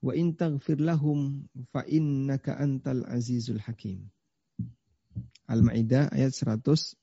Wa 0.00 0.12
in 0.12 0.36
taghfir 0.36 0.80
lahum 0.80 1.48
fa 1.72 1.84
innaka 1.88 2.56
antal 2.56 3.04
azizul 3.08 3.60
hakim. 3.60 4.08
Al-Maidah 5.48 6.12
ayat 6.12 6.32
118. 6.32 6.96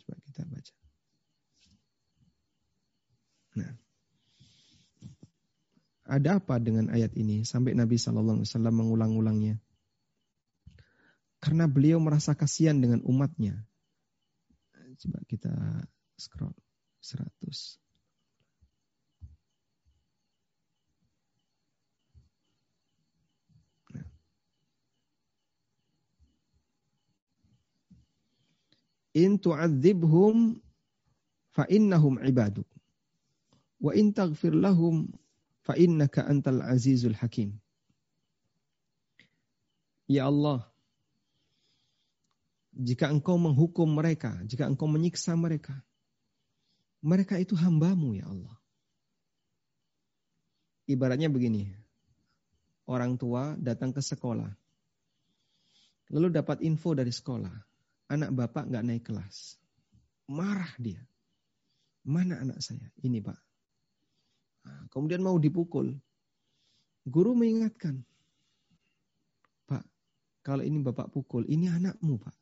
Coba 0.00 0.16
kita 0.26 0.42
baca. 0.46 0.74
Nah. 3.58 3.89
Ada 6.10 6.42
apa 6.42 6.58
dengan 6.58 6.90
ayat 6.90 7.14
ini 7.14 7.46
sampai 7.46 7.78
Nabi 7.78 7.94
Shallallahu 7.94 8.42
Alaihi 8.42 8.50
Wasallam 8.50 8.74
mengulang-ulangnya? 8.74 9.62
Karena 11.38 11.70
beliau 11.70 12.02
merasa 12.02 12.34
kasihan 12.34 12.74
dengan 12.82 12.98
umatnya. 13.06 13.62
Coba 14.98 15.22
kita 15.30 15.54
scroll 16.18 16.52
100. 16.98 17.78
Nah. 23.94 24.04
In 29.14 29.38
tu'adzibhum 29.38 30.58
fa 31.54 31.70
innahum 31.70 32.18
ibaduk. 32.20 32.66
Wa 33.78 33.94
in 33.94 34.10
taghfir 34.12 34.52
lahum 34.52 35.08
fa 35.70 35.78
innaka 35.78 36.26
antal 36.26 36.66
azizul 36.66 37.14
hakim. 37.14 37.54
Ya 40.10 40.26
Allah, 40.26 40.66
jika 42.74 43.06
engkau 43.06 43.38
menghukum 43.38 43.86
mereka, 43.86 44.34
jika 44.50 44.66
engkau 44.66 44.90
menyiksa 44.90 45.38
mereka, 45.38 45.78
mereka 46.98 47.38
itu 47.38 47.54
hambamu 47.54 48.18
ya 48.18 48.26
Allah. 48.26 48.58
Ibaratnya 50.90 51.30
begini, 51.30 51.70
orang 52.90 53.14
tua 53.14 53.54
datang 53.54 53.94
ke 53.94 54.02
sekolah, 54.02 54.50
lalu 56.10 56.34
dapat 56.34 56.66
info 56.66 56.98
dari 56.98 57.14
sekolah, 57.14 57.54
anak 58.10 58.34
bapak 58.34 58.66
nggak 58.66 58.86
naik 58.90 59.06
kelas, 59.06 59.54
marah 60.26 60.74
dia. 60.82 60.98
Mana 62.02 62.42
anak 62.42 62.58
saya? 62.58 62.90
Ini 63.06 63.22
pak. 63.22 63.49
Nah, 64.66 64.84
kemudian 64.92 65.24
mau 65.24 65.36
dipukul. 65.40 65.96
Guru 67.08 67.32
mengingatkan, 67.32 68.04
Pak, 69.64 69.84
kalau 70.44 70.60
ini 70.60 70.78
bapak 70.84 71.08
pukul, 71.08 71.48
ini 71.48 71.72
anakmu 71.72 72.20
pak. 72.20 72.36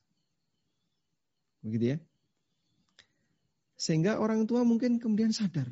Begitu 1.63 1.95
ya. 1.95 1.99
Sehingga 3.79 4.19
orang 4.19 4.51
tua 4.51 4.67
mungkin 4.67 4.99
kemudian 4.99 5.31
sadar, 5.31 5.71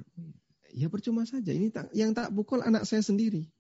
ya 0.70 0.86
percuma 0.86 1.26
saja. 1.26 1.50
Ini 1.50 1.74
yang 1.90 2.14
tak 2.14 2.30
pukul 2.30 2.62
anak 2.62 2.86
saya 2.86 3.02
sendiri. 3.02 3.50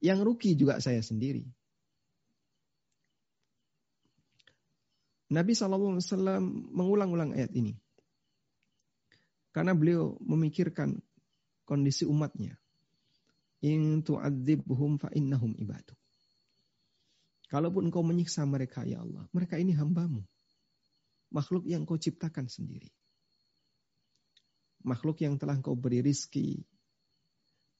Yang 0.00 0.18
rugi 0.24 0.50
juga 0.56 0.80
saya 0.80 1.04
sendiri. 1.04 1.44
Nabi 5.32 5.52
SAW 5.52 6.00
mengulang-ulang 6.72 7.36
ayat 7.36 7.52
ini. 7.56 7.76
Karena 9.50 9.72
beliau 9.74 10.16
memikirkan 10.20 10.98
kondisi 11.64 12.04
umatnya. 12.08 12.56
In 13.64 14.04
tu'adzibhum 14.04 15.00
fa 15.00 15.08
innahum 15.16 15.56
ibaduk. 15.56 15.96
Kalaupun 17.48 17.88
engkau 17.88 18.04
menyiksa 18.04 18.44
mereka 18.44 18.84
ya 18.84 19.00
Allah, 19.00 19.24
mereka 19.32 19.56
ini 19.56 19.72
hambamu. 19.72 20.20
Makhluk 21.32 21.64
yang 21.64 21.88
kau 21.88 21.96
ciptakan 21.96 22.46
sendiri 22.46 22.92
makhluk 24.84 25.24
yang 25.24 25.40
telah 25.40 25.58
kau 25.64 25.74
beri 25.74 26.04
rizki, 26.04 26.60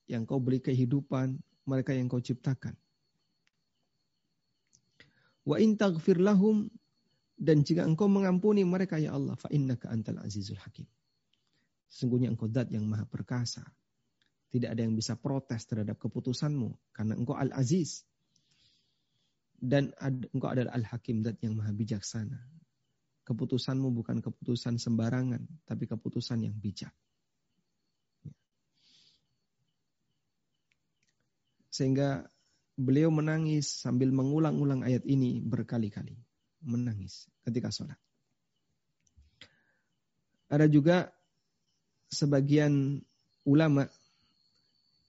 yang 0.08 0.24
kau 0.24 0.40
beri 0.40 0.58
kehidupan, 0.64 1.36
mereka 1.68 1.92
yang 1.92 2.08
kau 2.08 2.18
ciptakan. 2.18 2.74
Wa 5.44 5.60
in 5.60 5.76
taghfir 5.76 6.16
lahum 6.16 6.72
dan 7.36 7.60
jika 7.60 7.84
engkau 7.84 8.08
mengampuni 8.08 8.64
mereka 8.64 8.96
ya 8.96 9.12
Allah 9.12 9.36
fa 9.36 9.52
innaka 9.52 9.92
antal 9.92 10.24
azizul 10.24 10.56
hakim. 10.56 10.88
Sesungguhnya 11.94 12.34
engkau 12.34 12.50
zat 12.50 12.74
yang 12.74 12.90
maha 12.90 13.06
perkasa. 13.06 13.62
Tidak 14.50 14.66
ada 14.66 14.82
yang 14.82 14.98
bisa 14.98 15.14
protes 15.14 15.62
terhadap 15.62 15.94
keputusanmu 16.02 16.74
karena 16.90 17.14
engkau 17.14 17.38
al-aziz. 17.38 18.02
Dan 19.54 19.94
engkau 20.34 20.50
adalah 20.50 20.74
al-hakim 20.74 21.22
zat 21.22 21.38
yang 21.38 21.54
maha 21.54 21.70
bijaksana. 21.70 22.42
Keputusanmu 23.22 23.94
bukan 23.94 24.18
keputusan 24.18 24.82
sembarangan, 24.82 25.46
tapi 25.70 25.86
keputusan 25.86 26.50
yang 26.50 26.58
bijak. 26.58 26.90
Sehingga 31.70 32.26
beliau 32.74 33.14
menangis 33.14 33.70
sambil 33.70 34.10
mengulang-ulang 34.10 34.82
ayat 34.82 35.06
ini 35.06 35.38
berkali-kali. 35.38 36.18
Menangis 36.66 37.30
ketika 37.46 37.70
sholat. 37.70 37.98
Ada 40.50 40.66
juga 40.66 41.13
sebagian 42.14 43.02
ulama 43.42 43.90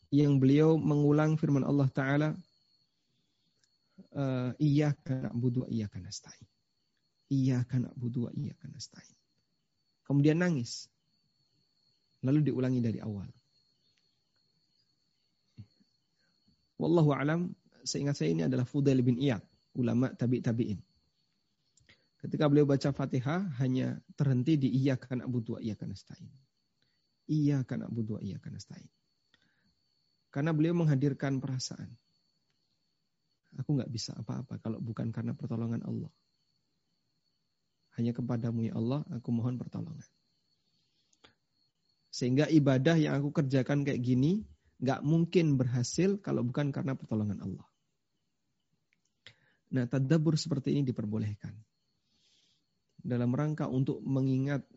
yang 0.09 0.41
beliau 0.41 0.75
mengulang 0.81 1.37
firman 1.37 1.61
Allah 1.61 1.87
Ta'ala 1.93 2.29
iya 4.59 4.95
karena 5.03 5.31
budu 5.31 5.67
iya 5.71 5.87
karena 5.91 6.11
nasta'in. 6.11 6.47
Iya 7.31 7.57
karena 7.67 7.91
budu 7.95 8.31
iya 8.35 8.53
karena 8.59 8.79
nasta'in. 8.79 9.17
Kemudian 10.05 10.39
nangis. 10.39 10.87
Lalu 12.23 12.51
diulangi 12.51 12.81
dari 12.81 12.99
awal. 13.01 13.27
Wallahu 16.75 17.15
alam, 17.15 17.55
seingat 17.87 18.19
saya 18.19 18.35
ini 18.35 18.43
adalah 18.43 18.67
Fudail 18.67 18.99
bin 18.99 19.15
Iyad, 19.15 19.39
ulama 19.79 20.11
tabi 20.11 20.43
tabiin. 20.43 20.79
Ketika 22.19 22.49
beliau 22.51 22.67
baca 22.67 22.91
Fatihah 22.91 23.47
hanya 23.61 24.01
terhenti 24.17 24.57
di 24.59 24.69
karena 24.97 25.29
budu 25.29 25.61
iya 25.61 25.77
karena 25.77 25.95
nasta'in. 25.95 26.44
Iya 27.25 27.65
karena 27.65 27.89
budu 27.89 28.21
iya 28.21 28.37
karena 28.37 28.61
nasta'in. 28.61 28.89
Karena 30.29 30.51
beliau 30.51 30.75
menghadirkan 30.77 31.41
perasaan. 31.41 31.89
Aku 33.55 33.79
nggak 33.79 33.87
bisa 33.87 34.11
apa-apa 34.13 34.59
kalau 34.59 34.83
bukan 34.83 35.09
karena 35.15 35.31
pertolongan 35.31 35.81
Allah. 35.87 36.11
Hanya 37.95 38.11
kepadamu 38.11 38.67
ya 38.67 38.75
Allah, 38.75 39.07
aku 39.07 39.31
mohon 39.31 39.55
pertolongan. 39.55 40.03
Sehingga 42.11 42.51
ibadah 42.51 42.99
yang 42.99 43.15
aku 43.15 43.31
kerjakan 43.31 43.87
kayak 43.87 44.03
gini, 44.03 44.43
nggak 44.83 44.99
mungkin 45.07 45.55
berhasil 45.55 46.19
kalau 46.19 46.43
bukan 46.43 46.75
karena 46.75 46.99
pertolongan 46.99 47.39
Allah. 47.39 47.67
Nah, 49.71 49.87
tadabur 49.87 50.35
seperti 50.35 50.75
ini 50.75 50.83
diperbolehkan. 50.87 51.55
Dalam 52.99 53.31
rangka 53.31 53.71
untuk 53.71 54.03
mengingat 54.03 54.67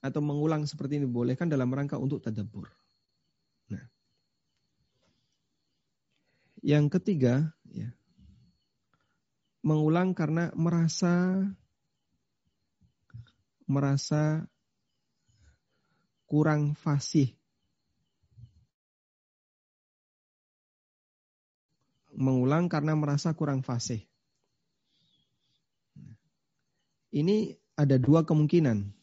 atau 0.00 0.20
mengulang 0.24 0.64
seperti 0.64 1.00
ini 1.00 1.08
dibolehkan 1.08 1.48
dalam 1.48 1.68
rangka 1.72 2.00
untuk 2.00 2.24
tadabur. 2.24 2.68
Nah, 3.72 3.84
yang 6.64 6.88
ketiga, 6.88 7.52
ya, 7.68 7.92
mengulang 9.60 10.16
karena 10.16 10.52
merasa 10.56 11.44
merasa 13.68 14.44
kurang 16.26 16.74
fasih 16.74 17.30
mengulang 22.20 22.68
karena 22.68 22.92
merasa 22.92 23.32
kurang 23.32 23.64
fasih. 23.64 24.04
Ini 27.10 27.58
ada 27.74 27.98
dua 27.98 28.22
kemungkinan. 28.22 28.99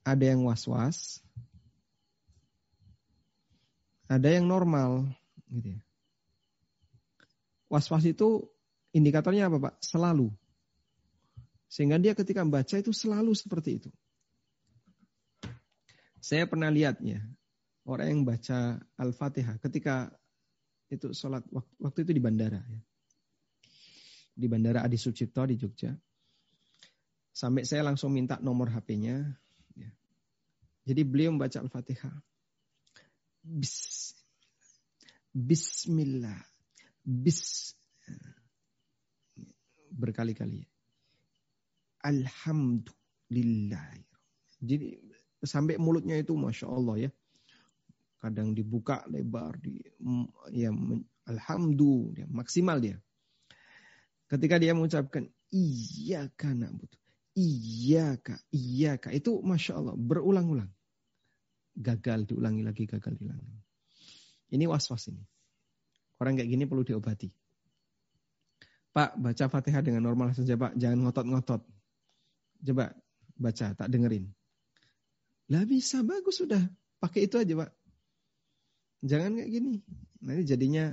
Ada 0.00 0.32
yang 0.32 0.48
was-was, 0.48 1.20
ada 4.10 4.26
yang 4.26 4.50
normal. 4.50 5.06
Gitu 5.46 5.78
ya. 5.78 5.80
Was-was 7.70 8.02
itu 8.10 8.50
indikatornya 8.90 9.46
apa 9.46 9.70
Pak? 9.70 9.74
Selalu. 9.78 10.34
Sehingga 11.70 12.02
dia 12.02 12.18
ketika 12.18 12.42
membaca 12.42 12.74
itu 12.74 12.90
selalu 12.90 13.30
seperti 13.38 13.78
itu. 13.78 13.90
Saya 16.18 16.50
pernah 16.50 16.66
lihatnya 16.68 17.22
orang 17.86 18.06
yang 18.10 18.22
baca 18.26 18.82
Al-Fatihah 18.98 19.62
ketika 19.62 20.10
itu 20.90 21.14
sholat 21.14 21.46
waktu 21.78 22.02
itu 22.02 22.10
di 22.10 22.18
bandara 22.18 22.58
ya. 22.58 22.80
Di 24.34 24.46
bandara 24.50 24.82
Adi 24.82 24.98
Sucipto 24.98 25.46
di 25.46 25.54
Jogja. 25.54 25.94
Sampai 27.30 27.62
saya 27.62 27.86
langsung 27.86 28.10
minta 28.10 28.42
nomor 28.42 28.74
HP-nya. 28.74 29.22
Jadi 30.90 31.06
beliau 31.06 31.30
membaca 31.30 31.62
Al-Fatihah. 31.62 32.18
Bis, 33.46 34.10
Bismillah. 35.30 36.42
Bis. 37.06 37.70
Berkali-kali. 39.94 40.66
Alhamdulillah. 42.02 43.86
Jadi 44.58 44.98
sampai 45.46 45.78
mulutnya 45.78 46.18
itu 46.18 46.34
Masya 46.34 46.66
Allah 46.66 47.06
ya 47.06 47.10
kadang 48.20 48.52
dibuka 48.52 49.00
lebar 49.08 49.56
di 49.64 49.80
ya 50.52 50.68
alhamdulillah 51.24 52.28
maksimal 52.28 52.76
dia 52.76 53.00
ketika 54.28 54.60
dia 54.60 54.76
mengucapkan 54.76 55.24
iya 55.48 56.28
karena 56.36 56.68
butuh 56.68 57.00
iya 57.32 58.20
kak 58.20 59.16
itu 59.16 59.40
masya 59.40 59.80
Allah 59.80 59.96
berulang-ulang 59.96 60.68
gagal 61.76 62.26
diulangi 62.26 62.62
lagi 62.66 62.84
gagal 62.86 63.14
diulangi 63.18 63.50
ini 64.54 64.64
was-was 64.66 65.10
ini 65.10 65.22
orang 66.20 66.38
kayak 66.38 66.50
gini 66.50 66.64
perlu 66.66 66.82
diobati 66.82 67.30
Pak 68.90 69.22
baca 69.22 69.44
fatihah 69.46 69.86
dengan 69.86 70.02
normal 70.02 70.34
saja 70.34 70.58
Pak 70.58 70.74
jangan 70.74 71.06
ngotot-ngotot 71.06 71.62
coba 72.66 72.84
baca 73.38 73.66
tak 73.72 73.88
dengerin 73.88 74.26
lah 75.50 75.62
bisa 75.66 76.02
bagus 76.02 76.42
sudah 76.42 76.60
pakai 76.98 77.30
itu 77.30 77.38
aja 77.38 77.54
Pak 77.54 77.70
Jangan 79.00 79.40
kayak 79.40 79.50
gini. 79.50 79.74
Nanti 80.20 80.42
jadinya 80.44 80.92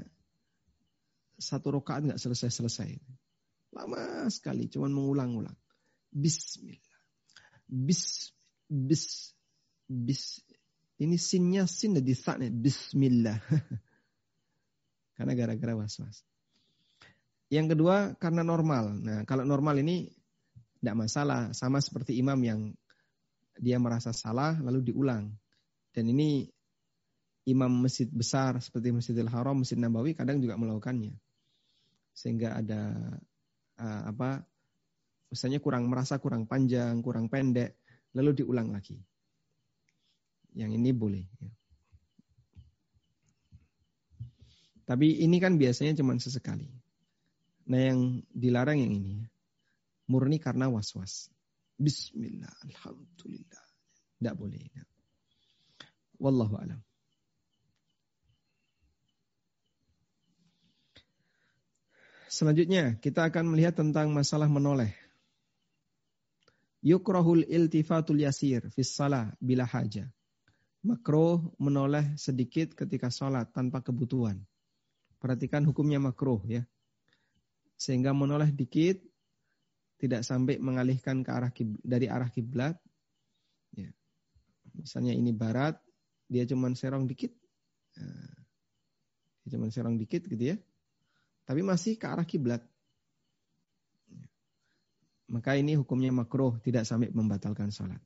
satu 1.35 1.75
rokaat 1.75 2.07
nggak 2.07 2.21
selesai-selesai. 2.21 2.95
Lama 3.75 4.31
sekali, 4.31 4.71
cuman 4.71 4.91
mengulang-ulang. 4.95 5.57
Bismillah. 6.07 6.99
Bis, 7.67 8.31
bis, 8.71 9.35
bis. 9.85 10.39
Ini 10.97 11.15
sinnya 11.21 11.69
sin 11.69 11.97
di 11.97 12.15
saatnya. 12.17 12.49
Bismillah. 12.49 13.37
karena 15.17 15.33
gara-gara 15.33 15.73
was-was. 15.73 16.21
Yang 17.49 17.77
kedua 17.77 18.13
karena 18.17 18.45
normal. 18.45 18.93
Nah 18.97 19.19
kalau 19.25 19.45
normal 19.45 19.81
ini 19.81 20.09
tidak 20.81 20.95
masalah. 21.05 21.53
Sama 21.57 21.81
seperti 21.81 22.17
imam 22.17 22.37
yang 22.41 22.61
dia 23.57 23.81
merasa 23.81 24.13
salah 24.13 24.57
lalu 24.61 24.93
diulang. 24.93 25.33
Dan 25.93 26.13
ini 26.13 26.45
imam 27.49 27.71
masjid 27.87 28.05
besar 28.11 28.59
seperti 28.61 28.93
Masjidil 28.93 29.31
Haram, 29.31 29.57
Masjid 29.63 29.79
Nabawi 29.79 30.13
kadang 30.13 30.37
juga 30.37 30.59
melakukannya. 30.59 31.15
Sehingga 32.13 32.59
ada 32.59 32.81
uh, 33.81 34.01
apa 34.11 34.45
misalnya 35.31 35.57
kurang 35.63 35.89
merasa 35.89 36.21
kurang 36.21 36.45
panjang, 36.45 37.01
kurang 37.01 37.31
pendek, 37.31 37.81
lalu 38.13 38.43
diulang 38.43 38.69
lagi. 38.69 38.99
Yang 40.53 40.71
ini 40.79 40.91
boleh. 40.95 41.25
Ya. 41.41 41.51
Tapi 44.87 45.19
ini 45.19 45.37
kan 45.43 45.59
biasanya 45.59 45.99
cuma 45.99 46.15
sesekali. 46.15 46.71
Nah 47.67 47.81
yang 47.91 48.23
dilarang 48.31 48.79
yang 48.79 48.95
ini. 48.95 49.27
Murni 50.07 50.39
karena 50.39 50.71
was-was. 50.71 51.27
Bismillah, 51.75 52.55
Alhamdulillah. 52.63 53.65
Tidak 54.17 54.35
boleh. 54.39 54.63
Ya. 54.71 54.87
Wallahu 56.17 56.55
alam. 56.55 56.79
Selanjutnya 62.27 62.95
kita 62.99 63.27
akan 63.27 63.51
melihat 63.51 63.75
tentang 63.75 64.11
masalah 64.11 64.47
menoleh. 64.47 64.95
Yukrahul 66.83 67.43
iltifatul 67.47 68.23
yasir 68.23 68.67
fis 68.71 68.95
salah 68.95 69.35
bila 69.43 69.67
haja. 69.67 70.07
Makruh 70.87 71.43
menoleh 71.59 72.15
sedikit 72.15 72.71
ketika 72.71 73.11
sholat 73.11 73.51
tanpa 73.51 73.83
kebutuhan. 73.83 74.39
Perhatikan 75.19 75.67
hukumnya 75.67 75.99
makruh 75.99 76.39
ya. 76.47 76.63
Sehingga 77.75 78.15
menoleh 78.15 78.47
dikit 78.55 79.03
tidak 79.99 80.23
sampai 80.23 80.61
mengalihkan 80.63 81.27
ke 81.27 81.29
arah 81.33 81.51
dari 81.83 82.07
arah 82.07 82.31
kiblat. 82.31 82.79
Ya. 83.75 83.91
Misalnya 84.71 85.11
ini 85.11 85.35
barat, 85.35 85.75
dia 86.31 86.47
cuma 86.47 86.71
serong 86.71 87.03
dikit. 87.03 87.35
Nah, 87.99 88.31
dia 89.43 89.59
cuma 89.59 89.67
serong 89.67 89.99
dikit 89.99 90.23
gitu 90.23 90.55
ya 90.55 90.57
tapi 91.47 91.63
masih 91.63 91.95
ke 91.95 92.03
arah 92.03 92.27
kiblat. 92.27 92.59
Maka 95.31 95.55
ini 95.55 95.79
hukumnya 95.79 96.11
makruh, 96.11 96.59
tidak 96.59 96.83
sampai 96.83 97.07
membatalkan 97.15 97.71
sholat. 97.71 98.03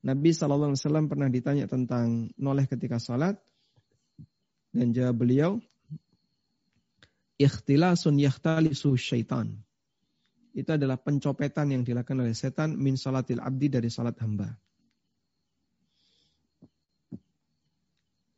Nabi 0.00 0.32
SAW 0.32 0.76
pernah 1.08 1.28
ditanya 1.28 1.68
tentang 1.68 2.32
noleh 2.40 2.64
ketika 2.64 2.96
sholat. 2.96 3.36
Dan 4.70 4.94
jawab 4.94 5.26
beliau, 5.26 5.58
Ikhtilasun 7.40 8.20
yahtalisu 8.20 9.00
syaitan. 9.00 9.56
Itu 10.52 10.76
adalah 10.76 11.00
pencopetan 11.00 11.72
yang 11.72 11.82
dilakukan 11.88 12.20
oleh 12.20 12.36
setan 12.36 12.76
min 12.76 13.00
salatil 13.00 13.40
abdi 13.40 13.72
dari 13.72 13.88
salat 13.88 14.20
hamba. 14.20 14.52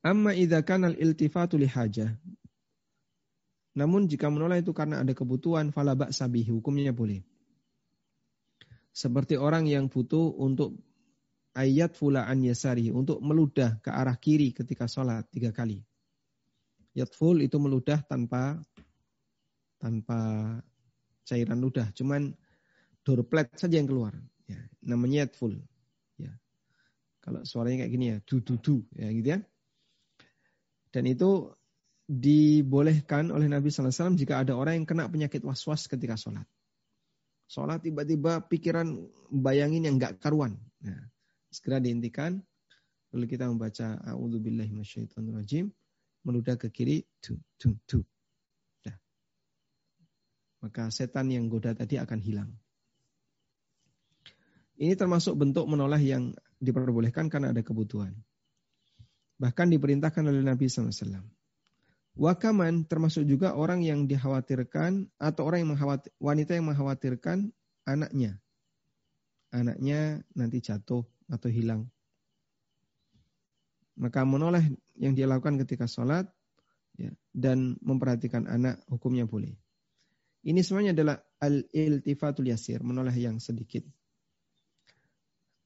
Amma 0.06 0.34
idza 0.38 0.62
kana 0.62 0.94
al-iltifatu 0.94 1.58
li 1.58 1.66
hajah. 1.66 2.14
Namun 3.74 4.06
jika 4.06 4.30
menolak 4.30 4.62
itu 4.62 4.70
karena 4.70 5.02
ada 5.02 5.10
kebutuhan, 5.16 5.74
fala 5.74 5.98
sabih, 6.14 6.52
hukumnya 6.52 6.94
boleh. 6.94 7.26
Seperti 8.92 9.40
orang 9.40 9.66
yang 9.66 9.88
butuh 9.88 10.36
untuk 10.36 10.76
ayat 11.52 11.96
fulaan 11.96 12.44
yasari, 12.44 12.88
untuk 12.92 13.20
meludah 13.20 13.80
ke 13.84 13.92
arah 13.92 14.16
kiri 14.16 14.52
ketika 14.56 14.88
sholat 14.88 15.28
tiga 15.28 15.52
kali. 15.52 15.80
Yatful 16.92 17.40
itu 17.40 17.56
meludah 17.56 18.04
tanpa 18.04 18.60
tanpa 19.80 20.18
cairan 21.24 21.58
ludah, 21.58 21.88
cuman 21.96 22.36
doorplet 23.02 23.48
saja 23.56 23.80
yang 23.80 23.88
keluar. 23.88 24.12
Ya, 24.46 24.60
namanya 24.84 25.24
yatful. 25.24 25.56
Ya. 26.20 26.36
Kalau 27.24 27.42
suaranya 27.48 27.86
kayak 27.86 27.92
gini 27.92 28.06
ya, 28.12 28.16
du 28.26 28.44
du 28.44 28.54
du, 28.60 28.76
ya 28.92 29.08
gitu 29.10 29.28
ya. 29.38 29.40
Dan 30.92 31.08
itu 31.08 31.48
dibolehkan 32.04 33.32
oleh 33.32 33.48
Nabi 33.48 33.72
SAW 33.72 34.18
jika 34.18 34.44
ada 34.44 34.52
orang 34.52 34.82
yang 34.82 34.86
kena 34.86 35.08
penyakit 35.08 35.40
was-was 35.40 35.88
ketika 35.88 36.18
sholat. 36.20 36.44
Sholat 37.48 37.84
tiba-tiba 37.84 38.44
pikiran 38.48 39.00
bayangin 39.32 39.88
yang 39.88 39.96
gak 39.96 40.20
karuan. 40.20 40.60
Nah, 40.84 41.11
segera 41.52 41.78
dihentikan. 41.78 42.40
Lalu 43.12 43.28
kita 43.28 43.44
membaca 43.46 44.00
A'udzubillahiminasyaitonirrajim. 44.08 45.68
Meludah 46.24 46.56
ke 46.56 46.72
kiri. 46.72 47.04
Tu, 47.20 47.36
tu, 47.60 47.76
tu. 47.84 48.00
Nah. 48.88 48.96
Maka 50.64 50.88
setan 50.88 51.28
yang 51.28 51.52
goda 51.52 51.76
tadi 51.76 52.00
akan 52.00 52.18
hilang. 52.24 52.50
Ini 54.80 54.96
termasuk 54.96 55.36
bentuk 55.36 55.68
menoleh 55.68 56.00
yang 56.00 56.32
diperbolehkan 56.58 57.28
karena 57.28 57.52
ada 57.52 57.60
kebutuhan. 57.60 58.16
Bahkan 59.36 59.68
diperintahkan 59.76 60.24
oleh 60.24 60.40
Nabi 60.40 60.66
SAW. 60.72 61.22
Wakaman 62.12 62.84
termasuk 62.88 63.24
juga 63.24 63.56
orang 63.56 63.80
yang 63.84 64.04
dikhawatirkan 64.04 65.08
atau 65.16 65.42
orang 65.48 65.64
yang 65.64 65.70
mengkhawatir, 65.76 66.12
wanita 66.20 66.52
yang 66.56 66.66
mengkhawatirkan 66.68 67.38
anaknya. 67.88 68.40
Anaknya 69.52 70.24
nanti 70.32 70.60
jatuh 70.64 71.04
atau 71.32 71.48
hilang. 71.48 71.88
Maka 73.96 74.28
menoleh 74.28 74.76
yang 75.00 75.16
dia 75.16 75.24
lakukan 75.24 75.56
ketika 75.64 75.88
sholat 75.88 76.28
ya, 77.00 77.12
dan 77.32 77.80
memperhatikan 77.80 78.44
anak 78.44 78.84
hukumnya 78.88 79.24
boleh. 79.24 79.56
Ini 80.42 80.60
semuanya 80.60 80.92
adalah 80.92 81.16
al-iltifatul 81.40 82.50
yasir, 82.50 82.82
menoleh 82.82 83.14
yang 83.14 83.38
sedikit. 83.38 83.86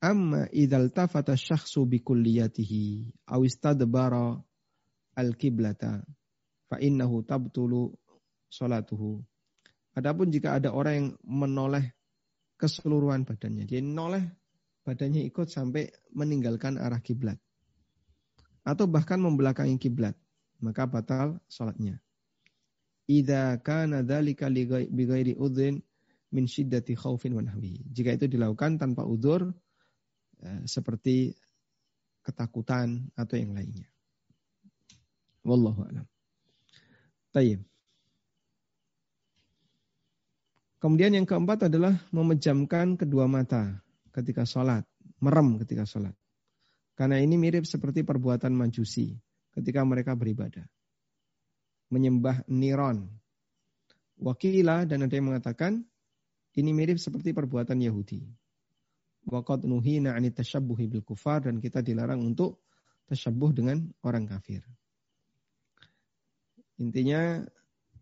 Amma 0.05 0.47
idzal 0.53 0.93
tafata 0.93 1.33
syakhsu 1.33 1.89
bi 1.89 2.05
kulliyatihi 2.05 3.17
aw 3.33 3.41
istadbara 3.41 4.37
al-qiblata 5.17 6.05
fa 6.69 6.77
innahu 6.77 7.25
tabtulu 7.25 7.97
salatuhu. 8.53 9.25
Adapun 9.97 10.29
jika 10.29 10.61
ada 10.61 10.77
orang 10.77 10.95
yang 10.95 11.09
menoleh 11.25 11.97
keseluruhan 12.61 13.25
badannya, 13.25 13.65
dia 13.65 13.81
noleh 13.81 14.29
badannya 14.87 15.27
ikut 15.27 15.51
sampai 15.51 15.91
meninggalkan 16.15 16.79
arah 16.79 17.03
kiblat 17.03 17.43
atau 18.63 18.87
bahkan 18.87 19.19
membelakangi 19.19 19.79
kiblat, 19.79 20.15
maka 20.63 20.87
batal 20.87 21.43
salatnya. 21.51 21.99
Idza 23.07 23.59
kana 23.63 24.03
dzalika 24.03 24.51
bighairi 24.91 25.39
udhrin 25.39 25.79
min 26.35 26.51
syiddati 26.51 26.99
khaufin 26.99 27.39
wa. 27.39 27.43
Jika 27.95 28.19
itu 28.19 28.27
dilakukan 28.27 28.83
tanpa 28.83 29.07
udur 29.07 29.55
eh, 30.43 30.63
seperti 30.67 31.31
ketakutan 32.27 33.07
atau 33.15 33.39
yang 33.39 33.55
lainnya. 33.55 33.87
Wallahu 35.47 35.87
a'lam. 35.87 36.07
Tayyib. 37.31 37.63
Kemudian 40.83 41.15
yang 41.15 41.27
keempat 41.27 41.71
adalah 41.71 42.03
memejamkan 42.11 42.99
kedua 42.99 43.31
mata 43.31 43.86
ketika 44.17 44.49
sholat. 44.49 44.89
Merem 45.21 45.61
ketika 45.61 45.85
sholat. 45.85 46.17
Karena 46.97 47.21
ini 47.21 47.37
mirip 47.37 47.69
seperti 47.69 48.01
perbuatan 48.01 48.57
majusi 48.57 49.13
ketika 49.53 49.85
mereka 49.85 50.17
beribadah. 50.17 50.65
Menyembah 51.93 52.49
niron. 52.49 53.13
Wakilah 54.17 54.89
dan 54.89 55.05
ada 55.05 55.13
yang 55.13 55.29
mengatakan 55.29 55.85
ini 56.57 56.73
mirip 56.73 56.97
seperti 56.97 57.37
perbuatan 57.37 57.77
Yahudi. 57.85 58.25
Waqad 59.29 59.69
nuhina 59.69 60.17
anit 60.17 60.41
tasyabbuhi 60.41 60.89
bil 60.89 61.05
kufar 61.05 61.45
dan 61.45 61.61
kita 61.61 61.85
dilarang 61.85 62.25
untuk 62.25 62.65
tasyabuh 63.13 63.53
dengan 63.53 63.85
orang 64.01 64.25
kafir. 64.25 64.65
Intinya 66.81 67.45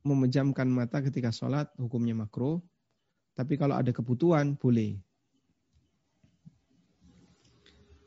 memejamkan 0.04 0.68
mata 0.68 1.00
ketika 1.00 1.32
sholat 1.32 1.72
hukumnya 1.80 2.14
makruh. 2.14 2.60
Tapi 3.34 3.58
kalau 3.58 3.74
ada 3.74 3.90
kebutuhan 3.90 4.54
boleh. 4.54 5.00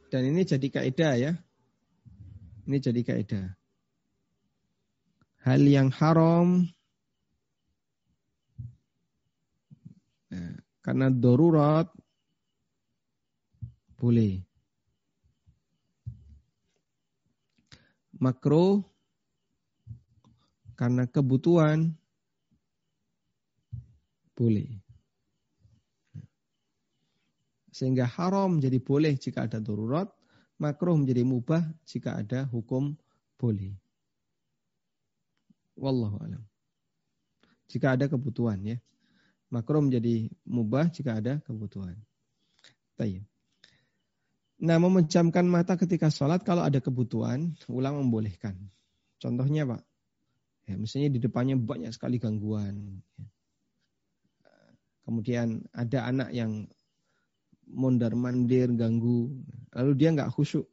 Dan 0.07 0.31
ini 0.31 0.47
jadi 0.47 0.67
kaidah 0.71 1.13
ya. 1.19 1.31
Ini 2.67 2.77
jadi 2.79 3.01
kaidah. 3.03 3.47
Hal 5.43 5.63
yang 5.63 5.87
haram 5.95 6.67
ya, 10.27 10.59
karena 10.83 11.07
darurat 11.07 11.87
boleh. 13.95 14.43
Makruh 18.17 18.83
karena 20.75 21.07
kebutuhan 21.07 21.95
boleh. 24.35 24.86
Sehingga 27.77 28.09
haram 28.09 28.57
jadi 28.57 28.81
boleh 28.81 29.13
jika 29.21 29.45
ada 29.45 29.61
darurat, 29.61 30.09
makruh 30.57 30.97
menjadi 30.97 31.21
mubah 31.21 31.61
jika 31.85 32.17
ada 32.17 32.49
hukum 32.49 32.97
boleh. 33.37 33.77
Wallahu 35.77 36.17
alam. 36.17 36.41
Jika 37.69 37.93
ada 37.93 38.09
kebutuhan 38.09 38.57
ya. 38.65 38.77
Makruh 39.53 39.85
menjadi 39.85 40.33
mubah 40.49 40.89
jika 40.89 41.21
ada 41.21 41.37
kebutuhan. 41.45 41.93
Tayyib. 42.97 43.21
Nah, 44.57 44.81
memejamkan 44.81 45.45
mata 45.45 45.77
ketika 45.77 46.09
sholat 46.09 46.41
kalau 46.41 46.65
ada 46.65 46.81
kebutuhan, 46.81 47.53
ulama 47.69 48.01
membolehkan. 48.01 48.57
Contohnya, 49.21 49.69
Pak, 49.69 49.85
Ya, 50.67 50.75
misalnya 50.75 51.15
di 51.15 51.19
depannya 51.23 51.55
banyak 51.55 51.95
sekali 51.95 52.19
gangguan. 52.19 52.99
Kemudian 55.07 55.63
ada 55.71 56.11
anak 56.11 56.35
yang 56.35 56.67
mondar 57.67 58.15
mandir 58.15 58.71
ganggu, 58.71 59.31
lalu 59.75 59.91
dia 59.99 60.09
nggak 60.15 60.31
khusyuk, 60.31 60.65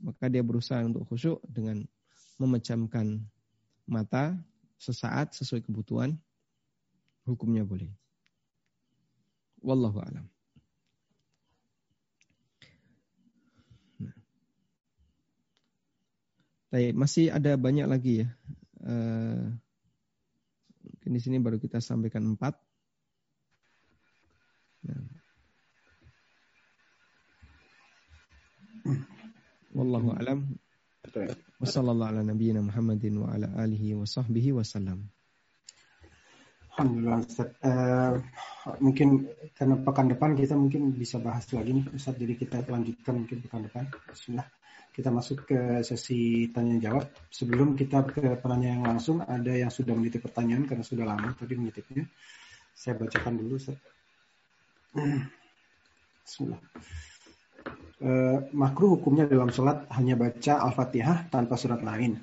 maka 0.00 0.28
dia 0.28 0.44
berusaha 0.44 0.84
untuk 0.84 1.08
khusyuk 1.08 1.40
dengan 1.48 1.82
memejamkan 2.36 3.24
mata 3.88 4.36
sesaat 4.76 5.32
sesuai 5.34 5.64
kebutuhan, 5.64 6.18
hukumnya 7.24 7.64
boleh. 7.64 7.90
Wallahu 9.62 10.02
alam. 10.02 10.26
Nah. 14.02 14.16
masih 16.98 17.30
ada 17.30 17.54
banyak 17.54 17.86
lagi 17.86 18.26
ya 18.26 18.28
Uh, 18.82 19.54
di 21.06 21.20
sini 21.22 21.38
baru 21.38 21.62
kita 21.62 21.78
sampaikan 21.78 22.34
empat. 22.34 22.58
Nah. 24.90 25.21
Wallahu 29.76 30.14
alam. 30.16 30.58
Wassallallahu 31.58 32.10
ala 32.14 32.60
Muhammadin 32.62 33.14
wa 33.22 33.34
ala 33.34 33.48
alihi 33.58 33.98
wa 33.98 34.06
sahbihi 34.06 34.54
wasallam. 34.54 35.10
Alhamdulillah 36.72 37.20
Ustaz. 37.20 37.52
Uh, 37.60 38.22
mungkin 38.80 39.28
karena 39.52 39.76
pekan 39.82 40.08
depan 40.08 40.32
kita 40.32 40.56
mungkin 40.56 40.96
bisa 40.96 41.20
bahas 41.20 41.44
lagi 41.52 41.76
nih 41.76 41.84
Ustaz. 41.92 42.16
Jadi 42.16 42.34
kita 42.38 42.64
lanjutkan 42.64 43.22
mungkin 43.22 43.38
pekan 43.44 43.60
depan. 43.68 43.84
Bismillah 44.08 44.48
kita 44.92 45.08
masuk 45.08 45.48
ke 45.48 45.80
sesi 45.80 46.52
tanya 46.52 46.76
jawab. 46.76 47.08
Sebelum 47.32 47.72
kita 47.72 48.04
ke 48.04 48.36
pertanyaan 48.36 48.84
yang 48.84 48.84
langsung, 48.84 49.24
ada 49.24 49.48
yang 49.48 49.72
sudah 49.72 49.96
menitip 49.96 50.20
pertanyaan 50.28 50.68
karena 50.68 50.84
sudah 50.84 51.08
lama 51.08 51.32
tadi 51.32 51.56
menitipnya. 51.56 52.04
Saya 52.76 53.00
bacakan 53.00 53.40
dulu. 53.40 53.56
Bismillah. 56.24 56.60
Uh, 58.02 58.50
makruh 58.50 58.98
hukumnya 58.98 59.30
dalam 59.30 59.54
sholat 59.54 59.86
hanya 59.94 60.18
baca 60.18 60.58
Al-Fatihah 60.58 61.30
tanpa 61.30 61.54
surat 61.54 61.86
lain. 61.86 62.18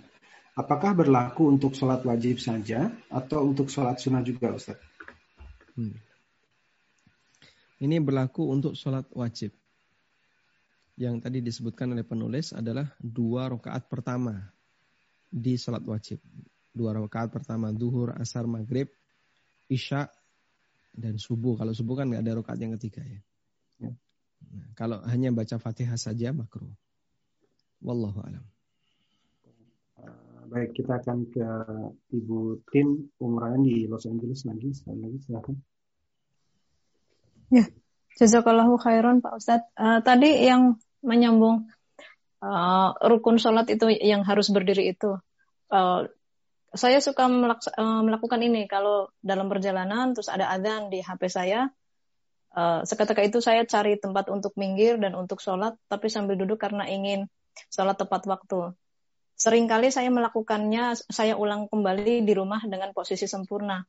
Apakah 0.60 0.92
berlaku 0.92 1.48
untuk 1.48 1.72
sholat 1.72 2.04
wajib 2.04 2.44
saja 2.44 2.92
atau 3.08 3.48
untuk 3.48 3.72
sholat 3.72 3.96
sunnah 3.96 4.20
juga 4.20 4.52
Ustaz? 4.52 4.76
Hmm. 5.80 5.96
Ini 7.80 8.04
berlaku 8.04 8.52
untuk 8.52 8.76
sholat 8.76 9.08
wajib 9.16 9.56
yang 11.00 11.24
tadi 11.24 11.40
disebutkan 11.40 11.96
oleh 11.96 12.04
penulis 12.04 12.52
adalah 12.52 12.92
dua 13.00 13.48
rakaat 13.48 13.88
pertama 13.88 14.52
di 15.32 15.56
salat 15.56 15.80
wajib. 15.88 16.20
Dua 16.76 16.92
rakaat 16.92 17.32
pertama 17.32 17.72
duhur, 17.72 18.12
asar, 18.20 18.44
maghrib, 18.44 18.92
isya, 19.72 20.12
dan 20.92 21.16
subuh. 21.16 21.56
Kalau 21.56 21.72
subuh 21.72 22.04
kan 22.04 22.12
nggak 22.12 22.20
ada 22.20 22.34
rakaat 22.44 22.60
yang 22.60 22.76
ketiga 22.76 23.00
ya. 23.08 23.20
ya. 23.80 23.92
Nah, 24.48 24.68
kalau 24.74 25.04
hanya 25.06 25.30
baca 25.36 25.60
fatihah 25.60 26.00
saja 26.00 26.32
makruh. 26.32 26.72
Wallahu 27.80 28.20
alam. 28.24 28.46
Uh, 30.00 30.44
baik, 30.52 30.76
kita 30.76 31.00
akan 31.00 31.28
ke 31.32 31.48
Ibu 32.16 32.64
Tim 32.72 33.12
Umrayan 33.20 33.64
di 33.64 33.88
Los 33.88 34.08
Angeles 34.08 34.44
lagi. 34.48 34.72
Sekali 34.72 35.00
lagi 35.00 35.18
silakan. 35.24 35.56
Ya, 37.50 37.66
Jazakallahu 38.20 38.78
khairan 38.80 39.24
Pak 39.24 39.34
Ustadz. 39.40 39.70
Uh, 39.80 40.00
tadi 40.04 40.44
yang 40.44 40.78
menyambung 41.00 41.72
uh, 42.44 42.90
rukun 43.00 43.40
sholat 43.40 43.68
itu 43.72 43.88
yang 43.92 44.28
harus 44.28 44.52
berdiri 44.52 44.92
itu. 44.92 45.16
Uh, 45.72 46.08
saya 46.76 47.02
suka 47.02 47.26
uh, 47.26 48.02
melakukan 48.06 48.42
ini 48.46 48.70
kalau 48.70 49.10
dalam 49.26 49.50
perjalanan 49.50 50.14
terus 50.14 50.30
ada 50.30 50.52
adzan 50.52 50.94
di 50.94 51.02
HP 51.02 51.22
saya. 51.32 51.72
Uh, 52.50 52.82
seketika 52.82 53.22
itu 53.22 53.40
saya 53.46 53.62
cari 53.62 54.02
tempat 54.02 54.26
untuk 54.34 54.58
minggir 54.58 54.98
dan 54.98 55.14
untuk 55.14 55.38
sholat, 55.38 55.78
tapi 55.86 56.10
sambil 56.10 56.34
duduk 56.34 56.58
karena 56.58 56.90
ingin 56.90 57.30
sholat 57.70 57.96
tepat 57.98 58.26
waktu. 58.26 58.74
Seringkali 59.40 59.94
saya 59.94 60.12
melakukannya, 60.12 60.98
saya 61.08 61.38
ulang 61.38 61.72
kembali 61.72 62.26
di 62.26 62.34
rumah 62.36 62.60
dengan 62.66 62.92
posisi 62.92 63.30
sempurna. 63.30 63.86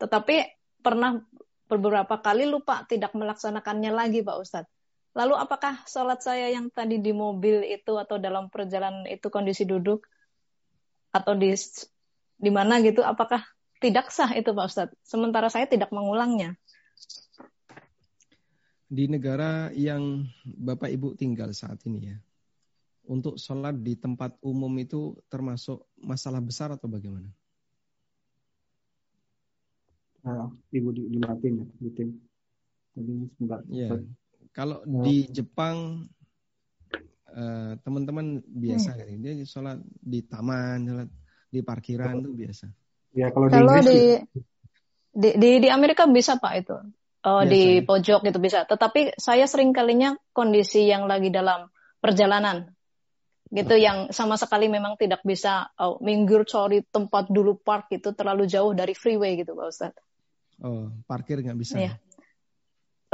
Tetapi 0.00 0.36
pernah 0.80 1.20
beberapa 1.68 2.20
kali 2.22 2.48
lupa 2.48 2.86
tidak 2.88 3.12
melaksanakannya 3.12 3.92
lagi, 3.92 4.24
Pak 4.24 4.36
Ustadz. 4.40 4.72
Lalu 5.14 5.34
apakah 5.38 5.82
sholat 5.86 6.22
saya 6.22 6.50
yang 6.50 6.70
tadi 6.74 6.98
di 6.98 7.14
mobil 7.14 7.62
itu 7.62 7.94
atau 7.94 8.18
dalam 8.18 8.50
perjalanan 8.50 9.06
itu 9.06 9.30
kondisi 9.30 9.62
duduk 9.62 10.06
atau 11.14 11.38
di 11.38 11.54
di 12.34 12.50
mana 12.50 12.82
gitu, 12.82 13.02
apakah 13.06 13.46
tidak 13.78 14.10
sah 14.10 14.34
itu 14.34 14.50
Pak 14.50 14.66
Ustadz? 14.66 14.96
Sementara 15.06 15.46
saya 15.50 15.70
tidak 15.70 15.94
mengulangnya. 15.94 16.58
Di 18.84 19.08
negara 19.08 19.72
yang 19.72 20.28
Bapak 20.44 20.92
Ibu 20.92 21.16
tinggal 21.16 21.56
saat 21.56 21.80
ini 21.88 22.12
ya, 22.12 22.16
untuk 23.08 23.40
sholat 23.40 23.80
di 23.80 23.96
tempat 23.96 24.36
umum 24.44 24.70
itu 24.80 25.16
termasuk 25.28 25.88
masalah 26.00 26.40
besar 26.40 26.72
atau 26.72 26.88
bagaimana? 26.88 27.28
Nah, 30.24 30.48
Ibu 30.72 30.88
di, 30.96 31.02
dimatiin 31.12 31.54
ya, 31.60 31.66
dimatiin. 31.80 32.10
Jadi 32.94 33.12
sebentar. 33.36 33.60
Ya. 33.68 33.90
Kalau 34.54 34.80
oh. 34.86 35.02
di 35.04 35.26
Jepang 35.28 36.06
uh, 37.34 37.72
teman-teman 37.82 38.40
biasa 38.46 38.94
hmm. 38.94 39.20
dia 39.20 39.32
sholat 39.44 39.82
di 40.00 40.22
taman, 40.24 40.86
sholat 40.86 41.08
di 41.50 41.60
parkiran 41.60 42.22
itu 42.22 42.32
biasa. 42.32 42.66
Ya 43.14 43.28
kalau 43.30 43.46
di 43.50 43.54
kalau 43.54 43.74
di, 43.82 44.00
di 45.14 45.30
di 45.38 45.50
di 45.60 45.68
Amerika 45.68 46.06
bisa 46.06 46.38
pak 46.38 46.54
itu. 46.62 46.76
Oh, 47.24 47.40
biasa, 47.40 47.52
di 47.52 47.62
pojok 47.80 48.20
gitu 48.28 48.38
bisa. 48.40 48.68
Tetapi 48.68 49.16
saya 49.16 49.48
sering 49.48 49.72
kalinya 49.72 50.12
kondisi 50.36 50.84
yang 50.84 51.08
lagi 51.08 51.32
dalam 51.32 51.72
perjalanan 52.00 52.68
gitu 53.54 53.78
yang 53.78 54.10
sama 54.10 54.34
sekali 54.34 54.66
memang 54.66 54.98
tidak 54.98 55.22
bisa 55.22 55.72
oh, 55.78 55.96
minggir 56.04 56.42
cari 56.44 56.84
tempat 56.84 57.30
dulu 57.30 57.56
park 57.60 57.92
itu 57.96 58.12
terlalu 58.12 58.44
jauh 58.50 58.74
dari 58.76 58.92
freeway 58.92 59.40
gitu 59.40 59.56
Pak 59.56 59.66
Ustadz. 59.68 60.02
Oh, 60.60 60.92
parkir 61.08 61.40
nggak 61.40 61.58
bisa. 61.58 61.80
Iya 61.80 61.96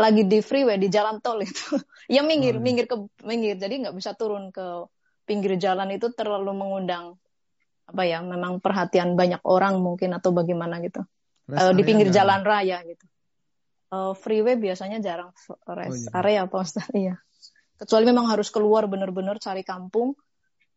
lagi 0.00 0.24
di 0.24 0.40
freeway 0.40 0.80
di 0.80 0.88
jalan 0.88 1.20
tol 1.20 1.44
itu 1.44 1.76
ya 2.16 2.24
minggir 2.24 2.56
hmm. 2.56 2.64
minggir 2.64 2.86
ke 2.88 2.96
minggir 3.22 3.60
jadi 3.60 3.86
nggak 3.86 3.94
bisa 3.94 4.16
turun 4.16 4.48
ke 4.48 4.88
pinggir 5.28 5.60
jalan 5.60 5.92
itu 5.92 6.10
terlalu 6.16 6.56
mengundang 6.56 7.20
apa 7.84 8.02
ya 8.08 8.24
memang 8.24 8.58
perhatian 8.58 9.14
banyak 9.14 9.44
orang 9.44 9.78
mungkin 9.78 10.16
atau 10.16 10.32
bagaimana 10.32 10.80
gitu 10.80 11.04
uh, 11.52 11.72
di 11.76 11.82
pinggir 11.84 12.08
jalan 12.08 12.40
raya 12.40 12.80
gitu 12.88 13.04
uh, 13.92 14.14
freeway 14.16 14.56
biasanya 14.56 14.98
jarang 15.02 15.30
rest 15.66 16.10
oh, 16.10 16.14
iya. 16.14 16.18
area 16.18 16.38
apa 16.46 16.58
iya 16.96 17.14
kecuali 17.76 18.04
memang 18.08 18.26
harus 18.30 18.48
keluar 18.48 18.86
benar-benar 18.86 19.38
cari 19.38 19.62
kampung 19.62 20.14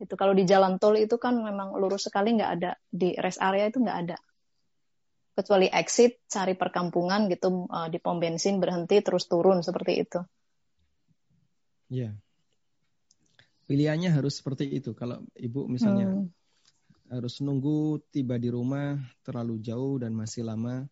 itu 0.02 0.14
kalau 0.20 0.36
di 0.36 0.44
jalan 0.44 0.82
tol 0.82 1.00
itu 1.00 1.16
kan 1.16 1.38
memang 1.38 1.78
lurus 1.80 2.10
sekali 2.10 2.36
nggak 2.36 2.52
ada 2.60 2.72
di 2.90 3.16
rest 3.16 3.40
area 3.40 3.70
itu 3.72 3.80
nggak 3.80 4.00
ada 4.08 4.18
kecuali 5.34 5.66
exit 5.70 6.22
cari 6.30 6.54
perkampungan 6.54 7.26
gitu 7.30 7.66
uh, 7.66 7.90
di 7.90 7.98
pom 7.98 8.22
bensin 8.22 8.62
berhenti 8.62 9.02
terus 9.02 9.26
turun 9.26 9.66
seperti 9.66 9.94
itu. 9.98 10.20
Iya. 11.90 12.14
Pilihannya 13.66 14.14
harus 14.14 14.38
seperti 14.38 14.70
itu. 14.70 14.94
Kalau 14.94 15.26
ibu 15.34 15.66
misalnya 15.66 16.14
hmm. 16.14 16.30
harus 17.10 17.42
nunggu 17.42 18.02
tiba 18.14 18.38
di 18.38 18.54
rumah 18.54 18.98
terlalu 19.26 19.58
jauh 19.62 19.98
dan 19.98 20.14
masih 20.14 20.46
lama, 20.46 20.86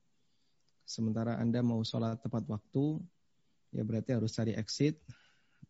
sementara 0.91 1.39
anda 1.39 1.63
mau 1.63 1.79
sholat 1.87 2.19
tepat 2.19 2.43
waktu, 2.51 2.99
ya 3.71 3.87
berarti 3.87 4.11
harus 4.11 4.35
cari 4.35 4.51
exit 4.59 4.99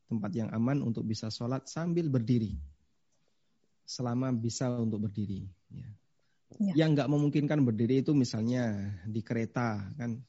tempat 0.09 0.33
yang 0.33 0.49
aman 0.49 0.81
untuk 0.81 1.05
bisa 1.05 1.29
sholat 1.29 1.69
sambil 1.69 2.09
berdiri. 2.09 2.57
Selama 3.85 4.33
bisa 4.33 4.73
untuk 4.73 5.05
berdiri. 5.05 5.45
Ya. 5.69 5.87
Ya. 6.59 6.83
Yang 6.83 6.89
nggak 6.99 7.09
memungkinkan 7.13 7.59
berdiri 7.63 8.03
itu 8.03 8.11
misalnya 8.11 8.91
di 9.07 9.21
kereta 9.23 9.87
kan, 9.95 10.19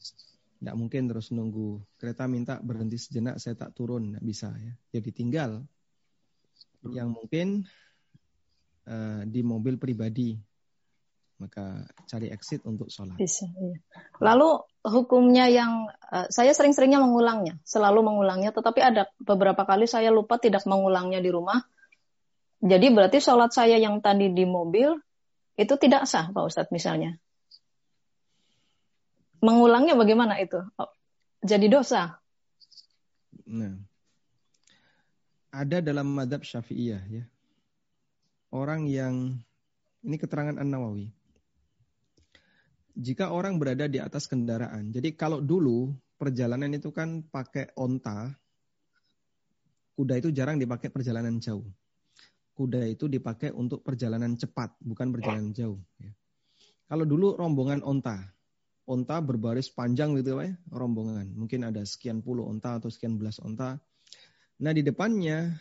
nggak 0.63 0.77
mungkin 0.79 1.11
terus 1.11 1.35
nunggu 1.35 1.83
kereta 1.99 2.31
minta 2.31 2.63
berhenti 2.63 2.95
sejenak 2.95 3.43
saya 3.43 3.59
tak 3.59 3.75
turun 3.75 4.15
nggak 4.15 4.23
bisa 4.23 4.55
ya. 4.55 4.73
Jadi 4.95 5.11
tinggal. 5.11 5.65
Yang 6.83 7.09
mungkin 7.15 7.47
uh, 8.87 9.23
di 9.27 9.41
mobil 9.43 9.79
pribadi 9.79 10.39
maka 11.43 11.83
cari 12.07 12.31
exit 12.31 12.63
untuk 12.63 12.87
sholat. 12.87 13.19
Bisa. 13.19 13.51
Iya. 13.51 13.83
Lalu 14.23 14.63
hukumnya 14.83 15.47
yang 15.47 15.87
uh, 16.11 16.27
saya 16.29 16.51
sering-seringnya 16.51 16.99
mengulangnya, 16.99 17.59
selalu 17.63 18.03
mengulangnya, 18.03 18.51
tetapi 18.51 18.83
ada 18.83 19.07
beberapa 19.23 19.63
kali 19.63 19.87
saya 19.87 20.11
lupa 20.11 20.43
tidak 20.43 20.67
mengulangnya 20.67 21.23
di 21.23 21.31
rumah. 21.31 21.63
Jadi 22.63 22.95
berarti 22.95 23.19
sholat 23.19 23.51
saya 23.51 23.79
yang 23.79 23.99
tadi 23.99 24.31
di 24.31 24.47
mobil 24.47 24.95
itu 25.59 25.75
tidak 25.79 26.07
sah 26.07 26.31
Pak 26.31 26.43
Ustadz 26.47 26.75
misalnya. 26.75 27.19
Mengulangnya 29.43 29.99
bagaimana 29.99 30.39
itu? 30.39 30.63
Oh, 30.79 30.91
jadi 31.43 31.67
dosa. 31.67 32.23
Nah, 33.51 33.75
ada 35.51 35.83
dalam 35.83 36.07
madhab 36.15 36.47
syafi'iyah 36.47 37.03
ya. 37.11 37.25
Orang 38.55 38.87
yang, 38.87 39.43
ini 40.07 40.17
keterangan 40.21 40.61
An-Nawawi. 40.61 41.11
Jika 42.93 43.33
orang 43.33 43.57
berada 43.57 43.89
di 43.89 43.97
atas 43.97 44.29
kendaraan, 44.29 44.93
jadi 44.93 45.17
kalau 45.17 45.41
dulu 45.41 45.93
perjalanan 46.21 46.77
itu 46.77 46.93
kan 46.93 47.25
pakai 47.25 47.73
onta, 47.77 48.33
kuda 49.97 50.21
itu 50.21 50.29
jarang 50.31 50.61
dipakai 50.61 50.93
perjalanan 50.93 51.41
jauh 51.41 51.65
kuda 52.53 52.85
itu 52.89 53.09
dipakai 53.09 53.51
untuk 53.53 53.81
perjalanan 53.83 54.37
cepat, 54.37 54.77
bukan 54.85 55.11
perjalanan 55.13 55.51
jauh. 55.57 55.81
Ya. 55.99 56.13
Kalau 56.87 57.09
dulu 57.09 57.35
rombongan 57.35 57.81
onta, 57.81 58.21
onta 58.85 59.17
berbaris 59.25 59.73
panjang 59.73 60.13
gitu 60.21 60.37
ya, 60.37 60.53
rombongan. 60.69 61.33
Mungkin 61.33 61.65
ada 61.65 61.81
sekian 61.83 62.21
puluh 62.21 62.45
onta 62.45 62.77
atau 62.77 62.93
sekian 62.93 63.17
belas 63.17 63.41
onta. 63.41 63.81
Nah 64.63 64.73
di 64.77 64.85
depannya 64.85 65.57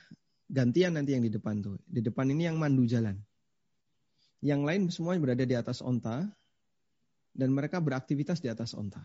gantian 0.52 1.00
nanti 1.00 1.16
yang 1.16 1.24
di 1.24 1.32
depan 1.32 1.64
tuh. 1.64 1.80
Di 1.88 2.04
depan 2.04 2.28
ini 2.28 2.52
yang 2.52 2.60
mandu 2.60 2.84
jalan. 2.84 3.16
Yang 4.44 4.62
lain 4.62 4.82
semuanya 4.92 5.22
berada 5.24 5.46
di 5.48 5.56
atas 5.56 5.80
onta 5.80 6.28
dan 7.32 7.56
mereka 7.56 7.80
beraktivitas 7.80 8.44
di 8.44 8.52
atas 8.52 8.76
onta. 8.76 9.02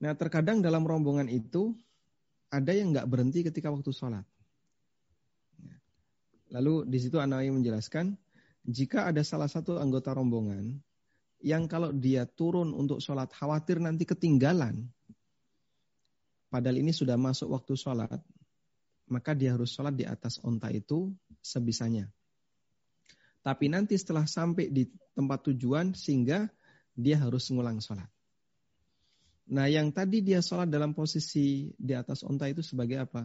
Nah 0.00 0.12
terkadang 0.12 0.60
dalam 0.60 0.84
rombongan 0.84 1.28
itu 1.28 1.72
ada 2.52 2.72
yang 2.72 2.92
nggak 2.92 3.08
berhenti 3.08 3.44
ketika 3.44 3.72
waktu 3.72 3.90
sholat. 3.92 4.24
Lalu 6.52 6.86
di 6.86 6.98
situ 7.02 7.18
Anawi 7.18 7.50
menjelaskan, 7.50 8.14
jika 8.62 9.10
ada 9.10 9.22
salah 9.26 9.50
satu 9.50 9.82
anggota 9.82 10.14
rombongan 10.14 10.78
yang 11.42 11.66
kalau 11.66 11.90
dia 11.90 12.24
turun 12.24 12.72
untuk 12.72 13.02
sholat 13.02 13.28
khawatir 13.34 13.82
nanti 13.82 14.06
ketinggalan, 14.06 14.86
padahal 16.48 16.78
ini 16.78 16.94
sudah 16.94 17.18
masuk 17.18 17.50
waktu 17.50 17.74
sholat, 17.74 18.20
maka 19.10 19.34
dia 19.34 19.54
harus 19.54 19.74
sholat 19.74 19.94
di 19.94 20.06
atas 20.06 20.38
onta 20.42 20.70
itu 20.70 21.12
sebisanya. 21.42 22.10
Tapi 23.46 23.70
nanti 23.70 23.94
setelah 23.94 24.26
sampai 24.26 24.74
di 24.74 24.90
tempat 25.14 25.54
tujuan 25.54 25.94
sehingga 25.94 26.50
dia 26.98 27.22
harus 27.22 27.46
ngulang 27.54 27.78
sholat. 27.78 28.10
Nah 29.54 29.70
yang 29.70 29.94
tadi 29.94 30.18
dia 30.18 30.42
sholat 30.42 30.66
dalam 30.66 30.90
posisi 30.90 31.70
di 31.78 31.94
atas 31.94 32.26
onta 32.26 32.50
itu 32.50 32.66
sebagai 32.66 33.06
apa? 33.06 33.22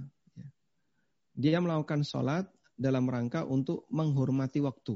Dia 1.33 1.57
melakukan 1.57 2.05
sholat 2.05 2.45
dalam 2.77 3.09
rangka 3.09 3.49
untuk 3.49 3.89
menghormati 3.89 4.61
waktu. 4.61 4.93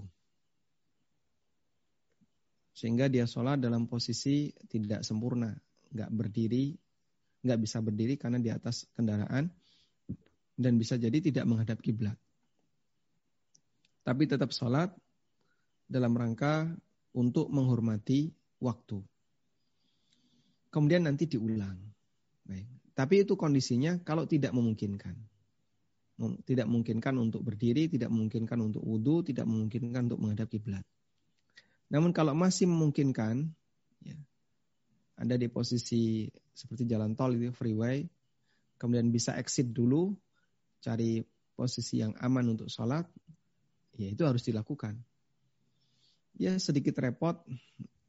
Sehingga 2.78 3.10
dia 3.10 3.26
sholat 3.26 3.58
dalam 3.58 3.90
posisi 3.90 4.54
tidak 4.70 5.02
sempurna. 5.02 5.58
Nggak 5.90 6.12
berdiri, 6.14 6.78
nggak 7.42 7.60
bisa 7.66 7.82
berdiri 7.82 8.14
karena 8.22 8.38
di 8.38 8.54
atas 8.54 8.86
kendaraan. 8.94 9.50
Dan 10.54 10.78
bisa 10.78 11.02
jadi 11.02 11.18
tidak 11.18 11.50
menghadap 11.50 11.82
kiblat. 11.82 12.14
Tapi 14.06 14.30
tetap 14.30 14.54
sholat 14.54 14.94
dalam 15.86 16.18
rangka 16.18 16.70
untuk 17.16 17.48
menghormati 17.50 18.34
waktu. 18.60 19.00
Kemudian 20.74 21.08
nanti 21.08 21.30
diulang. 21.30 21.78
Baik. 22.46 22.68
Tapi 22.96 23.24
itu 23.24 23.40
kondisinya 23.40 24.00
kalau 24.04 24.28
tidak 24.28 24.52
memungkinkan 24.52 25.16
tidak 26.48 26.66
memungkinkan 26.72 27.16
untuk 27.20 27.44
berdiri, 27.44 27.92
tidak 27.92 28.08
memungkinkan 28.08 28.60
untuk 28.64 28.80
wudhu, 28.80 29.20
tidak 29.28 29.44
memungkinkan 29.44 30.08
untuk 30.08 30.20
menghadap 30.24 30.48
kiblat. 30.48 30.86
Namun 31.92 32.16
kalau 32.16 32.32
masih 32.32 32.72
memungkinkan, 32.72 33.52
ya, 34.00 34.18
Anda 35.20 35.36
di 35.36 35.52
posisi 35.52 36.32
seperti 36.56 36.88
jalan 36.88 37.20
tol 37.20 37.36
itu 37.36 37.52
freeway, 37.52 38.08
kemudian 38.80 39.12
bisa 39.12 39.36
exit 39.36 39.76
dulu, 39.76 40.16
cari 40.80 41.20
posisi 41.56 42.00
yang 42.00 42.16
aman 42.24 42.56
untuk 42.56 42.72
sholat, 42.72 43.04
ya 44.00 44.08
itu 44.08 44.24
harus 44.24 44.44
dilakukan 44.48 44.96
ya 46.36 46.56
sedikit 46.60 46.96
repot 47.00 47.40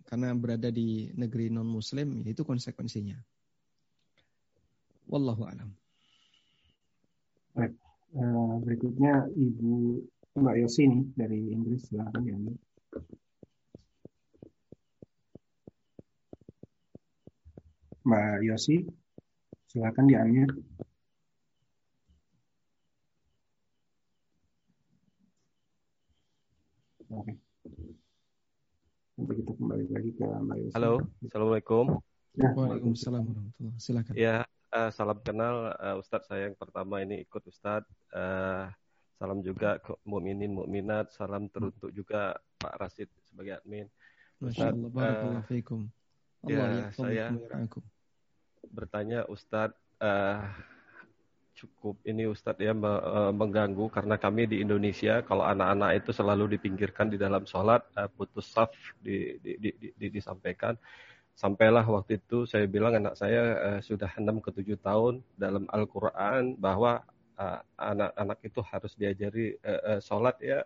karena 0.07 0.35
berada 0.35 0.70
di 0.70 1.11
negeri 1.15 1.51
non 1.51 1.66
muslim 1.66 2.23
ya 2.23 2.35
itu 2.35 2.43
konsekuensinya 2.43 3.19
wallahu 5.07 5.47
alam 5.47 5.70
Baik. 7.57 7.73
Eh, 8.16 8.55
berikutnya 8.69 9.32
ibu 9.32 10.05
mbak 10.36 10.57
Yosi 10.61 10.93
nih 10.93 11.03
dari 11.16 11.40
Inggris 11.57 11.89
silakan 11.89 12.23
ya 12.28 12.36
mbak 18.05 18.44
Yosi 18.44 18.85
silakan 19.73 20.05
diambil. 20.09 20.48
Oke. 27.07 27.32
Okay 27.32 27.45
kita 29.16 29.52
kembali 29.56 29.84
lagi 29.88 30.10
ke 30.12 30.24
Mbak 30.28 30.76
Halo, 30.76 31.01
Assalamualaikum. 31.24 31.84
Ya, 32.36 32.52
Waalaikumsalam 32.52 33.24
warahmatullahi 33.24 33.80
Silakan. 33.80 34.12
Ya, 34.12 34.36
uh, 34.76 34.90
salam 34.93 35.16
kenal 35.24 35.72
uh, 35.72 35.97
Ustadz 35.97 36.28
saya 36.28 36.52
yang 36.52 36.56
pertama 36.60 37.01
ini 37.01 37.24
ikut 37.24 37.40
Ustadz. 37.48 37.88
Uh, 38.12 38.68
salam 39.16 39.40
juga 39.40 39.80
ke 39.80 39.97
mukminin 40.05 40.52
mukminat. 40.52 41.16
Salam 41.16 41.48
teruntuk 41.48 41.97
juga 41.97 42.36
Pak 42.60 42.76
Rasid 42.76 43.09
sebagai 43.24 43.56
admin. 43.56 43.88
Masya 44.36 44.76
Allah, 44.76 44.90
barakallahu 44.93 45.48
fiikum. 45.48 45.88
Ya, 46.44 46.93
saya 46.93 47.32
bertanya 48.68 49.24
Ustadz, 49.32 49.80
uh, 50.05 50.44
cukup 51.57 51.97
ini 52.05 52.28
Ustadz 52.28 52.61
ya 52.61 52.77
mengganggu 53.33 53.89
karena 53.89 54.20
kami 54.20 54.45
di 54.45 54.61
Indonesia 54.61 55.24
kalau 55.24 55.43
anak-anak 55.49 56.05
itu 56.05 56.11
selalu 56.12 56.45
dipinggirkan 56.55 57.09
di 57.09 57.16
dalam 57.16 57.49
sholat, 57.49 57.81
uh, 57.97 58.07
putus 58.12 58.53
saf 58.53 58.70
di, 59.01 59.41
di, 59.41 59.57
di, 59.57 59.70
di, 59.97 60.07
disampaikan. 60.12 60.77
Sampailah 61.37 61.85
waktu 61.85 62.20
itu 62.20 62.45
saya 62.49 62.69
bilang 62.69 62.97
anak 62.97 63.16
saya 63.16 63.43
uh, 63.57 63.81
sudah 63.81 64.12
6 64.12 64.28
ke 64.45 64.51
7 64.53 64.77
tahun 64.81 65.15
dalam 65.41 65.65
Al-Quran 65.73 66.61
bahwa 66.61 67.01
anak-anak 67.77 68.41
itu 68.49 68.65
harus 68.65 68.97
diajari 68.97 69.61
sholat 70.01 70.41
ya. 70.41 70.65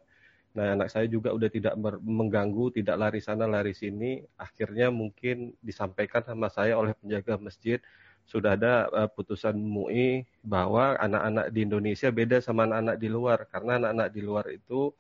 Nah 0.55 0.79
anak 0.79 0.87
saya 0.87 1.11
juga 1.11 1.35
udah 1.35 1.51
tidak 1.51 1.75
mengganggu, 1.99 2.71
tidak 2.79 2.95
lari 2.95 3.19
sana 3.19 3.51
lari 3.51 3.75
sini. 3.75 4.23
Akhirnya 4.39 4.87
mungkin 4.95 5.51
disampaikan 5.59 6.23
sama 6.23 6.47
saya 6.47 6.79
oleh 6.79 6.95
penjaga 6.95 7.43
masjid 7.43 7.83
sudah 8.31 8.55
ada 8.55 8.87
uh, 8.95 9.11
putusan 9.11 9.59
MUI 9.59 10.23
bahwa 10.47 10.95
anak-anak 11.03 11.51
di 11.51 11.67
Indonesia 11.67 12.15
beda 12.15 12.39
sama 12.39 12.63
anak-anak 12.71 12.97
di 13.03 13.09
luar 13.11 13.39
karena 13.51 13.83
anak-anak 13.83 14.09
di 14.15 14.21
luar 14.23 14.47
itu 14.55 14.95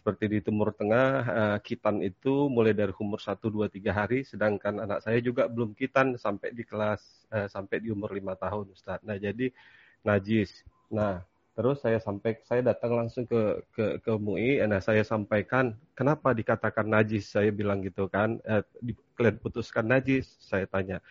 seperti 0.00 0.32
di 0.32 0.38
Timur 0.40 0.72
Tengah, 0.72 1.08
uh, 1.28 1.58
kitan 1.60 2.00
itu 2.00 2.48
mulai 2.48 2.72
dari 2.72 2.88
umur 2.96 3.20
1, 3.20 3.36
2, 3.36 3.68
3 3.68 3.92
hari, 3.92 4.24
sedangkan 4.24 4.80
anak 4.80 5.04
saya 5.04 5.20
juga 5.20 5.44
belum 5.44 5.76
kitan 5.76 6.16
sampai 6.16 6.56
di 6.56 6.64
kelas, 6.64 7.28
uh, 7.28 7.44
sampai 7.52 7.84
di 7.84 7.92
umur 7.92 8.08
5 8.16 8.32
tahun, 8.32 8.64
Ustaz. 8.72 9.04
Nah, 9.04 9.20
jadi 9.20 9.52
najis. 10.00 10.64
Nah, 10.88 11.20
terus 11.52 11.84
saya 11.84 12.00
sampai, 12.00 12.40
saya 12.48 12.64
datang 12.64 12.96
langsung 12.96 13.28
ke 13.28 13.60
ke, 13.76 14.00
ke 14.00 14.10
MUI, 14.16 14.64
nah 14.64 14.80
saya 14.80 15.04
sampaikan, 15.04 15.76
kenapa 15.92 16.32
dikatakan 16.32 16.88
najis? 16.88 17.28
Saya 17.28 17.52
bilang 17.52 17.84
gitu 17.84 18.08
kan, 18.08 18.40
uh, 18.48 18.64
di, 18.80 18.96
kalian 19.20 19.36
putuskan 19.36 19.84
najis, 19.84 20.32
saya 20.40 20.64
tanya. 20.64 21.04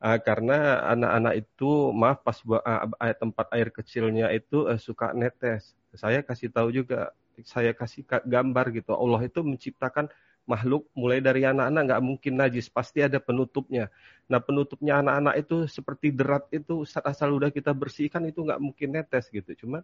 Uh, 0.00 0.18
karena 0.22 0.82
anak-anak 0.90 1.34
itu, 1.46 1.70
maaf 1.94 2.22
pas 2.22 2.38
uh, 2.46 3.14
tempat 3.18 3.46
air 3.54 3.68
kecilnya 3.70 4.30
itu 4.34 4.66
uh, 4.66 4.78
suka 4.78 5.12
netes. 5.14 5.74
Saya 5.94 6.22
kasih 6.22 6.50
tahu 6.50 6.70
juga 6.74 7.14
saya 7.42 7.74
kasih 7.74 8.06
gambar 8.06 8.70
gitu. 8.70 8.94
Allah 8.94 9.26
itu 9.26 9.42
menciptakan 9.42 10.06
makhluk 10.44 10.86
mulai 10.92 11.24
dari 11.24 11.42
anak-anak 11.48 11.82
nggak 11.88 12.02
mungkin 12.04 12.32
najis, 12.36 12.68
pasti 12.68 13.00
ada 13.00 13.16
penutupnya. 13.16 13.88
Nah 14.28 14.38
penutupnya 14.38 15.00
anak-anak 15.00 15.34
itu 15.40 15.56
seperti 15.66 16.12
derat 16.12 16.44
itu 16.52 16.84
saat 16.84 17.08
asal 17.08 17.32
udah 17.32 17.48
kita 17.48 17.72
bersihkan 17.72 18.28
itu 18.28 18.44
nggak 18.44 18.60
mungkin 18.60 18.92
netes 18.92 19.32
gitu. 19.32 19.50
Cuman 19.64 19.80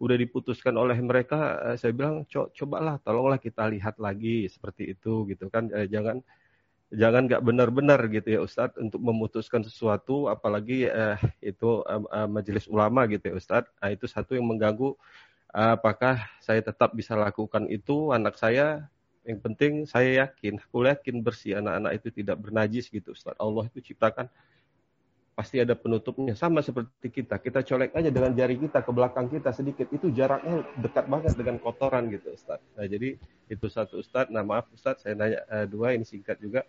udah 0.00 0.16
diputuskan 0.16 0.72
oleh 0.80 0.96
mereka, 1.04 1.60
eh, 1.72 1.76
saya 1.76 1.92
bilang 1.92 2.24
Co 2.24 2.48
cobalah, 2.56 2.96
tolonglah 3.04 3.36
kita 3.36 3.68
lihat 3.68 4.00
lagi 4.00 4.48
seperti 4.48 4.96
itu 4.96 5.28
gitu 5.28 5.52
kan. 5.52 5.68
Eh, 5.68 5.86
jangan 5.92 6.24
jangan 6.90 7.30
nggak 7.30 7.42
benar-benar 7.46 8.00
gitu 8.10 8.28
ya 8.34 8.40
Ustadz 8.42 8.78
untuk 8.82 8.98
memutuskan 8.98 9.62
sesuatu, 9.62 10.26
apalagi 10.26 10.90
eh, 10.90 11.18
itu 11.42 11.86
eh, 11.86 12.28
majelis 12.28 12.66
ulama 12.66 13.06
gitu 13.06 13.30
ya 13.30 13.34
Ustadz. 13.38 13.70
Nah, 13.78 13.90
itu 13.94 14.10
satu 14.10 14.34
yang 14.34 14.46
mengganggu 14.50 14.98
apakah 15.54 16.18
saya 16.42 16.62
tetap 16.62 16.94
bisa 16.94 17.14
lakukan 17.14 17.70
itu. 17.70 18.10
Anak 18.10 18.38
saya 18.38 18.90
yang 19.22 19.38
penting 19.38 19.84
saya 19.84 20.26
yakin 20.26 20.56
aku 20.58 20.88
yakin 20.88 21.20
bersih 21.20 21.60
anak-anak 21.60 22.00
itu 22.00 22.08
tidak 22.24 22.40
bernajis 22.40 22.88
gitu 22.88 23.14
Ustaz 23.14 23.38
Allah 23.38 23.70
itu 23.70 23.92
ciptakan. 23.92 24.26
Pasti 25.30 25.56
ada 25.62 25.72
penutupnya. 25.72 26.36
Sama 26.36 26.60
seperti 26.60 27.08
kita. 27.08 27.40
Kita 27.40 27.64
colek 27.64 27.96
aja 27.96 28.12
dengan 28.12 28.34
jari 28.36 28.60
kita 28.60 28.84
ke 28.84 28.90
belakang 28.92 29.30
kita 29.30 29.54
sedikit. 29.54 29.88
Itu 29.88 30.12
jaraknya 30.12 30.66
dekat 30.82 31.08
banget 31.08 31.32
dengan 31.38 31.56
kotoran 31.62 32.10
gitu 32.10 32.34
Ustaz 32.34 32.58
nah 32.74 32.84
jadi 32.84 33.16
itu 33.46 33.66
satu 33.70 34.02
Ustaz 34.02 34.26
nah 34.28 34.42
maaf 34.42 34.66
Ustaz 34.74 35.06
saya 35.06 35.14
nanya 35.14 35.40
uh, 35.46 35.66
dua 35.70 35.94
ini 35.94 36.04
singkat 36.04 36.38
juga 36.42 36.66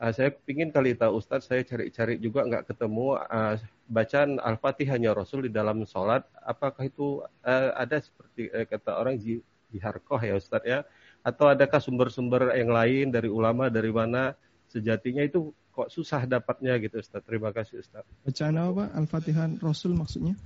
uh, 0.00 0.12
saya 0.12 0.32
ingin 0.48 0.72
kali 0.72 0.96
tahu 0.96 1.20
Ustadz, 1.20 1.48
saya 1.48 1.64
cari-cari 1.64 2.20
juga 2.20 2.44
nggak 2.44 2.72
ketemu 2.72 3.16
uh, 3.16 3.54
bacaan 3.88 4.38
Al-Fatihahnya 4.40 5.16
Rasul 5.16 5.48
di 5.48 5.52
dalam 5.52 5.84
sholat. 5.88 6.24
Apakah 6.44 6.86
itu 6.86 7.22
uh, 7.44 7.70
ada 7.76 8.00
seperti 8.00 8.48
uh, 8.52 8.66
kata 8.68 9.00
orang 9.00 9.16
jiharkoh 9.18 10.20
ya 10.20 10.34
Ustadz 10.36 10.68
ya? 10.68 10.80
Atau 11.26 11.50
adakah 11.50 11.82
sumber-sumber 11.82 12.54
yang 12.54 12.70
lain 12.70 13.10
dari 13.10 13.26
ulama, 13.26 13.66
dari 13.66 13.90
mana 13.90 14.36
sejatinya 14.70 15.26
itu 15.26 15.50
kok 15.74 15.92
susah 15.92 16.24
dapatnya 16.24 16.80
gitu 16.80 17.00
Ustadz? 17.00 17.26
Terima 17.26 17.52
kasih 17.52 17.84
Ustadz. 17.84 18.08
Bacaan 18.24 18.56
apa 18.56 18.84
Al-Fatihah 18.96 19.60
Rasul 19.60 19.92
maksudnya? 19.92 20.36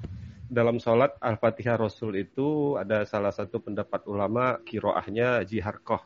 Dalam 0.50 0.82
sholat 0.82 1.14
Al-Fatihah 1.22 1.78
Rasul 1.78 2.26
itu 2.26 2.74
ada 2.74 3.06
salah 3.06 3.30
satu 3.30 3.62
pendapat 3.62 4.02
ulama 4.10 4.58
kiroahnya 4.66 5.46
jiharkoh. 5.46 6.02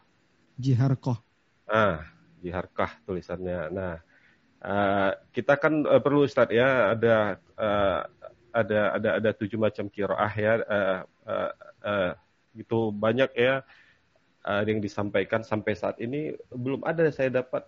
Jiharkoh. 0.61 1.17
Ah, 1.65 2.05
di 2.45 2.53
harkah 2.53 3.01
tulisannya. 3.09 3.73
Nah, 3.73 3.95
uh, 4.61 5.11
kita 5.33 5.57
kan 5.57 5.81
uh, 5.89 6.01
perlu 6.05 6.29
Ustaz 6.29 6.53
ya 6.53 6.93
ada 6.93 7.41
uh, 7.57 8.01
ada 8.53 8.81
ada 9.01 9.09
ada 9.17 9.31
tujuh 9.33 9.57
macam 9.57 9.89
kiroah 9.89 10.35
ya 10.37 10.61
uh, 10.61 11.01
uh, 11.25 11.51
uh, 11.81 12.13
itu 12.53 12.93
banyak 12.93 13.33
ya 13.33 13.65
uh, 14.45 14.63
yang 14.69 14.85
disampaikan 14.85 15.41
sampai 15.41 15.73
saat 15.73 15.97
ini 16.05 16.37
belum 16.53 16.85
ada 16.85 17.09
saya 17.09 17.41
dapat 17.41 17.65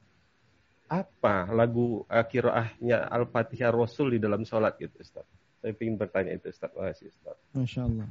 apa 0.86 1.50
lagu 1.50 2.06
uh, 2.06 2.22
kiroahnya 2.22 3.10
Al-Fatihah 3.10 3.74
Rasul 3.74 4.14
di 4.14 4.18
dalam 4.22 4.46
sholat 4.46 4.78
gitu 4.78 5.02
Ustaz. 5.02 5.26
Saya 5.58 5.74
ingin 5.74 5.98
bertanya 5.98 6.36
itu 6.36 6.46
Ustaz. 6.52 6.70
Makasih 6.76 7.10
Ustaz. 7.10 7.36
Masya 7.56 7.80
Allah. 7.82 8.06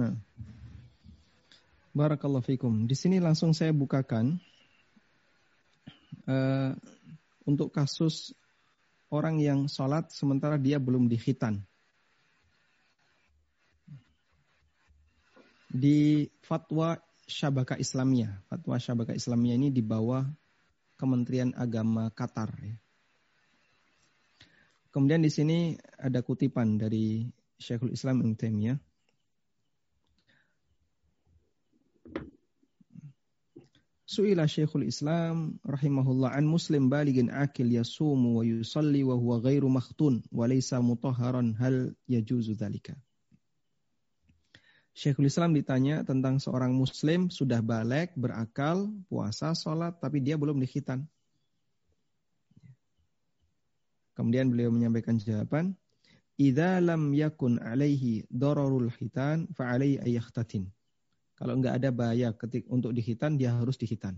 Nah. 0.00 0.14
Barakallahu 1.94 2.42
fikum. 2.42 2.88
Di 2.88 2.96
sini 2.96 3.22
langsung 3.22 3.54
saya 3.54 3.70
bukakan 3.70 4.40
uh, 6.28 6.72
untuk 7.44 7.72
kasus 7.72 8.32
orang 9.12 9.40
yang 9.40 9.70
sholat 9.70 10.10
sementara 10.10 10.58
dia 10.58 10.80
belum 10.80 11.06
dikhitan. 11.06 11.62
Di 15.74 16.30
fatwa 16.46 16.94
Syabaka 17.26 17.74
Islamiyah, 17.74 18.46
fatwa 18.46 18.78
Syabaka 18.78 19.12
Islamiyah 19.16 19.56
ini 19.58 19.68
di 19.74 19.82
bawah 19.82 20.22
Kementerian 20.94 21.50
Agama 21.58 22.06
Qatar. 22.14 22.54
Ya. 22.62 22.76
Kemudian 24.94 25.26
di 25.26 25.30
sini 25.34 25.74
ada 25.98 26.22
kutipan 26.22 26.78
dari 26.78 27.26
Syekhul 27.58 27.90
Islam 27.90 28.22
Ibn 28.22 28.38
Taimiyah 28.38 28.78
Su'ila 34.04 34.44
Syekhul 34.44 34.84
Islam 34.84 35.56
rahimahullah 35.64 36.36
an 36.36 36.44
muslim 36.44 36.92
baligin 36.92 37.32
akil 37.32 37.72
yasumu 37.72 38.36
wa 38.36 38.44
yusalli 38.44 39.00
wa 39.00 39.16
huwa 39.16 39.40
ghairu 39.40 39.72
makhtun 39.72 40.20
wa 40.28 40.44
laysa 40.44 40.84
mutahharan 40.84 41.56
hal 41.56 41.96
yajuzu 42.04 42.52
dhalika. 42.52 42.92
Syekhul 44.92 45.26
Islam 45.26 45.56
ditanya 45.56 46.04
tentang 46.04 46.36
seorang 46.36 46.76
muslim 46.76 47.32
sudah 47.32 47.64
balik, 47.64 48.12
berakal, 48.14 48.92
puasa, 49.08 49.56
sholat, 49.56 49.96
tapi 49.98 50.20
dia 50.20 50.36
belum 50.36 50.60
dikhitan. 50.60 51.08
Kemudian 54.14 54.52
beliau 54.52 54.70
menyampaikan 54.70 55.18
jawaban, 55.18 55.74
Idza 56.34 56.82
lam 56.82 57.14
yakun 57.14 57.62
alaihi 57.62 58.26
dararul 58.26 58.90
khitan 58.90 59.46
fa 59.54 59.70
alaihi 59.70 60.02
ayakhtatin. 60.02 60.66
Kalau 61.34 61.58
nggak 61.58 61.82
ada 61.82 61.90
bahaya 61.90 62.30
ketik 62.30 62.64
untuk 62.70 62.94
dihitan, 62.94 63.34
dia 63.34 63.50
harus 63.54 63.74
dihitan. 63.74 64.14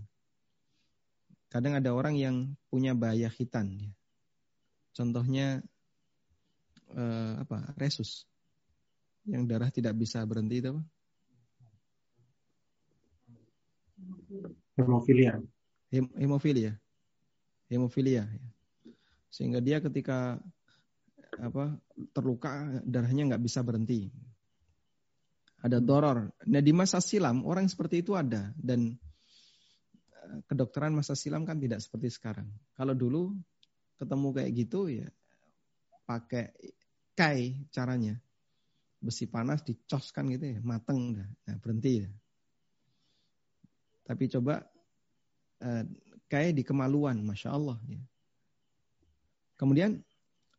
Kadang 1.49 1.79
ada 1.79 1.89
orang 1.95 2.13
yang 2.19 2.35
punya 2.69 2.93
bahaya 2.93 3.31
hitan. 3.31 3.73
Ya. 3.79 3.91
Contohnya 4.93 5.47
eh, 6.93 7.33
apa? 7.41 7.73
Resus. 7.79 8.29
Yang 9.25 9.43
darah 9.49 9.71
tidak 9.73 9.93
bisa 9.97 10.21
berhenti 10.27 10.61
itu 10.61 10.69
apa? 10.75 10.83
Hemofilia. 14.77 15.41
Hem 15.89 16.05
hemofilia. 16.13 16.77
Hemofilia. 17.71 18.23
Ya. 18.29 18.47
Sehingga 19.33 19.59
dia 19.63 19.81
ketika 19.81 20.37
apa 21.37 21.77
terluka 22.13 22.81
darahnya 22.85 23.33
nggak 23.33 23.43
bisa 23.43 23.61
berhenti 23.65 24.09
ada 25.67 25.83
doror. 25.83 26.31
Nah 26.47 26.61
di 26.63 26.71
masa 26.71 27.03
silam 27.03 27.43
orang 27.43 27.67
seperti 27.67 28.01
itu 28.01 28.15
ada 28.15 28.55
dan 28.55 28.95
eh, 30.11 30.39
kedokteran 30.47 30.95
masa 30.95 31.13
silam 31.13 31.43
kan 31.43 31.59
tidak 31.59 31.83
seperti 31.83 32.09
sekarang. 32.11 32.47
Kalau 32.73 32.95
dulu 32.95 33.35
ketemu 33.99 34.27
kayak 34.33 34.51
gitu 34.55 34.79
ya 34.87 35.07
pakai 36.07 36.55
kai 37.17 37.67
caranya 37.73 38.15
besi 38.97 39.27
panas 39.27 39.61
dicoskan 39.61 40.31
gitu 40.33 40.57
ya 40.57 40.59
mateng 40.63 41.13
dah. 41.19 41.27
Nah 41.47 41.55
berhenti 41.59 42.07
ya. 42.07 42.09
Tapi 44.07 44.23
coba 44.31 44.63
kayak 46.27 46.53
di 46.55 46.63
kemaluan, 46.63 47.23
masya 47.23 47.55
Allah. 47.55 47.77
Ya. 47.87 47.99
Kemudian, 49.57 50.03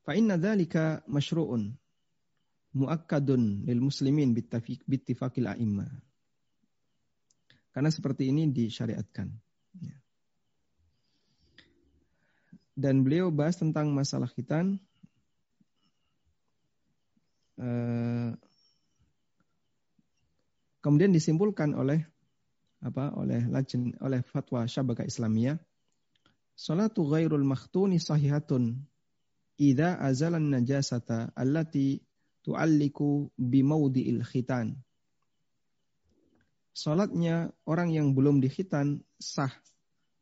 fa 0.02 0.16
inna 0.16 0.40
dzalika 0.40 1.04
masyru'un 1.06 1.76
muakkadun 2.76 3.64
lil 3.64 3.80
muslimin 3.80 4.36
bittifaqil 4.86 5.48
a'imma. 5.48 5.88
Karena 7.72 7.94
seperti 7.94 8.28
ini 8.28 8.50
disyariatkan. 8.50 9.28
Ya. 9.78 9.96
Dan 12.74 13.06
beliau 13.06 13.30
bahas 13.30 13.58
tentang 13.58 13.94
masalah 13.94 14.26
khitan 14.30 14.82
uh, 17.58 18.34
kemudian 20.82 21.10
disimpulkan 21.10 21.74
oleh 21.74 22.02
apa 22.78 23.10
oleh 23.18 23.42
lajin 23.50 23.98
oleh 23.98 24.22
fatwa 24.22 24.62
Syabaka 24.70 25.02
Islamiyah 25.02 25.58
salatu 26.54 27.06
ghairul 27.10 27.42
makhtuni 27.42 27.98
sahihatun 27.98 28.78
idza 29.58 29.98
azalan 29.98 30.54
najasata 30.54 31.34
allati 31.34 31.98
tu'alliku 32.48 33.28
bimaudhi'il 33.36 34.24
khitan 34.24 34.72
Salatnya 36.78 37.50
orang 37.66 37.90
yang 37.90 38.14
belum 38.14 38.38
dikhitan 38.38 39.02
sah 39.18 39.50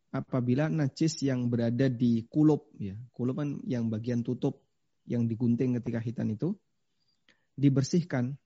apabila 0.09 0.73
najis 0.73 1.21
yang 1.21 1.53
berada 1.53 1.93
di 1.93 2.25
kulup 2.33 2.73
ya. 2.81 2.97
Kulup 3.13 3.45
kan 3.45 3.61
yang 3.69 3.93
bagian 3.93 4.25
tutup 4.25 4.65
yang 5.05 5.29
digunting 5.29 5.77
ketika 5.77 6.01
khitan 6.01 6.33
itu 6.33 6.57
dibersihkan 7.61 8.41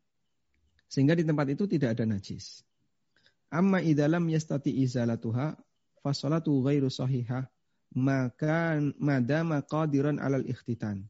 sehingga 0.90 1.14
di 1.14 1.22
tempat 1.22 1.54
itu 1.54 1.70
tidak 1.70 1.94
ada 1.94 2.02
najis. 2.02 2.66
Amma 3.46 3.78
idalam 3.78 4.26
yastati 4.26 4.74
izalatuha 4.82 5.54
fasolatu 6.02 6.66
ghairu 6.66 6.90
sahihah 6.90 7.46
maka 7.94 8.74
madama 8.98 9.62
qadiran 9.62 10.18
alal 10.18 10.42
ikhtitan. 10.50 11.06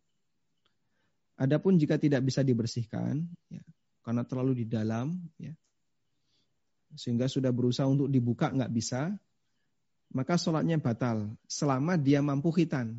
Adapun 1.40 1.80
jika 1.80 1.96
tidak 1.96 2.20
bisa 2.20 2.44
dibersihkan 2.44 3.24
ya, 3.48 3.64
karena 4.04 4.28
terlalu 4.28 4.60
di 4.60 4.66
dalam 4.68 5.16
ya, 5.40 5.56
sehingga 7.00 7.32
sudah 7.32 7.48
berusaha 7.48 7.88
untuk 7.88 8.12
dibuka 8.12 8.52
nggak 8.52 8.68
bisa, 8.68 9.16
maka 10.12 10.36
sholatnya 10.36 10.76
batal 10.76 11.32
selama 11.48 11.96
dia 11.96 12.20
mampu 12.20 12.52
khitan. 12.52 12.98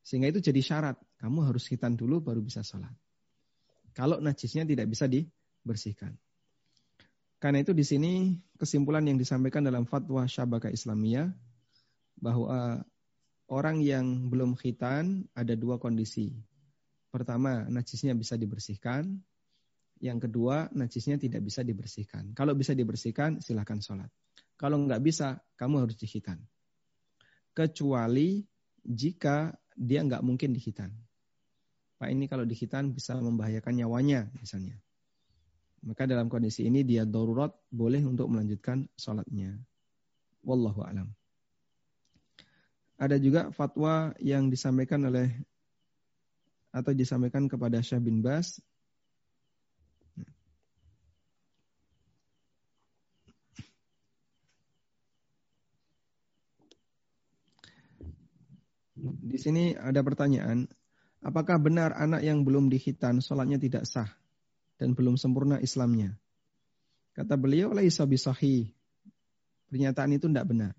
Sehingga 0.00 0.32
itu 0.32 0.40
jadi 0.40 0.64
syarat. 0.64 0.96
Kamu 1.20 1.44
harus 1.44 1.68
khitan 1.68 1.92
dulu 1.92 2.24
baru 2.24 2.40
bisa 2.40 2.64
sholat. 2.64 2.94
Kalau 3.92 4.22
najisnya 4.22 4.64
tidak 4.64 4.88
bisa 4.88 5.04
di, 5.04 5.28
bersihkan. 5.60 6.16
Karena 7.40 7.60
itu 7.64 7.72
di 7.72 7.84
sini 7.84 8.36
kesimpulan 8.56 9.04
yang 9.04 9.20
disampaikan 9.20 9.64
dalam 9.64 9.84
fatwa 9.88 10.24
Syabaka 10.24 10.72
Islamiyah 10.72 11.32
bahwa 12.20 12.84
orang 13.48 13.80
yang 13.80 14.28
belum 14.28 14.56
khitan 14.56 15.28
ada 15.32 15.56
dua 15.56 15.80
kondisi. 15.80 16.36
Pertama, 17.10 17.66
najisnya 17.66 18.14
bisa 18.14 18.38
dibersihkan. 18.38 19.18
Yang 20.00 20.30
kedua, 20.30 20.70
najisnya 20.72 21.20
tidak 21.20 21.44
bisa 21.44 21.60
dibersihkan. 21.60 22.32
Kalau 22.32 22.56
bisa 22.56 22.72
dibersihkan, 22.72 23.42
silahkan 23.42 23.82
sholat. 23.82 24.08
Kalau 24.56 24.80
nggak 24.80 25.02
bisa, 25.02 25.42
kamu 25.58 25.84
harus 25.84 25.98
dikhitan. 25.98 26.40
Kecuali 27.52 28.40
jika 28.80 29.52
dia 29.76 30.00
nggak 30.06 30.24
mungkin 30.24 30.54
dikhitan. 30.56 30.94
Pak 32.00 32.08
ini 32.08 32.24
kalau 32.30 32.48
dikhitan 32.48 32.96
bisa 32.96 33.12
membahayakan 33.20 33.76
nyawanya 33.76 34.32
misalnya. 34.40 34.80
Maka 35.84 36.08
dalam 36.08 36.32
kondisi 36.32 36.64
ini 36.64 36.84
dia 36.84 37.04
darurat 37.04 37.52
boleh 37.68 38.00
untuk 38.04 38.28
melanjutkan 38.28 38.88
sholatnya. 38.96 39.56
Wallahu 40.44 40.80
alam. 40.84 41.12
Ada 43.00 43.16
juga 43.16 43.48
fatwa 43.48 44.12
yang 44.20 44.52
disampaikan 44.52 45.00
oleh 45.08 45.32
atau 46.70 46.92
disampaikan 46.94 47.50
kepada 47.50 47.82
Syekh 47.82 48.06
bin 48.06 48.22
Bas 48.22 48.58
Di 59.00 59.40
sini 59.40 59.72
ada 59.72 60.04
pertanyaan, 60.04 60.68
apakah 61.24 61.56
benar 61.56 61.96
anak 61.96 62.20
yang 62.20 62.44
belum 62.44 62.68
dihitan 62.68 63.24
sholatnya 63.24 63.56
tidak 63.56 63.88
sah? 63.88 64.20
dan 64.80 64.96
belum 64.96 65.20
sempurna 65.20 65.60
Islamnya. 65.60 66.16
Kata 67.12 67.36
beliau, 67.36 67.76
laisa 67.76 68.08
bisahi. 68.08 68.72
Pernyataan 69.68 70.16
itu 70.16 70.26
tidak 70.26 70.48
benar. 70.48 70.72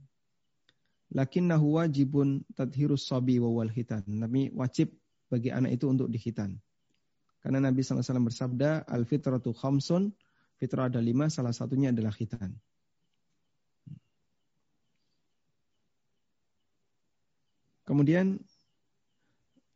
Lakinnahu 1.14 1.78
wajibun 1.78 2.42
tadhirus 2.58 3.06
sabi 3.06 3.38
wa 3.38 3.54
wal 3.54 3.70
hitan. 3.70 4.02
Nabi 4.10 4.50
wajib 4.50 4.98
bagi 5.32 5.48
anak 5.48 5.80
itu 5.80 5.88
untuk 5.88 6.12
dihitan. 6.12 6.60
Karena 7.40 7.64
Nabi 7.64 7.82
SAW 7.82 8.28
bersabda, 8.28 8.86
al-fitratu 8.86 9.56
khamsun, 9.56 10.12
fitrah 10.60 10.92
ada 10.92 11.00
lima, 11.00 11.32
salah 11.32 11.56
satunya 11.56 11.90
adalah 11.90 12.14
hitan. 12.14 12.54
Kemudian 17.82 18.38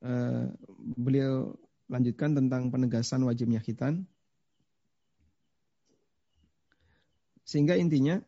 uh, 0.05 0.45
beliau 0.77 1.57
lanjutkan 1.89 2.37
tentang 2.37 2.69
penegasan 2.69 3.25
wajibnya 3.25 3.59
hitan. 3.65 4.05
Sehingga 7.45 7.77
intinya 7.77 8.21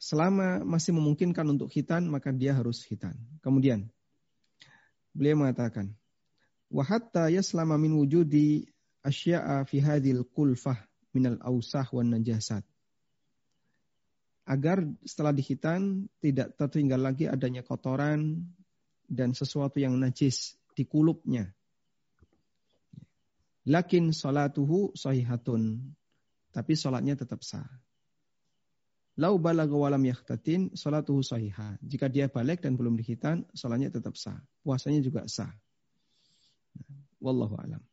selama 0.00 0.64
masih 0.64 0.96
memungkinkan 0.96 1.46
untuk 1.50 1.68
khitan 1.70 2.08
maka 2.08 2.32
dia 2.32 2.56
harus 2.56 2.82
khitan. 2.82 3.14
Kemudian 3.44 3.90
beliau 5.20 5.44
mengatakan 5.44 5.92
wa 6.72 6.80
hatta 6.80 7.28
yaslama 7.28 7.76
min 7.76 7.92
wujudi 7.92 8.64
asya'a 9.04 9.68
fi 9.68 9.84
hadhil 9.84 10.24
kulfah 10.32 10.80
minal 11.12 11.36
ausah 11.44 11.84
wan 11.92 12.08
najasat. 12.14 12.64
Agar 14.48 14.82
setelah 15.06 15.30
dikhitan 15.30 16.10
tidak 16.18 16.56
tertinggal 16.58 16.98
lagi 16.98 17.28
adanya 17.28 17.62
kotoran 17.62 18.50
dan 19.06 19.36
sesuatu 19.36 19.78
yang 19.78 19.94
najis 20.00 20.58
di 20.74 20.88
kulupnya. 20.88 21.52
Lakin 23.68 24.10
salatuhu 24.10 24.96
sahihatun 24.96 25.94
tapi 26.50 26.72
sholatnya 26.74 27.14
tetap 27.14 27.46
sah. 27.46 27.68
Lau 29.20 29.36
balagha 29.36 29.76
walam 29.76 30.00
yahtatin 30.00 30.72
salatuhu 30.72 31.20
sahihah. 31.20 31.76
Jika 31.84 32.08
dia 32.08 32.32
balik 32.32 32.64
dan 32.64 32.80
belum 32.80 32.96
dihitan, 32.96 33.44
sholatnya 33.52 33.92
tetap 33.92 34.16
sah. 34.16 34.40
Puasanya 34.64 35.04
juga 35.04 35.28
sah. 35.28 35.52
Wallahu 37.20 37.60
alam. 37.60 37.84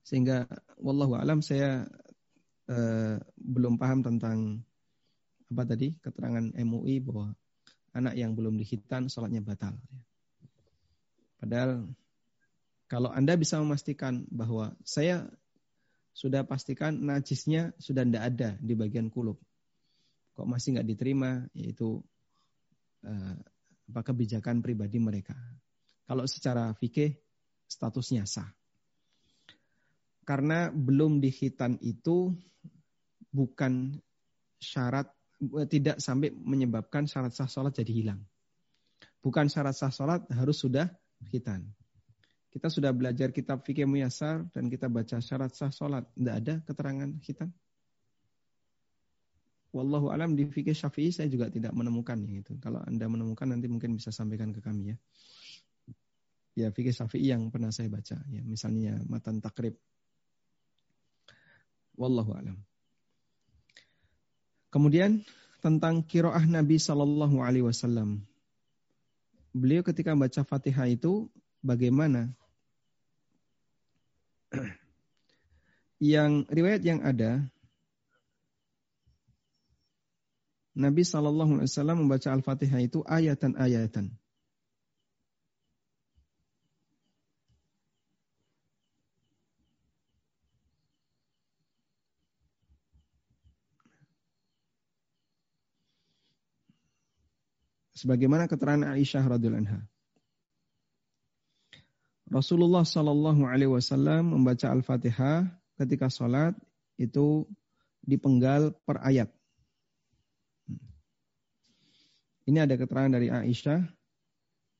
Sehingga 0.00 0.48
wallahu 0.80 1.20
alam 1.20 1.44
saya 1.44 1.84
uh, 2.72 3.20
belum 3.36 3.76
paham 3.76 4.00
tentang 4.00 4.64
apa 5.52 5.62
tadi 5.68 6.00
keterangan 6.00 6.48
MUI 6.56 7.04
bahwa 7.04 7.36
anak 7.92 8.16
yang 8.16 8.32
belum 8.32 8.56
dihitan 8.56 9.12
sholatnya 9.12 9.44
batal. 9.44 9.76
Padahal 11.36 11.92
kalau 12.88 13.12
Anda 13.12 13.36
bisa 13.36 13.60
memastikan 13.60 14.24
bahwa 14.32 14.72
saya 14.80 15.28
sudah 16.16 16.42
pastikan 16.48 16.98
najisnya 17.04 17.76
sudah 17.76 18.02
tidak 18.08 18.24
ada 18.32 18.48
di 18.64 18.72
bagian 18.72 19.12
kulub. 19.12 19.36
Kok 20.38 20.46
masih 20.46 20.78
nggak 20.78 20.86
diterima, 20.86 21.42
yaitu 21.50 21.98
uh, 23.02 23.34
apa 23.90 24.00
kebijakan 24.06 24.62
pribadi 24.62 25.02
mereka. 25.02 25.34
Kalau 26.06 26.22
secara 26.30 26.70
fikih 26.78 27.18
statusnya 27.66 28.22
sah. 28.22 28.46
Karena 30.22 30.70
belum 30.70 31.18
dihitan 31.18 31.82
itu 31.82 32.30
bukan 33.34 33.98
syarat 34.62 35.10
eh, 35.42 35.66
tidak 35.66 35.98
sampai 35.98 36.30
menyebabkan 36.30 37.10
syarat 37.10 37.34
sah 37.34 37.50
sholat 37.50 37.74
jadi 37.74 37.90
hilang. 37.90 38.22
Bukan 39.18 39.50
syarat 39.50 39.74
sah 39.74 39.90
sholat 39.90 40.22
harus 40.30 40.62
sudah 40.62 40.86
hitan. 41.34 41.66
Kita 42.48 42.70
sudah 42.70 42.94
belajar 42.94 43.34
kitab 43.34 43.66
fikih 43.66 43.90
muyasar 43.90 44.46
dan 44.54 44.70
kita 44.70 44.86
baca 44.86 45.18
syarat 45.18 45.50
sah 45.50 45.74
sholat. 45.74 46.06
Tidak 46.14 46.34
ada 46.46 46.54
keterangan 46.62 47.10
hitam. 47.26 47.50
Wallahu 49.68 50.08
alam 50.08 50.32
di 50.32 50.48
fikih 50.48 50.72
syafi'i 50.72 51.12
saya 51.12 51.28
juga 51.28 51.52
tidak 51.52 51.76
menemukan 51.76 52.16
itu. 52.24 52.56
Kalau 52.56 52.80
anda 52.80 53.04
menemukan 53.04 53.52
nanti 53.52 53.68
mungkin 53.68 54.00
bisa 54.00 54.08
sampaikan 54.08 54.48
ke 54.48 54.64
kami 54.64 54.94
ya. 54.94 54.96
Ya 56.56 56.68
fikih 56.72 56.96
syafi'i 56.96 57.28
yang 57.28 57.52
pernah 57.52 57.68
saya 57.68 57.92
baca. 57.92 58.16
Ya 58.32 58.42
misalnya 58.42 58.96
matan 59.04 59.44
takrib. 59.44 59.76
Wallahu 62.00 62.32
alam. 62.32 62.56
Kemudian 64.72 65.24
tentang 65.58 66.04
kiroah 66.06 66.44
Nabi 66.46 66.78
Shallallahu 66.78 67.42
Alaihi 67.42 67.66
Wasallam. 67.66 68.22
Beliau 69.52 69.82
ketika 69.82 70.14
baca 70.14 70.44
Fatihah 70.44 70.86
itu 70.86 71.26
bagaimana 71.64 72.30
yang 75.98 76.46
riwayat 76.46 76.84
yang 76.86 77.02
ada 77.02 77.42
Nabi 80.78 81.02
Shallallahu 81.02 81.58
Alaihi 81.58 81.74
Wasallam 81.74 82.06
membaca 82.06 82.30
Al-Fatihah 82.30 82.78
itu 82.78 83.02
ayatan-ayatan. 83.02 84.14
Sebagaimana 97.98 98.46
keterangan 98.46 98.94
Aisyah 98.94 99.26
radhiallahu 99.26 99.66
anha. 99.66 99.82
Rasulullah 102.30 102.86
Shallallahu 102.86 103.42
Alaihi 103.50 103.74
Wasallam 103.74 104.30
membaca 104.30 104.70
Al-Fatihah 104.70 105.50
ketika 105.74 106.06
sholat 106.06 106.54
itu 106.94 107.50
dipenggal 108.06 108.78
per 108.86 109.02
ayat. 109.02 109.37
Ini 112.48 112.64
ada 112.64 112.80
keterangan 112.80 113.12
dari 113.12 113.28
Aisyah. 113.28 113.84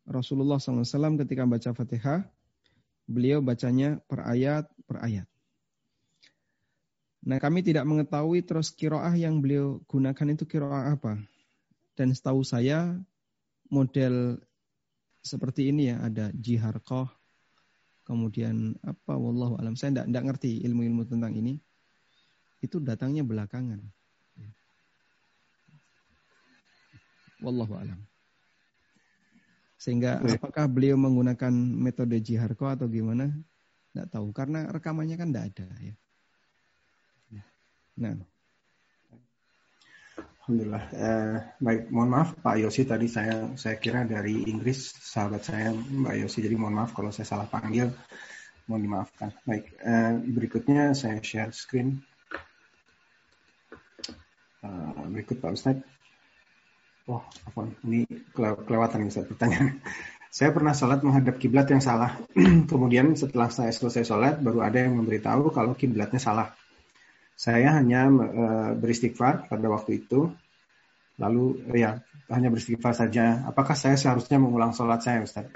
Rasulullah 0.09 0.57
SAW 0.57 1.21
ketika 1.21 1.45
baca 1.45 1.77
Fatihah, 1.77 2.25
beliau 3.05 3.45
bacanya 3.45 4.01
per 4.09 4.25
ayat 4.25 4.65
per 4.89 5.05
ayat. 5.05 5.29
Nah 7.29 7.37
kami 7.37 7.61
tidak 7.61 7.85
mengetahui 7.85 8.41
terus 8.41 8.73
kiroah 8.73 9.13
yang 9.13 9.45
beliau 9.45 9.85
gunakan 9.85 10.33
itu 10.33 10.49
kiroah 10.49 10.97
apa. 10.97 11.21
Dan 11.93 12.17
setahu 12.17 12.41
saya 12.41 12.97
model 13.69 14.41
seperti 15.21 15.69
ini 15.69 15.93
ya 15.93 16.01
ada 16.01 16.33
jiharkoh, 16.33 17.13
kemudian 18.09 18.81
apa 18.81 19.13
wallahu 19.13 19.61
alam 19.61 19.77
saya 19.77 20.01
tidak 20.01 20.25
ngerti 20.25 20.65
ilmu-ilmu 20.65 21.05
tentang 21.05 21.37
ini 21.37 21.61
itu 22.65 22.81
datangnya 22.81 23.21
belakangan 23.29 23.85
Wallahu 27.43 27.75
alam. 27.79 28.01
Sehingga 29.79 30.19
ya. 30.27 30.39
apakah 30.39 30.67
beliau 30.67 30.99
menggunakan 30.99 31.55
metode 31.55 32.19
jiharko 32.19 32.67
atau 32.67 32.91
gimana? 32.91 33.31
Tidak 33.95 34.11
tahu 34.11 34.35
karena 34.35 34.67
rekamannya 34.69 35.17
kan 35.17 35.31
tidak 35.31 35.55
ada 35.55 35.67
ya. 35.83 35.95
Nah. 37.99 38.15
Alhamdulillah. 40.47 40.85
Eh, 40.97 41.37
baik, 41.61 41.83
mohon 41.93 42.09
maaf 42.15 42.39
Pak 42.41 42.57
Yosi 42.63 42.89
tadi 42.89 43.11
saya 43.11 43.53
saya 43.59 43.77
kira 43.77 44.07
dari 44.09 44.49
Inggris 44.49 44.97
sahabat 44.97 45.45
saya 45.45 45.75
Mbak 45.75 46.15
Yosi 46.25 46.41
jadi 46.41 46.57
mohon 46.57 46.79
maaf 46.79 46.97
kalau 46.97 47.13
saya 47.13 47.27
salah 47.29 47.51
panggil 47.51 47.93
mohon 48.71 48.81
dimaafkan. 48.87 49.35
Baik, 49.45 49.77
eh, 49.83 50.15
berikutnya 50.25 50.97
saya 50.97 51.21
share 51.21 51.53
screen. 51.53 52.01
Uh, 54.59 55.07
berikut 55.15 55.39
Pak 55.39 55.55
Ustadz. 55.55 55.98
Oh, 57.09 57.25
apa 57.25 57.73
ini 57.89 58.05
kelewatan 58.37 59.09
nih 59.09 59.13
saya 59.13 59.25
pertanyaan. 59.25 59.81
Saya 60.29 60.53
pernah 60.53 60.77
sholat 60.77 61.01
menghadap 61.01 61.41
kiblat 61.41 61.73
yang 61.73 61.81
salah. 61.81 62.21
Kemudian 62.71 63.17
setelah 63.17 63.49
saya 63.49 63.73
selesai 63.73 64.05
sholat, 64.05 64.37
baru 64.45 64.61
ada 64.61 64.85
yang 64.85 65.01
memberitahu 65.01 65.49
kalau 65.57 65.73
kiblatnya 65.73 66.21
salah. 66.21 66.53
Saya 67.33 67.73
hanya 67.81 68.13
e, 68.13 68.45
beristighfar 68.77 69.49
pada 69.49 69.67
waktu 69.73 70.05
itu. 70.05 70.29
Lalu 71.17 71.73
ya 71.73 72.05
hanya 72.29 72.53
beristighfar 72.53 72.93
saja. 72.93 73.41
Apakah 73.49 73.73
saya 73.73 73.97
seharusnya 73.97 74.37
mengulang 74.37 74.77
sholat 74.77 75.01
saya, 75.01 75.25
Ustaz? 75.25 75.49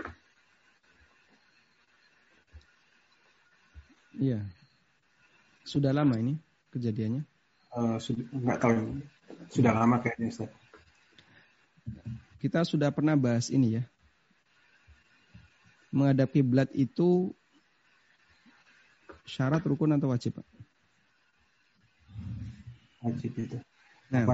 Iya. 4.17 4.41
Sudah 5.69 5.93
lama 5.93 6.17
ini 6.17 6.41
kejadiannya? 6.73 7.23
Uh, 7.77 8.01
sudah, 8.01 8.25
enggak 8.33 8.57
tahu. 8.57 9.05
Sudah 9.53 9.73
lama 9.77 10.01
kayaknya, 10.01 10.33
Ustaz. 10.33 10.62
Kita 12.43 12.67
sudah 12.67 12.91
pernah 12.91 13.15
bahas 13.15 13.53
ini 13.53 13.79
ya. 13.79 13.85
Menghadapi 15.93 16.41
kiblat 16.41 16.73
itu 16.73 17.31
syarat 19.29 19.63
rukun 19.63 19.95
atau 19.95 20.11
wajib, 20.11 20.41
Pak? 20.41 20.47
Wajib 23.05 23.33
itu. 23.37 23.59
Nah, 24.13 24.27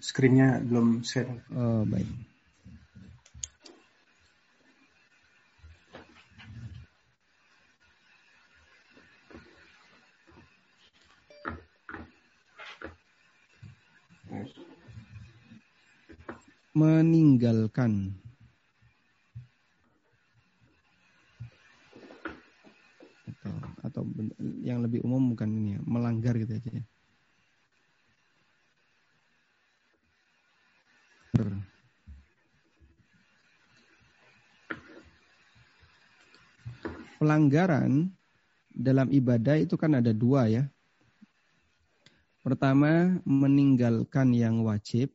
screen-nya 0.00 0.60
belum 0.64 1.02
set. 1.04 1.26
Oh, 1.52 1.82
baik. 1.88 2.06
Meninggalkan 16.74 18.10
atau 23.30 23.54
atau 23.86 24.02
yang 24.58 24.82
lebih 24.82 24.98
umum 25.06 25.32
bukan 25.32 25.46
ini 25.54 25.78
ya, 25.78 25.80
melanggar 25.86 26.34
gitu 26.34 26.58
aja 26.58 26.70
ya. 26.82 26.84
Pelanggaran 37.22 38.10
dalam 38.74 39.08
ibadah 39.14 39.56
itu 39.56 39.78
kan 39.78 39.96
ada 39.96 40.10
dua 40.10 40.50
ya. 40.50 40.66
Pertama, 42.44 43.16
meninggalkan 43.24 44.34
yang 44.36 44.60
wajib 44.66 45.08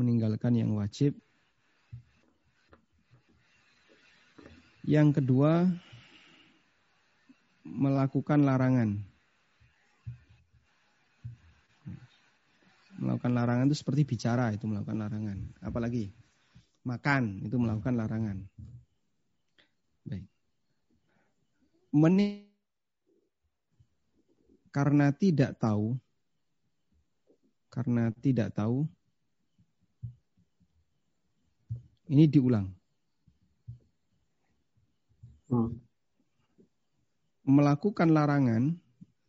meninggalkan 0.00 0.56
yang 0.56 0.72
wajib. 0.72 1.12
Yang 4.80 5.20
kedua, 5.20 5.68
melakukan 7.68 8.42
larangan. 8.42 8.96
Melakukan 13.00 13.32
larangan 13.32 13.68
itu 13.68 13.76
seperti 13.76 14.02
bicara, 14.08 14.52
itu 14.56 14.64
melakukan 14.64 15.00
larangan. 15.00 15.38
Apalagi 15.60 16.12
makan, 16.84 17.44
itu 17.44 17.56
melakukan 17.60 17.96
larangan. 17.96 18.38
Baik. 20.04 20.24
Meni 21.92 22.50
karena 24.70 25.10
tidak 25.10 25.56
tahu, 25.58 25.98
karena 27.72 28.14
tidak 28.22 28.54
tahu, 28.54 28.86
Ini 32.10 32.26
diulang. 32.26 32.66
Hmm. 35.46 35.78
Melakukan 37.46 38.10
larangan, 38.10 38.74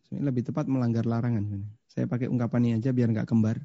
lebih 0.09 0.49
tepat 0.49 0.65
melanggar 0.65 1.05
larangan. 1.05 1.61
Saya 1.85 2.09
pakai 2.09 2.25
ungkapan 2.25 2.61
ini 2.65 2.73
aja 2.81 2.89
biar 2.89 3.13
nggak 3.13 3.29
kembar. 3.29 3.61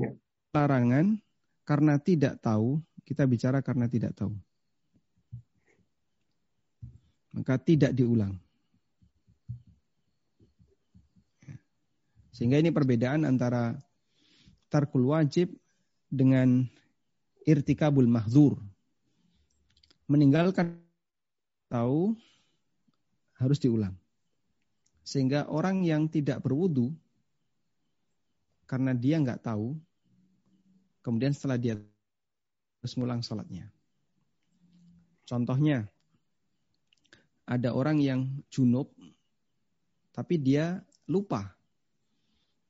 Ya. 0.00 0.16
Larangan 0.56 1.20
karena 1.68 2.00
tidak 2.00 2.40
tahu, 2.40 2.80
kita 3.04 3.28
bicara 3.28 3.60
karena 3.60 3.84
tidak 3.92 4.16
tahu. 4.16 4.32
Maka 7.36 7.60
tidak 7.60 7.92
diulang. 7.92 8.40
Sehingga 12.32 12.56
ini 12.56 12.72
perbedaan 12.72 13.28
antara 13.28 13.76
tarkul 14.72 15.12
wajib 15.12 15.52
dengan 16.08 16.64
irtikabul 17.48 18.04
mahzur. 18.04 18.60
Meninggalkan 20.04 20.76
tahu 21.72 22.12
harus 23.40 23.56
diulang. 23.56 23.96
Sehingga 25.00 25.48
orang 25.48 25.80
yang 25.88 26.04
tidak 26.12 26.44
berwudu 26.44 26.92
karena 28.68 28.92
dia 28.92 29.16
nggak 29.16 29.40
tahu, 29.40 29.72
kemudian 31.00 31.32
setelah 31.32 31.56
dia 31.56 31.80
harus 32.84 32.92
ngulang 33.00 33.24
sholatnya. 33.24 33.72
Contohnya, 35.24 35.88
ada 37.48 37.72
orang 37.72 37.96
yang 38.04 38.28
junub, 38.52 38.92
tapi 40.12 40.36
dia 40.36 40.84
lupa. 41.08 41.56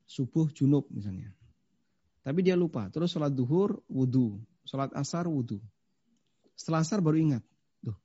Subuh 0.07 0.47
junub 0.55 0.87
misalnya. 0.87 1.35
Tapi 2.23 2.39
dia 2.43 2.55
lupa. 2.55 2.87
Terus 2.87 3.11
sholat 3.11 3.31
duhur, 3.35 3.79
wudhu. 3.91 4.39
Sholat 4.69 4.93
asar 4.93 5.25
wudhu. 5.25 5.57
Setelah 6.53 6.85
asar 6.85 7.01
baru 7.01 7.17
ingat. 7.17 7.43
Duh, 7.81 7.97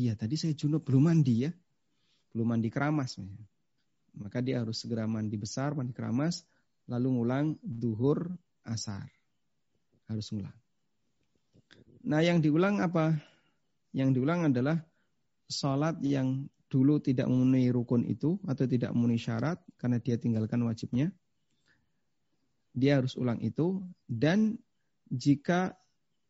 iya 0.00 0.16
tadi 0.16 0.40
saya 0.40 0.56
junub 0.56 0.80
belum 0.80 1.12
mandi 1.12 1.44
ya. 1.44 1.52
Belum 2.32 2.48
mandi 2.48 2.72
keramas. 2.72 3.20
Maka 4.16 4.40
dia 4.40 4.64
harus 4.64 4.80
segera 4.80 5.04
mandi 5.04 5.36
besar, 5.36 5.76
mandi 5.76 5.92
keramas. 5.92 6.48
Lalu 6.88 7.20
ngulang 7.20 7.46
duhur 7.60 8.32
asar. 8.64 9.12
Harus 10.08 10.32
ngulang. 10.32 10.56
Nah 12.08 12.24
yang 12.24 12.40
diulang 12.40 12.80
apa? 12.80 13.20
Yang 13.92 14.16
diulang 14.16 14.48
adalah 14.48 14.80
sholat 15.52 16.00
yang 16.00 16.48
dulu 16.72 16.96
tidak 17.04 17.28
memenuhi 17.28 17.68
rukun 17.68 18.08
itu 18.08 18.40
atau 18.48 18.64
tidak 18.64 18.96
memenuhi 18.96 19.20
syarat 19.20 19.60
karena 19.76 20.00
dia 20.00 20.16
tinggalkan 20.16 20.64
wajibnya. 20.64 21.12
dia 22.70 23.02
harus 23.02 23.18
ulang 23.18 23.42
itu 23.42 23.82
dan 24.06 24.54
jika 25.10 25.74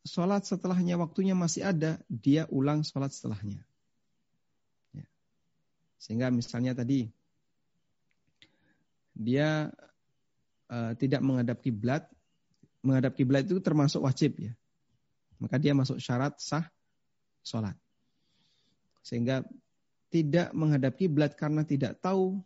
sholat 0.05 0.49
setelahnya 0.49 0.97
waktunya 0.97 1.37
masih 1.37 1.67
ada, 1.67 2.01
dia 2.09 2.49
ulang 2.49 2.81
sholat 2.83 3.13
setelahnya. 3.13 3.61
Ya. 4.97 5.07
Sehingga 6.01 6.33
misalnya 6.33 6.73
tadi 6.73 7.13
dia 9.13 9.69
uh, 10.73 10.93
tidak 10.97 11.21
menghadap 11.21 11.61
kiblat, 11.61 12.09
menghadap 12.81 13.13
kiblat 13.13 13.45
itu 13.45 13.61
termasuk 13.61 14.01
wajib 14.01 14.41
ya. 14.41 14.53
Maka 15.41 15.57
dia 15.57 15.73
masuk 15.73 16.01
syarat 16.01 16.37
sah 16.41 16.69
sholat. 17.45 17.77
Sehingga 19.01 19.45
tidak 20.11 20.53
menghadap 20.53 20.97
kiblat 20.99 21.39
karena 21.39 21.65
tidak 21.65 21.97
tahu 22.03 22.41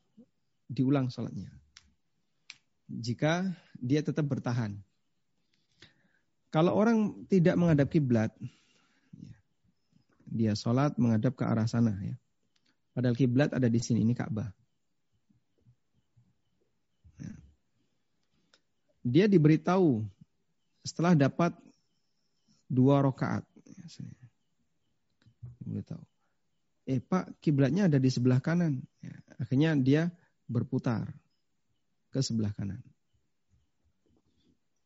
diulang 0.69 1.11
sholatnya. 1.11 1.51
Jika 2.87 3.49
dia 3.81 4.05
tetap 4.05 4.29
bertahan. 4.29 4.84
Kalau 6.55 6.71
orang 6.79 7.27
tidak 7.27 7.59
menghadap 7.59 7.91
kiblat, 7.91 8.31
dia 10.23 10.55
sholat 10.55 10.95
menghadap 11.03 11.35
ke 11.35 11.43
arah 11.43 11.67
sana 11.67 11.99
ya. 11.99 12.15
Padahal 12.95 13.19
kiblat 13.19 13.51
ada 13.51 13.67
di 13.67 13.83
sini, 13.83 14.07
ini 14.07 14.15
Ka'bah. 14.15 14.55
Ya. 17.19 17.35
Dia 19.03 19.27
diberitahu 19.27 20.07
setelah 20.87 21.19
dapat 21.19 21.59
dua 22.71 23.03
rakaat. 23.03 23.43
Diberitahu. 25.59 26.07
Eh 26.87 27.03
Pak, 27.03 27.43
kiblatnya 27.43 27.91
ada 27.91 27.99
di 27.99 28.15
sebelah 28.15 28.39
kanan. 28.39 28.79
Ya. 29.03 29.19
Akhirnya 29.43 29.75
dia 29.75 30.15
berputar 30.47 31.11
ke 32.15 32.23
sebelah 32.23 32.55
kanan. 32.55 32.79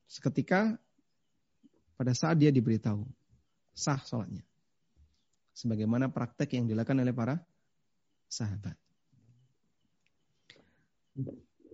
Seketika 0.08 0.80
pada 1.98 2.14
saat 2.14 2.38
dia 2.38 2.54
diberitahu 2.54 3.02
sah 3.74 3.98
sholatnya. 3.98 4.46
Sebagaimana 5.58 6.06
praktek 6.14 6.54
yang 6.54 6.70
dilakukan 6.70 7.02
oleh 7.02 7.10
para 7.10 7.42
sahabat. 8.30 8.78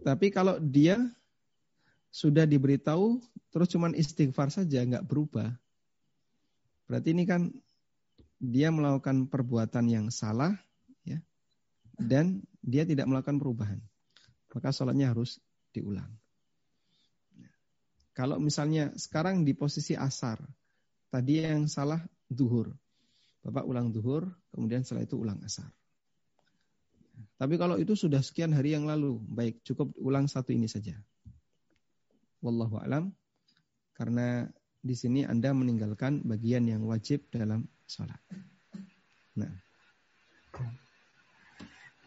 Tapi 0.01 0.26
kalau 0.32 0.56
dia 0.56 0.96
sudah 2.09 2.48
diberitahu 2.48 3.20
terus 3.52 3.68
cuman 3.68 3.92
istighfar 3.92 4.48
saja 4.48 4.80
nggak 4.80 5.05
berubah. 5.05 5.52
Berarti 6.88 7.12
ini 7.12 7.28
kan 7.28 7.52
dia 8.40 8.72
melakukan 8.72 9.28
perbuatan 9.28 9.84
yang 9.92 10.06
salah 10.09 10.56
ya 11.05 11.20
dan 12.01 12.40
dia 12.64 12.88
tidak 12.88 13.05
melakukan 13.05 13.36
perubahan. 13.36 13.80
Maka 14.48 14.72
sholatnya 14.72 15.12
harus 15.12 15.36
diulang. 15.76 16.09
Kalau 18.14 18.38
misalnya 18.38 18.94
sekarang 18.94 19.42
di 19.42 19.58
posisi 19.58 19.98
asar, 19.98 20.38
tadi 21.10 21.42
yang 21.42 21.66
salah 21.66 21.98
duhur. 22.30 22.70
Bapak 23.42 23.66
ulang 23.66 23.90
duhur, 23.90 24.30
kemudian 24.54 24.86
setelah 24.86 25.02
itu 25.02 25.18
ulang 25.18 25.42
asar. 25.42 25.66
Tapi 27.34 27.58
kalau 27.58 27.74
itu 27.76 27.98
sudah 27.98 28.22
sekian 28.22 28.54
hari 28.54 28.78
yang 28.78 28.86
lalu, 28.86 29.18
baik 29.18 29.66
cukup 29.66 29.90
ulang 29.98 30.30
satu 30.30 30.54
ini 30.54 30.70
saja. 30.70 30.94
Wallahu 32.38 32.78
alam. 32.78 33.10
Karena 33.98 34.46
di 34.78 34.94
sini 34.94 35.26
Anda 35.26 35.50
meninggalkan 35.50 36.22
bagian 36.22 36.70
yang 36.70 36.86
wajib 36.86 37.26
dalam 37.34 37.66
sholat. 37.90 38.22
Nah. 39.34 39.50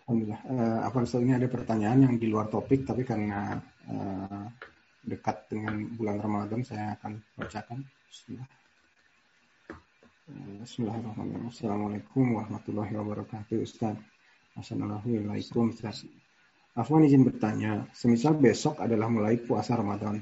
Alhamdulillah. 0.08 0.42
Uh, 0.48 0.80
apa 0.88 1.04
ini 1.20 1.36
ada 1.36 1.52
pertanyaan 1.52 2.00
yang 2.08 2.16
di 2.16 2.32
luar 2.32 2.48
topik, 2.48 2.88
tapi 2.88 3.04
karena 3.04 3.60
uh, 3.92 4.48
dekat 5.08 5.48
dengan 5.48 5.88
bulan 5.96 6.20
Ramadan, 6.20 6.62
saya 6.68 7.00
akan 7.00 7.24
bacakan. 7.40 7.80
Bismillah. 8.12 8.50
Eh, 10.28 10.60
bismillahirrahmanirrahim. 10.60 11.48
Assalamualaikum 11.48 12.36
warahmatullahi 12.36 12.92
wabarakatuh, 12.92 13.64
Ustaz. 13.64 13.96
Assalamualaikum, 14.60 15.72
Ustaz. 15.72 16.04
Afwan 16.76 17.08
izin 17.08 17.24
bertanya, 17.24 17.88
semisal 17.96 18.36
besok 18.36 18.84
adalah 18.84 19.08
mulai 19.08 19.40
puasa 19.40 19.74
Ramadan, 19.74 20.20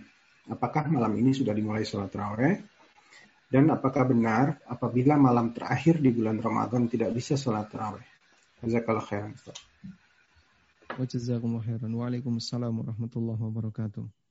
apakah 0.47 0.87
malam 0.87 1.17
ini 1.17 1.33
sudah 1.33 1.51
dimulai 1.51 1.83
sholat 1.83 2.13
raweh? 2.13 2.61
Dan 3.49 3.67
apakah 3.73 4.05
benar 4.05 4.61
apabila 4.69 5.17
malam 5.17 5.51
terakhir 5.51 5.97
di 5.99 6.13
bulan 6.13 6.37
Ramadan 6.37 6.85
tidak 6.85 7.11
bisa 7.11 7.33
sholat 7.35 7.67
raweh? 7.73 8.05
Jazakallah 8.61 9.03
khairan. 9.03 9.33
Wa 10.95 11.05
jazakumullah 11.05 11.65
khairan. 11.65 11.91
Waalaikumsalam 11.91 12.71
warahmatullahi 12.71 13.41
wabarakatuh. 13.41 14.24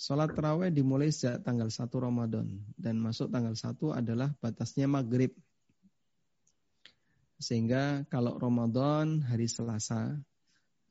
Salat 0.00 0.32
tarawih 0.32 0.72
dimulai 0.72 1.12
sejak 1.12 1.44
tanggal 1.44 1.68
1 1.68 1.92
Ramadan 1.92 2.48
dan 2.80 2.96
masuk 2.96 3.28
tanggal 3.28 3.52
1 3.52 3.76
adalah 3.92 4.32
batasnya 4.40 4.88
maghrib. 4.88 5.36
Sehingga 7.36 8.08
kalau 8.08 8.40
Ramadan 8.40 9.20
hari 9.20 9.44
Selasa, 9.44 10.16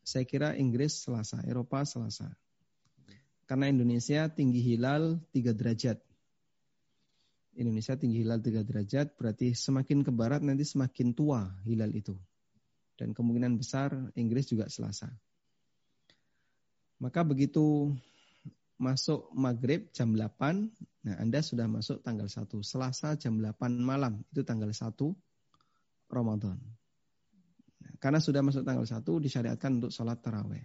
saya 0.05 0.25
kira 0.29 0.53
Inggris 0.61 1.01
Selasa, 1.01 1.41
Eropa 1.41 1.81
Selasa. 1.89 2.29
Karena 3.49 3.73
Indonesia 3.73 4.29
tinggi 4.29 4.61
hilal 4.61 5.17
3 5.33 5.57
derajat. 5.57 5.97
Indonesia 7.57 7.97
tinggi 7.97 8.21
hilal 8.21 8.45
3 8.45 8.61
derajat, 8.61 9.17
berarti 9.17 9.57
semakin 9.57 10.05
ke 10.05 10.13
barat 10.13 10.45
nanti 10.45 10.69
semakin 10.69 11.17
tua 11.17 11.49
hilal 11.65 11.89
itu. 11.97 12.13
Dan 12.93 13.17
kemungkinan 13.17 13.57
besar 13.57 13.89
Inggris 14.13 14.53
juga 14.53 14.69
Selasa. 14.69 15.09
Maka 17.01 17.25
begitu 17.25 17.97
masuk 18.79 19.27
maghrib 19.35 19.91
jam 19.91 20.15
8, 20.15 21.03
nah 21.03 21.15
Anda 21.19 21.43
sudah 21.43 21.67
masuk 21.67 21.99
tanggal 21.99 22.31
1. 22.31 22.47
Selasa 22.63 23.19
jam 23.19 23.35
8 23.37 23.75
malam, 23.75 24.23
itu 24.31 24.41
tanggal 24.47 24.71
1 24.71 24.95
Ramadan. 26.07 26.57
Nah, 27.83 27.93
karena 27.99 28.23
sudah 28.23 28.39
masuk 28.39 28.63
tanggal 28.63 28.87
1, 28.87 29.03
disyariatkan 29.19 29.83
untuk 29.83 29.91
sholat 29.91 30.23
taraweh. 30.23 30.63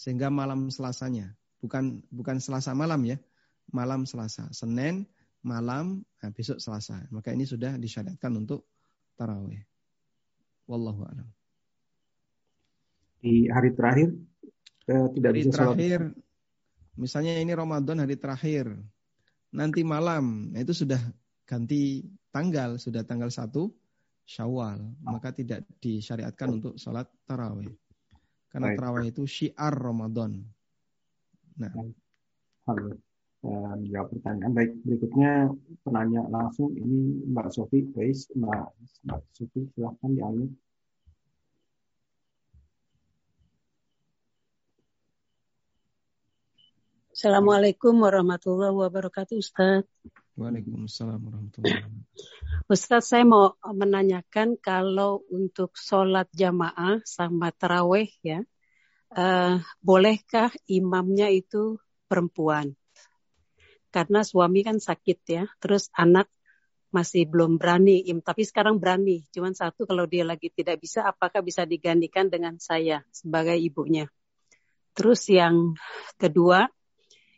Sehingga 0.00 0.32
malam 0.32 0.72
selasanya, 0.72 1.36
bukan 1.60 2.00
bukan 2.08 2.40
selasa 2.40 2.72
malam 2.72 3.04
ya, 3.04 3.20
malam 3.68 4.08
selasa. 4.08 4.48
Senin, 4.56 5.04
malam, 5.46 6.02
nah 6.18 6.30
besok 6.34 6.58
Selasa. 6.58 7.06
Maka 7.14 7.30
ini 7.30 7.46
sudah 7.46 7.78
disyariatkan 7.78 8.34
untuk 8.34 8.66
taraweh. 9.14 9.62
Wallahu 10.66 11.06
a'lam. 11.06 11.28
Di 13.22 13.46
hari 13.46 13.70
terakhir 13.78 14.10
eh, 14.90 15.06
tidak 15.14 15.30
hari 15.30 15.40
bisa 15.46 15.50
terakhir, 15.54 16.00
sholat. 16.10 16.25
Misalnya 16.96 17.38
ini 17.38 17.52
Ramadan 17.52 18.02
hari 18.02 18.16
terakhir, 18.16 18.72
nanti 19.52 19.80
malam, 19.86 20.52
nah 20.52 20.60
itu 20.60 20.72
sudah 20.72 20.98
ganti 21.46 22.04
tanggal, 22.34 22.76
sudah 22.76 23.06
tanggal 23.06 23.30
1 23.30 23.70
Syawal, 24.26 24.82
maka 25.06 25.30
tidak 25.30 25.62
disyariatkan 25.78 26.58
untuk 26.58 26.74
sholat 26.74 27.06
taraweh. 27.30 27.70
Karena 28.50 28.74
taraweh 28.74 29.14
itu 29.14 29.22
syiar 29.22 29.70
Ramadan. 29.70 30.42
Nah, 31.62 31.70
Halo 32.66 32.98
menjawab 33.46 34.08
pertanyaan. 34.10 34.52
Baik, 34.54 34.72
berikutnya 34.82 35.32
penanya 35.86 36.22
langsung 36.26 36.74
ini 36.74 37.22
Mbak 37.30 37.48
Sofi, 37.54 37.86
guys. 37.94 38.26
Mbak, 38.34 38.66
Mbak 39.06 39.20
Sofi, 39.30 39.60
silahkan 39.74 40.10
dialih. 40.10 40.50
Assalamualaikum 47.16 47.96
warahmatullahi 47.96 48.76
wabarakatuh, 48.76 49.40
Ustaz. 49.40 49.88
Waalaikumsalam 50.36 51.16
warahmatullahi 51.16 51.80
wabarakatuh. 51.80 52.68
Ustaz, 52.68 53.08
saya 53.08 53.24
mau 53.24 53.56
menanyakan 53.64 54.60
kalau 54.60 55.24
untuk 55.32 55.72
sholat 55.80 56.28
jamaah 56.36 57.00
sama 57.08 57.56
terawih 57.56 58.12
ya, 58.20 58.44
uh, 59.16 59.64
bolehkah 59.80 60.52
imamnya 60.68 61.32
itu 61.32 61.80
perempuan? 62.04 62.76
karena 63.96 64.20
suami 64.20 64.60
kan 64.60 64.76
sakit 64.76 65.18
ya, 65.24 65.48
terus 65.56 65.88
anak 65.96 66.28
masih 66.92 67.24
belum 67.24 67.56
berani, 67.56 68.04
tapi 68.20 68.44
sekarang 68.44 68.76
berani. 68.76 69.24
Cuman 69.32 69.56
satu 69.56 69.88
kalau 69.88 70.04
dia 70.04 70.20
lagi 70.20 70.52
tidak 70.52 70.84
bisa, 70.84 71.08
apakah 71.08 71.40
bisa 71.40 71.64
digantikan 71.64 72.28
dengan 72.28 72.60
saya 72.60 73.00
sebagai 73.08 73.56
ibunya? 73.56 74.04
Terus 74.92 75.24
yang 75.32 75.80
kedua, 76.20 76.68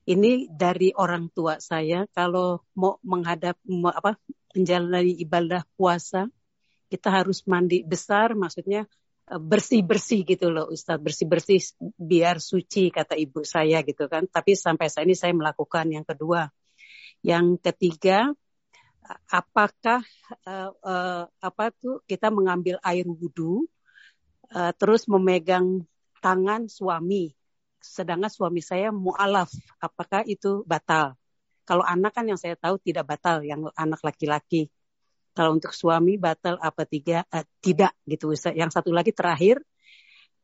ini 0.08 0.48
dari 0.48 0.88
orang 0.96 1.28
tua 1.28 1.60
saya 1.60 2.08
kalau 2.16 2.64
mau 2.72 2.96
menghadap 3.04 3.60
mau 3.68 3.92
apa 3.92 4.16
menjalani 4.56 5.12
ibadah 5.20 5.68
puasa, 5.76 6.32
kita 6.88 7.12
harus 7.12 7.44
mandi 7.44 7.84
besar, 7.84 8.32
maksudnya 8.32 8.88
eh, 9.28 9.40
bersih-bersih 9.40 10.24
gitu 10.24 10.48
loh 10.48 10.72
Ustadz, 10.72 11.04
bersih-bersih 11.04 11.60
biar 12.00 12.40
suci 12.40 12.88
kata 12.88 13.20
ibu 13.20 13.44
saya 13.44 13.84
gitu 13.84 14.08
kan. 14.08 14.24
Tapi 14.24 14.56
sampai 14.56 14.88
saat 14.88 15.04
ini 15.04 15.12
saya 15.12 15.36
melakukan 15.36 15.92
yang 15.92 16.08
kedua. 16.08 16.48
Yang 17.20 17.60
ketiga, 17.60 18.32
apakah 19.28 20.00
uh, 20.46 20.70
uh, 20.84 21.24
apa 21.40 21.64
tuh 21.74 22.04
kita 22.04 22.28
mengambil 22.28 22.78
air 22.84 23.08
wudhu 23.08 23.66
uh, 24.52 24.72
terus 24.76 25.08
memegang 25.08 25.84
tangan 26.20 26.68
suami 26.68 27.37
sedangkan 27.88 28.28
suami 28.28 28.60
saya 28.60 28.92
mualaf, 28.92 29.48
apakah 29.80 30.28
itu 30.28 30.60
batal? 30.68 31.16
Kalau 31.64 31.84
anak 31.84 32.16
kan 32.16 32.28
yang 32.28 32.40
saya 32.40 32.56
tahu 32.56 32.76
tidak 32.80 33.08
batal, 33.08 33.40
yang 33.44 33.64
anak 33.76 34.00
laki-laki. 34.04 34.68
Kalau 35.32 35.56
untuk 35.56 35.72
suami 35.72 36.16
batal 36.20 36.56
apa 36.60 36.84
tiga 36.88 37.24
eh, 37.28 37.44
tidak 37.60 37.92
gitu. 38.08 38.32
Yang 38.52 38.70
satu 38.76 38.90
lagi 38.92 39.12
terakhir, 39.12 39.60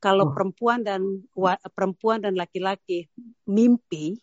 kalau 0.01 0.29
oh. 0.29 0.33
perempuan 0.37 0.85
dan 0.85 1.25
perempuan 1.73 2.21
dan 2.21 2.37
laki-laki 2.37 3.09
mimpi 3.49 4.21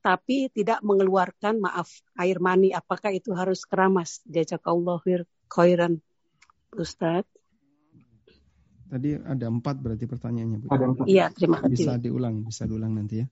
tapi 0.00 0.48
tidak 0.48 0.80
mengeluarkan 0.80 1.60
maaf 1.60 2.00
air 2.16 2.40
mani, 2.40 2.72
apakah 2.72 3.12
itu 3.12 3.34
harus 3.36 3.66
keramas? 3.68 4.24
Jazakallahu 4.24 5.04
khairan, 5.52 6.00
Ustaz. 6.72 7.28
Tadi 8.88 9.20
ada 9.20 9.46
empat 9.52 9.76
berarti 9.84 10.08
pertanyaannya. 10.08 10.58
Bu. 10.64 10.66
Ada 10.72 10.84
empat. 10.88 11.04
Iya, 11.04 11.26
terima 11.36 11.60
kasih. 11.60 11.72
Bisa 11.76 11.92
diulang, 12.00 12.36
bisa 12.48 12.64
diulang 12.64 12.92
nanti 12.96 13.20
ya. 13.20 13.26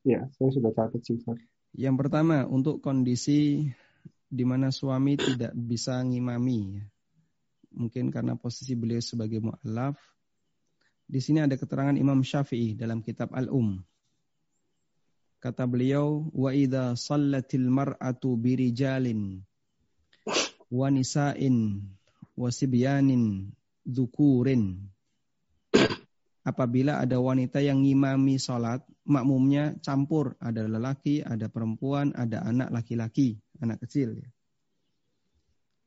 Iya, 0.00 0.20
saya 0.32 0.50
sudah 0.56 0.72
catat 0.72 1.04
sih. 1.04 1.20
Yang 1.76 1.96
pertama, 2.00 2.48
untuk 2.48 2.80
kondisi 2.80 3.68
di 4.30 4.44
mana 4.48 4.72
suami 4.72 5.20
tidak 5.20 5.52
bisa 5.52 6.00
ngimami. 6.00 6.80
Ya. 6.80 6.84
Mungkin 7.76 8.08
karena 8.08 8.34
posisi 8.34 8.72
beliau 8.74 9.04
sebagai 9.04 9.44
mu'alaf. 9.44 10.00
Di 11.10 11.20
sini 11.20 11.44
ada 11.44 11.54
keterangan 11.54 11.94
Imam 11.94 12.24
Syafi'i 12.24 12.74
dalam 12.74 13.04
kitab 13.04 13.36
Al-Um. 13.36 13.82
Kata 15.40 15.68
beliau, 15.68 16.28
wa 16.32 16.50
idza 16.52 16.96
sallatil 16.96 17.68
mar'atu 17.68 18.36
birijalin 18.36 19.40
wa 20.70 20.86
nisa'in 20.86 21.82
wa 22.38 22.48
sibyanin 22.52 23.50
dzukurin 23.90 24.90
apabila 26.50 27.00
ada 27.00 27.20
wanita 27.20 27.60
yang 27.60 27.84
ngimami 27.84 28.40
sholat, 28.40 28.82
makmumnya 29.04 29.76
campur. 29.84 30.36
Ada 30.40 30.66
lelaki, 30.66 31.20
ada 31.22 31.46
perempuan, 31.46 32.10
ada 32.16 32.42
anak 32.44 32.72
laki-laki, 32.72 33.38
anak 33.60 33.84
kecil. 33.86 34.18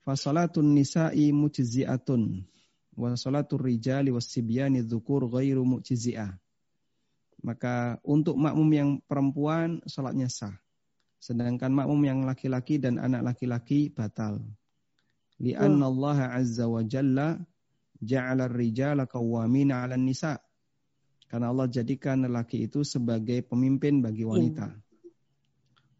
Fasalatun 0.03 0.75
nisa'i 0.75 1.31
mujzi'atun. 1.31 2.43
Wa 2.93 3.17
salatul 3.17 3.65
rijali 3.65 4.13
sibyani 4.21 4.85
dhukur 4.85 5.25
ghairu 5.31 5.65
mujzi'ah. 5.65 6.31
Maka 7.43 7.99
untuk 8.07 8.39
makmum 8.39 8.69
yang 8.71 8.89
perempuan 9.03 9.83
sholatnya 9.83 10.31
sah. 10.31 10.55
Sedangkan 11.19 11.71
makmum 11.71 11.99
yang 12.03 12.19
laki-laki 12.23 12.79
dan 12.79 12.99
anak 12.99 13.23
laki-laki 13.35 13.91
batal. 13.91 14.43
Lianna 15.39 15.87
Allah 15.87 16.39
azza 16.39 16.67
wa 16.67 16.83
jalla 16.83 17.39
ja'ala 18.03 18.51
rijala 18.51 19.07
qawwamina 19.07 19.83
'alan 19.83 20.03
nisa. 20.03 20.37
Karena 21.31 21.49
Allah 21.49 21.65
jadikan 21.65 22.21
lelaki 22.21 22.69
itu 22.69 22.85
sebagai 22.85 23.41
pemimpin 23.41 24.05
bagi 24.05 24.21
wanita. 24.21 24.69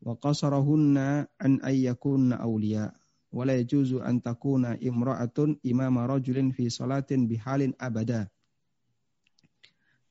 Wa 0.04 0.14
qasarahunna 0.20 1.26
an 1.42 1.64
ayyakunna 1.64 2.38
awliya. 2.38 2.94
Wa 3.34 3.42
la 3.50 3.58
yajuzu 3.58 4.04
an 4.06 4.22
takuna 4.22 4.78
imra'atun 4.78 5.58
imama 5.66 6.06
rajulin 6.06 6.54
fi 6.54 6.70
salatin 6.70 7.26
bihalin 7.26 7.74
abada. 7.82 8.30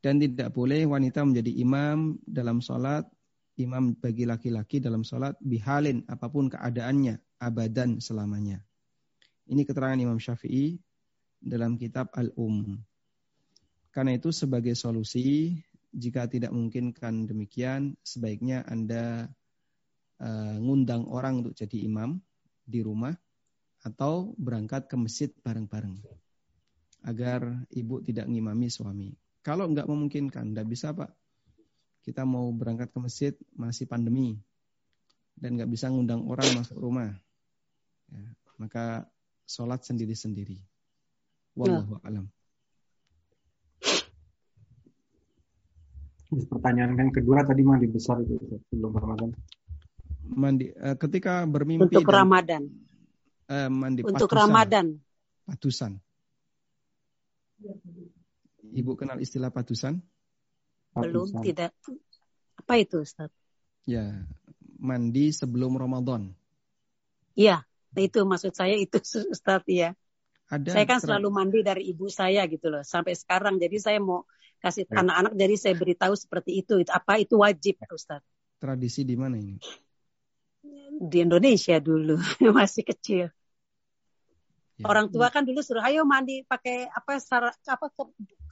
Dan 0.03 0.19
tidak 0.19 0.51
boleh 0.51 0.83
wanita 0.91 1.23
menjadi 1.23 1.55
imam 1.63 2.19
dalam 2.27 2.59
salat, 2.59 3.07
imam 3.63 3.95
bagi 3.95 4.27
laki-laki 4.27 4.83
dalam 4.83 5.07
salat 5.07 5.39
bihalin 5.39 6.03
apa 6.11 6.27
pun 6.27 6.51
keadaannya, 6.51 7.23
abadan 7.39 8.03
selamanya. 8.03 8.59
Ini 9.47 9.63
keterangan 9.63 9.99
Imam 9.99 10.19
Syafi'i 10.19 10.79
dalam 11.43 11.75
kitab 11.75 12.15
Al-Um. 12.15 12.79
Karena 13.93 14.17
itu 14.17 14.33
sebagai 14.33 14.73
solusi, 14.73 15.59
jika 15.93 16.25
tidak 16.31 16.55
memungkinkan 16.55 17.29
demikian, 17.29 17.99
sebaiknya 18.01 18.65
Anda 18.65 19.29
uh, 20.23 20.57
ngundang 20.57 21.05
orang 21.11 21.45
untuk 21.45 21.53
jadi 21.53 21.85
imam 21.85 22.17
di 22.65 22.81
rumah 22.81 23.13
atau 23.83 24.33
berangkat 24.39 24.87
ke 24.87 24.97
masjid 24.97 25.29
bareng-bareng 25.43 25.99
agar 27.03 27.67
ibu 27.75 27.99
tidak 28.01 28.31
ngimami 28.31 28.71
suami. 28.71 29.11
Kalau 29.43 29.67
nggak 29.67 29.91
memungkinkan, 29.91 30.55
nggak 30.55 30.69
bisa 30.71 30.95
pak. 30.95 31.11
Kita 32.07 32.23
mau 32.23 32.47
berangkat 32.55 32.95
ke 32.95 32.99
masjid 33.03 33.35
masih 33.59 33.91
pandemi 33.91 34.39
dan 35.35 35.59
nggak 35.59 35.71
bisa 35.71 35.91
ngundang 35.91 36.23
orang 36.31 36.47
masuk 36.55 36.79
rumah. 36.79 37.11
Ya, 38.11 38.27
maka 38.59 39.11
sholat 39.47 39.83
sendiri-sendiri. 39.83 40.72
Wallahu 41.53 42.01
nah. 42.01 42.09
alam. 42.09 42.27
Pertanyaan 46.33 46.97
yang 46.97 47.13
kedua 47.13 47.45
tadi 47.45 47.61
mandi 47.61 47.85
besar 47.93 48.25
itu 48.25 48.41
sebelum 48.73 48.97
Ramadan. 48.97 49.37
Mandi 50.33 50.73
uh, 50.73 50.97
ketika 50.97 51.45
bermimpi 51.45 51.93
untuk 51.93 52.09
dan, 52.09 52.17
Ramadan. 52.25 52.63
Uh, 53.53 53.69
mandi 53.69 54.01
untuk 54.01 54.33
patusan, 54.33 54.41
Ramadan. 54.41 54.87
Patusan. 55.45 55.93
Ibu 58.73 58.97
kenal 58.97 59.21
istilah 59.21 59.53
patusan? 59.53 60.01
Belum, 60.97 61.29
patusan. 61.29 61.45
tidak. 61.45 61.71
Apa 62.57 62.81
itu, 62.81 63.05
Ustaz? 63.05 63.29
Ya, 63.85 64.25
mandi 64.81 65.37
sebelum 65.37 65.77
Ramadan. 65.77 66.33
Iya, 67.37 67.69
itu 67.93 68.25
maksud 68.25 68.57
saya 68.57 68.73
itu 68.81 68.97
Ustaz 69.05 69.69
ya. 69.69 69.93
Ada 70.53 70.69
saya 70.69 70.85
kan 70.85 71.01
selalu 71.01 71.29
mandi 71.33 71.65
dari 71.65 71.89
ibu 71.89 72.13
saya 72.13 72.45
gitu 72.45 72.69
loh 72.69 72.85
sampai 72.85 73.17
sekarang. 73.17 73.57
Jadi 73.57 73.81
saya 73.81 73.97
mau 74.05 74.29
kasih 74.61 74.85
ya. 74.85 75.01
anak-anak 75.01 75.33
jadi 75.33 75.55
saya 75.57 75.75
beritahu 75.81 76.13
seperti 76.13 76.61
itu. 76.61 76.85
Apa 76.93 77.17
itu 77.17 77.41
wajib 77.41 77.81
Ustaz? 77.89 78.21
Tradisi 78.61 79.01
di 79.09 79.17
mana 79.17 79.41
ini? 79.41 79.57
Di 81.01 81.19
Indonesia 81.25 81.81
dulu 81.81 82.21
masih 82.61 82.85
kecil. 82.85 83.33
Ya. 84.77 84.85
Orang 84.85 85.09
tua 85.09 85.33
kan 85.33 85.49
dulu 85.49 85.65
suruh 85.65 85.85
ayo 85.89 86.05
mandi 86.05 86.45
pakai 86.45 86.85
apa 86.85 87.17
sarang 87.17 87.57
apa 87.65 87.87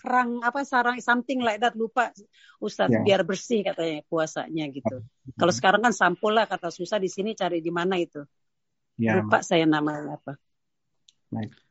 kerang 0.00 0.40
apa 0.40 0.64
sarang 0.64 0.96
something 1.04 1.44
like 1.44 1.60
that 1.60 1.76
lupa 1.76 2.12
Ustaz 2.64 2.88
ya. 2.88 3.04
biar 3.04 3.28
bersih 3.28 3.60
katanya 3.60 4.00
puasanya 4.08 4.72
gitu. 4.72 5.04
Ya. 5.04 5.36
Kalau 5.36 5.52
sekarang 5.52 5.80
kan 5.84 5.92
sampul 5.92 6.32
lah 6.32 6.48
kata 6.48 6.72
susah 6.72 6.96
di 6.96 7.12
sini 7.12 7.36
cari 7.36 7.60
di 7.60 7.68
mana 7.68 8.00
itu. 8.00 8.24
Ya. 8.96 9.20
Lupa 9.20 9.44
saya 9.44 9.68
namanya 9.68 10.16
apa. 10.16 10.40
Baik. 11.28 11.69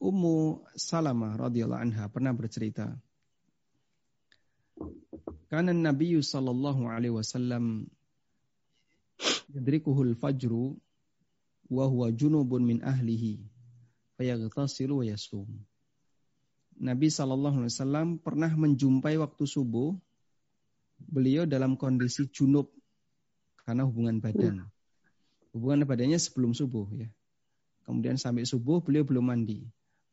Ummu 0.00 0.64
Salamah 0.80 1.36
radhiyallahu 1.36 1.84
anha 1.84 2.08
pernah 2.08 2.32
bercerita. 2.32 2.96
Karena 5.52 5.76
Nabi 5.76 6.16
sallallahu 6.16 6.88
alaihi 6.88 7.12
wasallam 7.12 7.84
yadrikuhul 9.52 10.16
fajru 10.16 10.80
wa 11.68 11.84
huwa 11.84 12.08
junubun 12.16 12.64
min 12.64 12.78
ahlihi 12.80 13.44
fayaghtasilu 14.16 15.00
wa 15.00 15.04
yasum. 15.04 15.46
Nabi 16.80 17.12
sallallahu 17.12 17.60
alaihi 17.60 17.76
wasallam 17.76 18.08
pernah 18.24 18.48
menjumpai 18.56 19.20
waktu 19.20 19.44
subuh 19.44 19.92
beliau 20.96 21.44
dalam 21.44 21.76
kondisi 21.76 22.24
junub 22.32 22.72
karena 23.68 23.84
hubungan 23.84 24.16
badan. 24.24 24.64
Hubungan 25.52 25.84
badannya 25.84 26.16
sebelum 26.16 26.56
subuh 26.56 26.88
ya. 26.96 27.12
Kemudian 27.84 28.16
sampai 28.16 28.48
subuh 28.48 28.80
beliau 28.80 29.04
belum 29.04 29.28
mandi. 29.28 29.66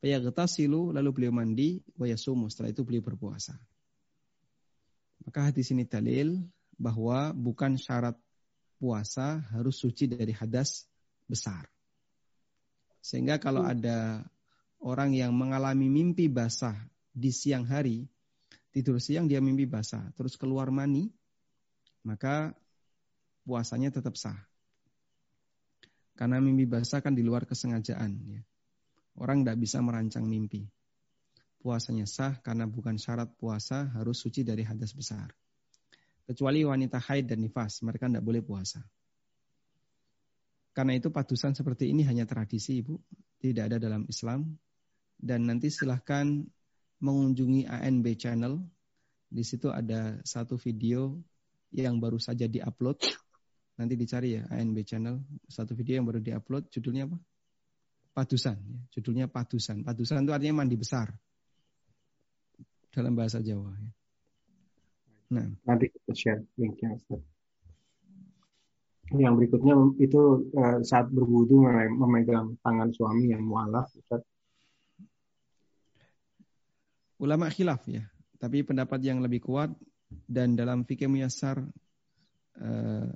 Fayaghtasilu 0.07 0.95
lalu 0.95 1.09
beliau 1.11 1.35
mandi 1.35 1.83
wa 1.99 2.07
yasumu 2.07 2.47
setelah 2.47 2.71
itu 2.71 2.87
beliau 2.87 3.03
berpuasa. 3.03 3.59
Maka 5.27 5.51
hadis 5.51 5.67
ini 5.75 5.83
dalil 5.83 6.47
bahwa 6.79 7.35
bukan 7.35 7.75
syarat 7.75 8.15
puasa 8.79 9.43
harus 9.51 9.75
suci 9.75 10.07
dari 10.07 10.31
hadas 10.31 10.87
besar. 11.27 11.67
Sehingga 13.03 13.35
kalau 13.35 13.67
hmm. 13.67 13.73
ada 13.75 14.23
orang 14.79 15.11
yang 15.11 15.35
mengalami 15.35 15.91
mimpi 15.91 16.31
basah 16.31 16.87
di 17.11 17.35
siang 17.35 17.67
hari, 17.67 18.07
tidur 18.71 19.03
siang 19.03 19.27
dia 19.27 19.43
mimpi 19.43 19.67
basah, 19.67 20.07
terus 20.15 20.39
keluar 20.39 20.71
mani, 20.71 21.11
maka 22.07 22.55
puasanya 23.43 23.91
tetap 23.91 24.15
sah. 24.15 24.39
Karena 26.15 26.39
mimpi 26.39 26.63
basah 26.63 27.03
kan 27.03 27.11
di 27.11 27.27
luar 27.27 27.43
kesengajaan. 27.43 28.11
Ya. 28.23 28.47
Orang 29.17 29.41
tidak 29.41 29.57
bisa 29.57 29.81
merancang 29.81 30.29
mimpi. 30.29 30.65
Puasanya 31.57 32.05
sah 32.05 32.37
karena 32.39 32.69
bukan 32.69 33.01
syarat 33.01 33.33
puasa 33.33 33.89
harus 33.97 34.21
suci 34.21 34.45
dari 34.45 34.61
hadas 34.61 34.93
besar. 34.93 35.33
Kecuali 36.27 36.61
wanita 36.61 37.01
haid 37.01 37.33
dan 37.33 37.41
nifas, 37.41 37.81
mereka 37.81 38.05
tidak 38.05 38.21
boleh 38.21 38.45
puasa. 38.45 38.83
Karena 40.75 40.93
itu 40.93 41.09
padusan 41.09 41.57
seperti 41.57 41.89
ini 41.89 42.05
hanya 42.05 42.29
tradisi 42.29 42.85
Ibu, 42.85 42.93
tidak 43.41 43.73
ada 43.73 43.77
dalam 43.81 44.05
Islam. 44.05 44.45
Dan 45.17 45.49
nanti 45.49 45.73
silahkan 45.73 46.45
mengunjungi 47.01 47.65
ANB 47.65 48.05
channel. 48.13 48.61
Di 49.25 49.41
situ 49.41 49.73
ada 49.73 50.21
satu 50.21 50.61
video 50.61 51.17
yang 51.73 51.97
baru 51.97 52.21
saja 52.21 52.45
diupload. 52.45 53.01
Nanti 53.81 53.97
dicari 53.97 54.37
ya 54.37 54.45
ANB 54.45 54.77
channel, 54.85 55.25
satu 55.49 55.73
video 55.73 55.97
yang 55.97 56.05
baru 56.05 56.21
diupload, 56.21 56.69
judulnya 56.69 57.09
apa? 57.09 57.17
Padusan. 58.17 58.57
Ya. 58.57 58.79
Judulnya 58.97 59.29
padusan. 59.29 59.85
Padusan 59.85 60.25
itu 60.25 60.33
artinya 60.33 60.65
mandi 60.65 60.73
besar 60.73 61.13
dalam 62.89 63.13
bahasa 63.13 63.37
Jawa. 63.45 63.77
Ya. 63.77 63.91
Nah. 65.37 65.47
Nanti 65.69 65.93
kita 65.93 66.13
share 66.17 66.41
linknya 66.57 66.97
Ustaz. 66.97 67.21
Yang 69.13 69.33
berikutnya 69.39 69.75
itu 70.01 70.51
uh, 70.51 70.83
saat 70.83 71.07
berwudu 71.13 71.63
memegang 71.93 72.57
tangan 72.65 72.89
suami 72.91 73.29
yang 73.29 73.45
mualaf 73.45 73.93
Ustaz. 73.93 74.25
Ulama 77.17 77.49
khilaf 77.49 77.81
ya, 77.89 78.05
tapi 78.37 78.61
pendapat 78.61 79.01
yang 79.01 79.25
lebih 79.25 79.41
kuat 79.41 79.73
dan 80.29 80.53
dalam 80.53 80.85
fikih 80.85 81.09
muyasar 81.09 81.65
uh, 82.61 83.09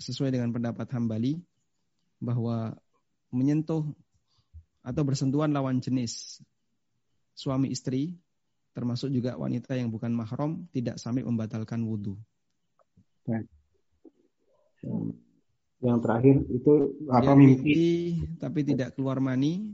sesuai 0.00 0.32
dengan 0.32 0.54
pendapat 0.56 0.88
Hambali 0.94 1.36
bahwa 2.16 2.72
menyentuh 3.28 3.92
atau 4.86 5.02
bersentuhan 5.02 5.50
lawan 5.50 5.82
jenis 5.82 6.38
suami 7.34 7.74
istri 7.74 8.14
termasuk 8.70 9.10
juga 9.10 9.34
wanita 9.34 9.74
yang 9.74 9.90
bukan 9.90 10.14
mahram 10.14 10.68
tidak 10.70 11.00
sampai 11.00 11.24
membatalkan 11.24 11.82
wudhu. 11.82 12.14
Yang 15.80 15.98
terakhir 16.04 16.36
itu 16.52 16.72
apa 17.08 17.32
mimpi, 17.32 17.72
mimpi 17.72 17.88
tapi 18.38 18.60
tidak 18.62 18.94
keluar 18.94 19.18
mani. 19.18 19.72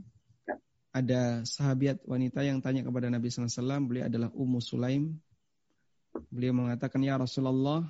Ada 0.93 1.41
sahabat 1.41 2.05
wanita 2.05 2.45
yang 2.45 2.61
tanya 2.61 2.85
kepada 2.85 3.09
Nabi 3.09 3.25
SAW, 3.25 3.81
beliau 3.89 4.05
adalah 4.05 4.29
Ummu 4.29 4.61
Sulaim. 4.61 5.17
Beliau 6.29 6.53
mengatakan, 6.53 7.01
Ya 7.01 7.17
Rasulullah, 7.17 7.81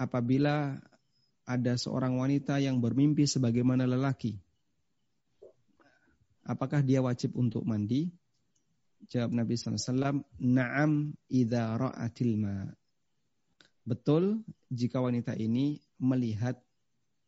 apabila 0.00 0.80
ada 1.44 1.72
seorang 1.76 2.16
wanita 2.16 2.56
yang 2.56 2.80
bermimpi 2.80 3.28
sebagaimana 3.28 3.84
lelaki, 3.84 4.40
apakah 6.50 6.82
dia 6.82 6.98
wajib 6.98 7.38
untuk 7.38 7.62
mandi? 7.62 8.10
Jawab 9.06 9.30
Nabi 9.30 9.54
SAW, 9.54 10.26
Naam 10.42 11.14
idha 11.30 11.78
ra'atil 11.78 12.34
ma. 12.34 12.66
Betul 13.86 14.42
jika 14.68 14.98
wanita 14.98 15.38
ini 15.38 15.78
melihat 16.02 16.58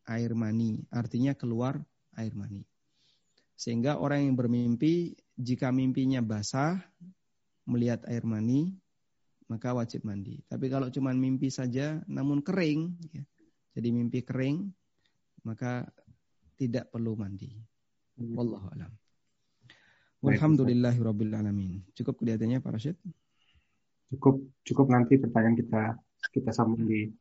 air 0.05 0.35
mani, 0.35 0.83
artinya 0.91 1.31
keluar 1.33 1.79
air 2.19 2.35
mani. 2.35 2.67
Sehingga 3.55 3.97
orang 3.97 4.27
yang 4.27 4.35
bermimpi, 4.35 5.15
jika 5.39 5.71
mimpinya 5.71 6.19
basah, 6.19 6.83
melihat 7.63 8.03
air 8.11 8.27
mani, 8.27 8.75
maka 9.47 9.71
wajib 9.71 10.03
mandi. 10.03 10.43
Tapi 10.45 10.67
kalau 10.67 10.91
cuma 10.91 11.15
mimpi 11.15 11.47
saja, 11.47 12.03
namun 12.05 12.43
kering, 12.43 12.91
ya, 13.15 13.23
jadi 13.73 13.89
mimpi 13.89 14.21
kering, 14.21 14.69
maka 15.47 15.87
tidak 16.59 16.91
perlu 16.91 17.17
mandi. 17.17 17.49
Wallahu 18.19 18.67
alam. 18.73 18.91
Walhamdulillahirabbil 20.23 21.35
alamin. 21.35 21.83
Cukup 21.91 22.23
kelihatannya 22.23 22.63
Pak 22.63 22.71
Rashid? 22.71 22.95
Cukup 24.07 24.39
cukup 24.63 24.87
nanti 24.87 25.19
pertanyaan 25.19 25.59
kita 25.59 25.99
kita 26.31 26.49
sambung 26.55 26.87
di 26.87 27.11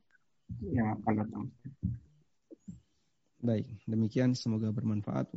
yang 0.70 0.94
akan 1.02 1.14
datang. 1.18 1.44
Baik, 3.42 3.66
demikian 3.90 4.38
semoga 4.38 4.70
bermanfaat. 4.70 5.34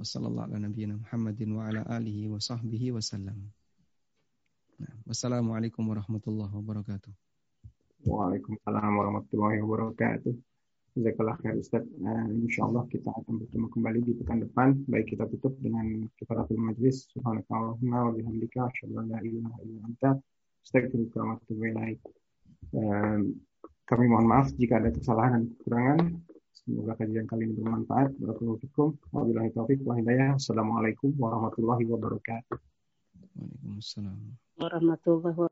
Wassalamualaikum 5.10 5.90
warahmatullahi 5.90 6.54
wabarakatuh. 6.54 7.14
Waalaikumsalam 8.06 8.92
warahmatullahi 8.94 9.58
wabarakatuh. 9.66 10.38
Jazakallah 10.95 11.35
khair 11.43 11.59
Ustaz. 11.59 11.84
Nah, 11.99 12.23
insya 12.31 12.63
Allah 12.72 12.88
kita 12.88 13.11
akan 13.11 13.43
bertemu 13.43 13.67
kembali 13.67 13.99
di 13.99 14.15
pekan 14.15 14.39
depan. 14.47 14.80
Baik 14.88 15.11
kita 15.11 15.27
tutup 15.27 15.51
dengan 15.59 16.07
kifaratul 16.15 16.55
majlis. 16.55 17.11
Subhanakallahumma 17.11 17.99
wa 18.07 18.11
bihamdika. 18.15 18.72
Asyadu 18.72 19.03
la 19.03 19.19
ilaha 19.19 19.59
illa 19.67 19.80
anta. 19.84 20.15
Astagfirullah 20.63 21.23
wa 21.27 21.35
atubu 21.35 21.63
ilaik. 21.67 21.99
Kami 23.85 24.05
mohon 24.07 24.23
maaf 24.23 24.55
jika 24.55 24.80
ada 24.80 24.95
kesalahan 24.95 25.43
dan 25.43 25.43
kekurangan. 25.51 25.99
Semoga 26.55 26.95
kajian 26.95 27.27
kali 27.27 27.43
ini 27.43 27.59
bermanfaat. 27.59 28.15
Barakallahu 28.15 28.63
fikum. 28.63 28.95
Wabillahi 29.11 29.51
taufiq 29.51 29.84
wa 29.84 29.99
hidayah. 29.99 30.39
Assalamualaikum 30.39 31.11
warahmatullahi 31.19 31.84
wabarakatuh. 31.91 32.55
Waalaikumsalam. 33.35 34.17
Warahmatullahi 34.63 35.35
wabarakatuh. 35.35 35.43